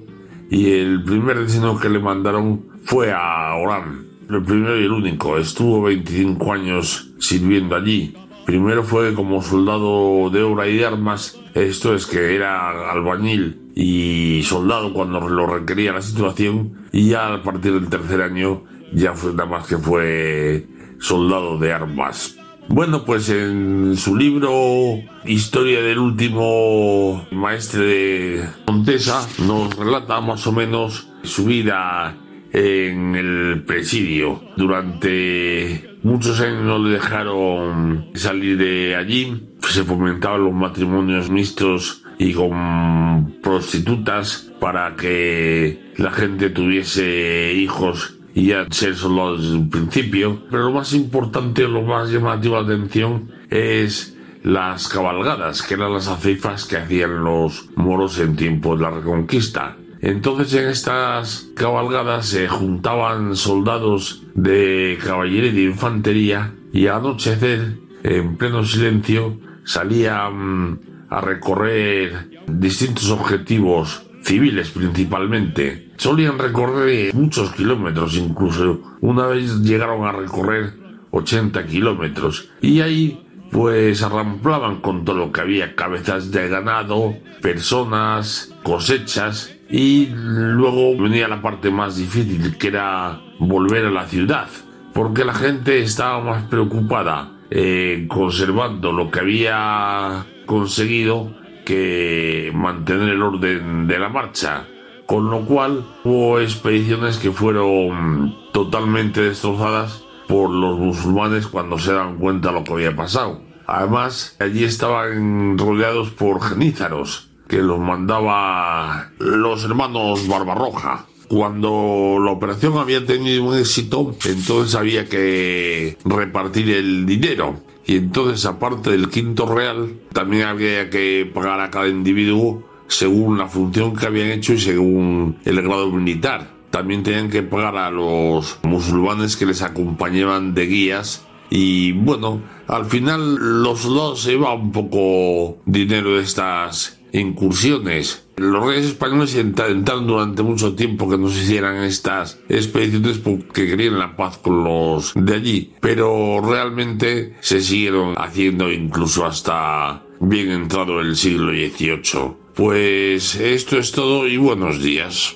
y 0.50 0.72
el 0.72 1.04
primer 1.04 1.40
destino 1.40 1.78
que 1.78 1.90
le 1.90 2.00
mandaron 2.00 2.66
fue 2.84 3.12
a 3.12 3.56
Orán, 3.56 4.06
el 4.30 4.42
primero 4.44 4.80
y 4.80 4.86
el 4.86 4.92
único, 4.92 5.38
estuvo 5.38 5.82
25 5.84 6.54
años 6.54 7.12
sirviendo 7.20 7.76
allí. 7.76 8.16
Primero 8.46 8.84
fue 8.84 9.14
como 9.14 9.42
soldado 9.42 10.30
de 10.30 10.44
obra 10.44 10.68
y 10.68 10.78
de 10.78 10.86
armas, 10.86 11.40
esto 11.54 11.96
es 11.96 12.06
que 12.06 12.36
era 12.36 12.92
albañil 12.92 13.72
y 13.76 14.42
soldado 14.44 14.94
cuando 14.94 15.20
lo 15.30 15.48
requería 15.48 15.94
la 15.94 16.02
situación, 16.02 16.88
y 16.92 17.10
ya 17.10 17.34
a 17.34 17.44
partir 17.44 17.74
del 17.74 17.90
tercer 17.90 18.22
año 18.22 18.64
ya 18.94 19.14
fue 19.14 19.32
nada 19.32 19.46
más 19.46 19.68
que 19.68 19.78
fue 19.78 20.68
soldado 21.00 21.58
de 21.58 21.72
armas. 21.72 22.38
Bueno, 22.68 23.04
pues 23.04 23.30
en 23.30 23.98
su 23.98 24.16
libro 24.16 25.00
Historia 25.26 25.82
del 25.82 26.00
último 26.00 27.28
maestre 27.32 27.84
de 27.84 28.46
Montesa 28.68 29.28
nos 29.46 29.76
relata 29.76 30.22
más 30.22 30.48
o 30.48 30.52
menos 30.52 31.10
su 31.24 31.46
vida 31.46 32.16
en 32.54 33.16
el 33.16 33.64
presidio. 33.66 34.42
Durante 34.56 35.91
muchos 36.04 36.40
años 36.40 36.64
no 36.64 36.80
le 36.80 36.94
dejaron 36.94 38.10
salir 38.14 38.58
de 38.58 38.96
allí. 38.96 39.48
Se 39.62 39.84
fomentaban 39.84 40.44
los 40.44 40.54
matrimonios 40.54 41.30
mixtos 41.30 42.04
y 42.18 42.34
con 42.34 43.38
prostitutas 43.42 44.52
para 44.60 44.96
que 44.96 45.92
la 45.98 46.12
gente 46.12 46.50
tuviese 46.50 47.54
hijos 47.54 48.16
y 48.34 48.48
ya 48.48 48.68
ser 48.70 48.96
solo 48.96 49.38
desde 49.38 49.56
un 49.56 49.70
principio. 49.70 50.44
Pero 50.50 50.66
lo 50.66 50.72
más 50.72 50.94
importante, 50.94 51.68
lo 51.68 51.82
más 51.82 52.12
llamativo 52.12 52.62
de 52.64 52.76
atención 52.76 53.32
es 53.50 54.18
las 54.44 54.88
cabalgadas, 54.88 55.62
que 55.62 55.76
eran 55.76 55.94
las 55.94 56.08
aceifas 56.08 56.66
que 56.66 56.78
hacían 56.78 57.24
los 57.24 57.70
moros 57.76 58.20
en 58.20 58.36
tiempo 58.36 58.76
de 58.76 58.84
la 58.84 58.92
Reconquista. 58.92 59.78
Entonces 60.02 60.54
en 60.56 60.68
estas 60.70 61.50
cabalgadas 61.56 62.26
se 62.26 62.48
juntaban 62.48 63.36
soldados 63.36 64.24
de 64.34 64.98
caballería 65.04 65.52
y 65.52 65.56
de 65.56 65.64
infantería 65.64 66.56
y 66.74 66.88
al 66.88 67.02
anochecer, 67.02 67.78
en 68.04 68.36
pleno 68.36 68.66
silencio, 68.66 69.40
salían 69.64 70.80
a 71.10 71.22
recorrer 71.22 72.30
distintos 72.48 73.12
objetivos 73.12 74.04
civiles 74.24 74.72
principalmente. 74.72 75.92
Solían 75.98 76.40
recorrer 76.40 77.14
muchos 77.14 77.52
kilómetros, 77.52 78.16
incluso 78.16 78.98
una 79.02 79.28
vez 79.28 79.62
llegaron 79.62 80.08
a 80.08 80.14
recorrer 80.14 80.74
80 81.12 81.66
kilómetros. 81.68 82.50
Y 82.62 82.82
ahí 82.82 83.28
pues 83.52 84.02
arramplaban 84.02 84.80
con 84.82 85.04
todo 85.04 85.18
lo 85.18 85.32
que 85.32 85.42
había, 85.42 85.76
cabezas 85.76 86.32
de 86.32 86.48
ganado, 86.48 87.16
personas, 87.42 88.56
cosechas, 88.64 89.54
y 89.72 90.08
luego 90.14 91.02
venía 91.02 91.30
la 91.30 91.42
parte 91.42 91.72
más 91.72 91.96
difícil, 91.96 92.58
que 92.58 92.68
era 92.68 93.22
volver 93.40 93.86
a 93.86 93.92
la 93.92 94.06
ciudad, 94.06 94.50
porque 94.94 95.24
la 95.24 95.34
gente 95.34 95.80
estaba 95.80 96.20
más 96.22 96.44
preocupada 96.44 97.32
eh, 97.50 98.06
conservando 98.10 98.92
lo 98.92 99.10
que 99.10 99.20
había 99.22 100.26
conseguido 100.46 101.34
que 101.66 102.52
mantener 102.54 103.10
el 103.10 103.22
orden 103.22 103.88
de 103.88 104.00
la 104.00 104.10
marcha. 104.10 104.68
Con 105.06 105.30
lo 105.30 105.46
cual 105.46 105.86
hubo 106.06 106.40
expediciones 106.40 107.18
que 107.18 107.32
fueron 107.32 108.36
totalmente 108.54 109.22
destrozadas 109.22 110.04
por 110.28 110.50
los 110.50 110.80
musulmanes 110.80 111.48
cuando 111.48 111.78
se 111.78 111.94
dan 111.94 112.18
cuenta 112.18 112.50
de 112.50 112.56
lo 112.56 112.64
que 112.64 112.74
había 112.74 112.96
pasado. 112.96 113.42
Además, 113.68 114.36
allí 114.40 114.64
estaban 114.64 115.58
rodeados 115.58 116.12
por 116.12 116.42
genízaros, 116.42 117.31
que 117.52 117.58
los 117.58 117.80
mandaba 117.80 119.12
los 119.20 119.66
hermanos 119.66 120.26
Barbarroja. 120.26 121.06
Cuando 121.28 122.18
la 122.24 122.32
operación 122.32 122.78
había 122.78 123.06
tenido 123.06 123.44
un 123.44 123.58
éxito, 123.58 124.16
entonces 124.24 124.74
había 124.74 125.10
que 125.10 125.98
repartir 126.06 126.70
el 126.70 127.06
dinero. 127.06 127.60
Y 127.86 127.98
entonces, 127.98 128.46
aparte 128.46 128.92
del 128.92 129.10
quinto 129.10 129.46
real, 129.46 130.00
también 130.14 130.44
había 130.44 130.90
que 130.90 131.30
pagar 131.34 131.60
a 131.60 131.70
cada 131.70 131.90
individuo 131.90 132.64
según 132.88 133.38
la 133.38 133.50
función 133.50 133.98
que 133.98 134.06
habían 134.06 134.30
hecho 134.30 134.54
y 134.54 134.60
según 134.60 135.38
el 135.44 135.62
grado 135.62 135.92
militar. 135.92 136.54
También 136.70 137.04
tenían 137.04 137.30
que 137.30 137.44
pagar 137.44 137.76
a 137.76 137.92
los 137.92 138.60
musulmanes 138.64 139.36
que 139.36 139.46
les 139.46 139.62
acompañaban 139.62 140.54
de 140.54 140.68
guías. 140.68 141.28
Y 141.50 141.92
bueno, 141.92 142.42
al 142.68 142.86
final 142.86 143.36
los 143.62 143.84
dos 143.84 144.22
se 144.22 144.34
iba 144.36 144.54
un 144.54 144.72
poco 144.72 145.58
dinero 145.66 146.16
de 146.16 146.24
estas 146.24 147.01
incursiones. 147.12 148.26
Los 148.38 148.66
reyes 148.66 148.86
españoles 148.86 149.36
intentaron 149.36 150.08
durante 150.08 150.44
mucho 150.44 150.74
tiempo 150.74 151.10
que 151.10 151.18
no 151.18 151.30
se 151.30 151.44
hicieran 151.44 151.84
estas 151.84 152.40
expediciones 152.50 153.20
porque 153.20 153.68
querían 153.68 154.00
la 154.00 154.16
paz 154.16 154.38
con 154.38 154.64
los 154.64 155.14
de 155.16 155.36
allí, 155.36 155.74
pero 155.80 156.42
realmente 156.42 157.36
se 157.42 157.62
siguieron 157.62 158.16
haciendo 158.18 158.72
incluso 158.72 159.26
hasta 159.26 160.04
bien 160.20 160.52
entrado 160.52 161.02
el 161.02 161.16
siglo 161.16 161.52
XVIII. 161.52 162.42
Pues 162.56 163.36
esto 163.36 163.78
es 163.78 163.92
todo 163.92 164.28
y 164.28 164.38
buenos 164.38 164.82
días. 164.82 165.36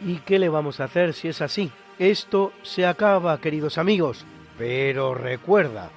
¿Y 0.00 0.16
qué 0.18 0.38
le 0.38 0.48
vamos 0.48 0.80
a 0.80 0.84
hacer 0.84 1.12
si 1.12 1.28
es 1.28 1.42
así? 1.42 1.70
Esto 1.98 2.52
se 2.62 2.86
acaba, 2.86 3.40
queridos 3.40 3.78
amigos. 3.78 4.24
Pero 4.56 5.14
recuerda, 5.14 5.90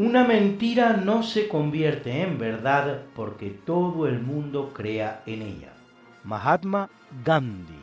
Una 0.00 0.24
mentira 0.24 0.94
no 0.94 1.22
se 1.22 1.46
convierte 1.46 2.22
en 2.22 2.38
verdad 2.38 3.02
porque 3.14 3.50
todo 3.50 4.06
el 4.06 4.18
mundo 4.18 4.72
crea 4.72 5.22
en 5.26 5.42
ella. 5.42 5.74
Mahatma 6.24 6.88
Gandhi. 7.22 7.78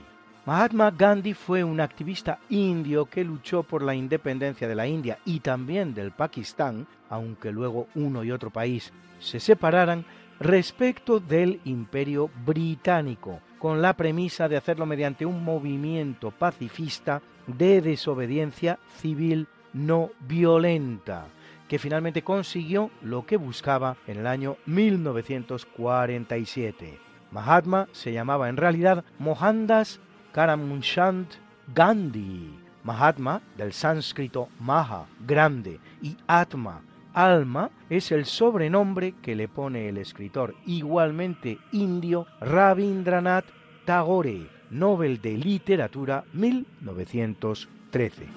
Mahatma 0.48 0.90
Gandhi 0.90 1.36
fue 1.36 1.64
un 1.64 1.80
activista 1.80 2.40
indio 2.50 3.06
que 3.06 3.24
luchó 3.24 3.62
por 3.62 3.84
la 3.84 3.94
independencia 3.94 4.68
de 4.68 4.74
la 4.74 4.88
India 4.88 5.20
y 5.26 5.42
también 5.42 5.94
del 5.94 6.10
Pakistán, 6.10 6.88
aunque 7.08 7.52
luego 7.52 7.88
uno 7.94 8.24
y 8.24 8.32
otro 8.32 8.50
país 8.50 8.92
se 9.20 9.40
separaran, 9.40 10.04
respecto 10.40 11.20
del 11.20 11.60
imperio 11.66 12.30
británico, 12.46 13.42
con 13.60 13.82
la 13.82 13.94
premisa 13.94 14.48
de 14.48 14.56
hacerlo 14.58 14.86
mediante 14.86 15.26
un 15.26 15.44
movimiento 15.44 16.30
pacifista 16.32 17.22
de 17.48 17.82
desobediencia 17.82 18.80
civil 18.98 19.48
no 19.74 20.12
violenta, 20.20 21.26
que 21.68 21.80
finalmente 21.80 22.22
consiguió 22.24 22.92
lo 23.02 23.26
que 23.26 23.38
buscaba 23.38 23.98
en 24.06 24.20
el 24.20 24.28
año 24.28 24.58
1947. 24.66 27.00
Mahatma 27.32 27.88
se 27.92 28.14
llamaba 28.14 28.50
en 28.50 28.58
realidad 28.58 29.04
Mohandas 29.20 30.00
Karamchand 30.32 31.28
Gandhi. 31.74 32.60
Mahatma, 32.84 33.42
del 33.58 33.74
sánscrito 33.74 34.50
Maha, 34.62 35.08
grande, 35.20 35.82
y 36.02 36.16
Atma, 36.26 36.84
Alma 37.18 37.72
es 37.90 38.12
el 38.12 38.26
sobrenombre 38.26 39.16
que 39.24 39.36
le 39.36 39.48
pone 39.48 39.90
el 39.90 39.98
escritor 39.98 40.54
igualmente 40.68 41.58
indio 41.72 42.28
Rabindranath 42.42 43.46
Tagore, 43.86 44.46
Nobel 44.70 45.20
de 45.20 45.36
Literatura 45.36 46.26
1913. 46.34 48.28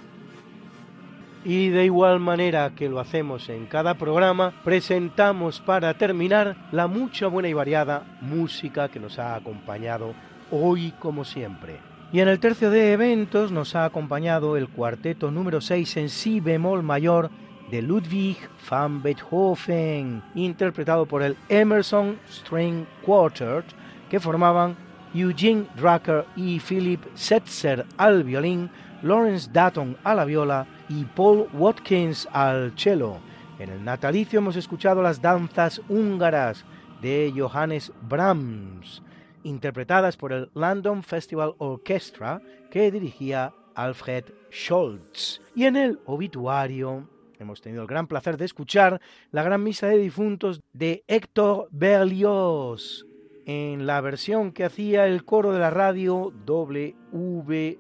Y 1.45 1.69
de 1.69 1.85
igual 1.85 2.21
manera 2.21 2.71
que 2.75 2.89
lo 2.89 3.01
hacemos 3.01 3.51
en 3.51 3.67
cada 3.67 3.99
programa, 3.99 4.55
presentamos 4.65 5.61
para 5.61 5.93
terminar 5.99 6.57
la 6.73 6.87
mucha 6.87 7.27
buena 7.27 7.51
y 7.51 7.53
variada 7.53 8.17
música 8.23 8.89
que 8.89 8.99
nos 8.99 9.19
ha 9.19 9.35
acompañado 9.35 10.15
hoy 10.51 10.95
como 10.99 11.27
siempre. 11.27 11.77
Y 12.15 12.21
en 12.21 12.29
el 12.29 12.41
tercio 12.41 12.71
de 12.71 12.95
eventos 12.95 13.53
nos 13.53 13.77
ha 13.77 13.85
acompañado 13.85 14.57
el 14.57 14.71
cuarteto 14.71 15.31
número 15.31 15.61
6 15.61 15.99
en 15.99 16.09
si 16.09 16.41
bemol 16.41 16.83
mayor 16.83 17.31
de 17.71 17.83
Ludwig 17.83 18.37
van 18.69 19.03
Beethoven, 19.03 20.23
interpretado 20.35 21.07
por 21.07 21.23
el 21.23 21.37
Emerson 21.49 22.19
String 22.29 22.85
Quartet, 23.03 23.65
que 24.09 24.19
formaban 24.19 24.77
Eugene 25.15 25.67
Drucker 25.77 26.27
y 26.37 26.59
Philip 26.61 27.01
Setzer 27.15 27.87
al 27.97 28.25
violín, 28.25 28.71
Lawrence 29.03 29.49
Datton 29.53 29.97
a 30.03 30.15
la 30.15 30.25
viola 30.25 30.67
y 30.89 31.05
Paul 31.05 31.49
Watkins 31.53 32.29
al 32.33 32.73
cello. 32.77 33.19
En 33.59 33.71
el 33.71 33.85
natalicio 33.85 34.39
hemos 34.39 34.57
escuchado 34.57 35.03
las 35.03 35.23
danzas 35.23 35.81
húngaras 35.89 36.65
de 37.01 37.33
Johannes 37.37 37.93
Brahms, 38.03 39.03
interpretadas 39.45 40.17
por 40.17 40.33
el 40.33 40.51
London 40.55 41.03
Festival 41.03 41.55
Orchestra 41.59 42.43
que 42.71 42.91
dirigía 42.91 43.53
Alfred 43.75 44.25
Scholz. 44.51 45.41
Y 45.55 45.65
en 45.65 45.77
el 45.77 46.01
obituario 46.05 47.07
hemos 47.41 47.61
tenido 47.61 47.83
el 47.83 47.89
gran 47.89 48.07
placer 48.07 48.37
de 48.37 48.45
escuchar 48.45 49.01
la 49.31 49.43
gran 49.43 49.63
misa 49.63 49.87
de 49.87 49.99
difuntos 49.99 50.61
de 50.73 51.05
Héctor 51.07 51.69
Berlioz, 51.71 53.07
en 53.47 53.87
la 53.87 54.01
versión 54.01 54.53
que 54.53 54.65
hacía 54.65 55.07
el 55.07 55.25
coro 55.25 55.53
de 55.53 55.61
la 55.61 55.71
radio 55.71 56.33
WVDR, 56.47 57.77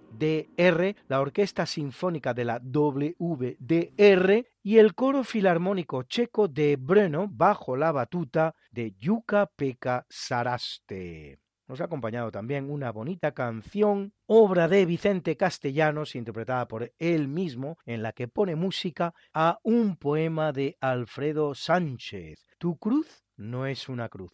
la 1.08 1.20
Orquesta 1.20 1.66
Sinfónica 1.66 2.34
de 2.34 2.44
la 2.44 2.60
WVDR 2.62 4.46
y 4.62 4.78
el 4.78 4.94
coro 4.94 5.24
filarmónico 5.24 6.02
checo 6.04 6.48
de 6.48 6.76
Brno 6.76 7.28
bajo 7.30 7.76
la 7.76 7.92
batuta 7.92 8.54
de 8.70 8.94
Yuka 8.98 9.46
Pekka 9.46 10.06
Saraste. 10.08 11.39
Nos 11.70 11.80
ha 11.80 11.84
acompañado 11.84 12.32
también 12.32 12.68
una 12.68 12.90
bonita 12.90 13.30
canción, 13.30 14.12
obra 14.26 14.66
de 14.66 14.84
Vicente 14.86 15.36
Castellanos, 15.36 16.16
interpretada 16.16 16.66
por 16.66 16.92
él 16.98 17.28
mismo, 17.28 17.78
en 17.86 18.02
la 18.02 18.10
que 18.10 18.26
pone 18.26 18.56
música 18.56 19.14
a 19.32 19.60
un 19.62 19.94
poema 19.94 20.50
de 20.50 20.76
Alfredo 20.80 21.54
Sánchez. 21.54 22.44
Tu 22.58 22.76
cruz 22.76 23.22
no 23.36 23.66
es 23.66 23.88
una 23.88 24.08
cruz. 24.08 24.32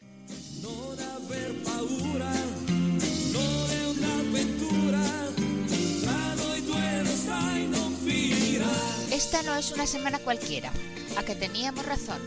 Esta 9.12 9.43
no 9.43 9.57
es 9.57 9.72
una 9.72 9.87
semana 9.87 10.20
cualquiera, 10.20 10.72
a 11.18 11.22
que 11.22 11.34
teníamos 11.34 11.84
razón. 11.84 12.22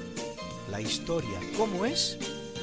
La 0.69 0.79
historia, 0.79 1.39
¿cómo 1.57 1.87
es? 1.87 2.38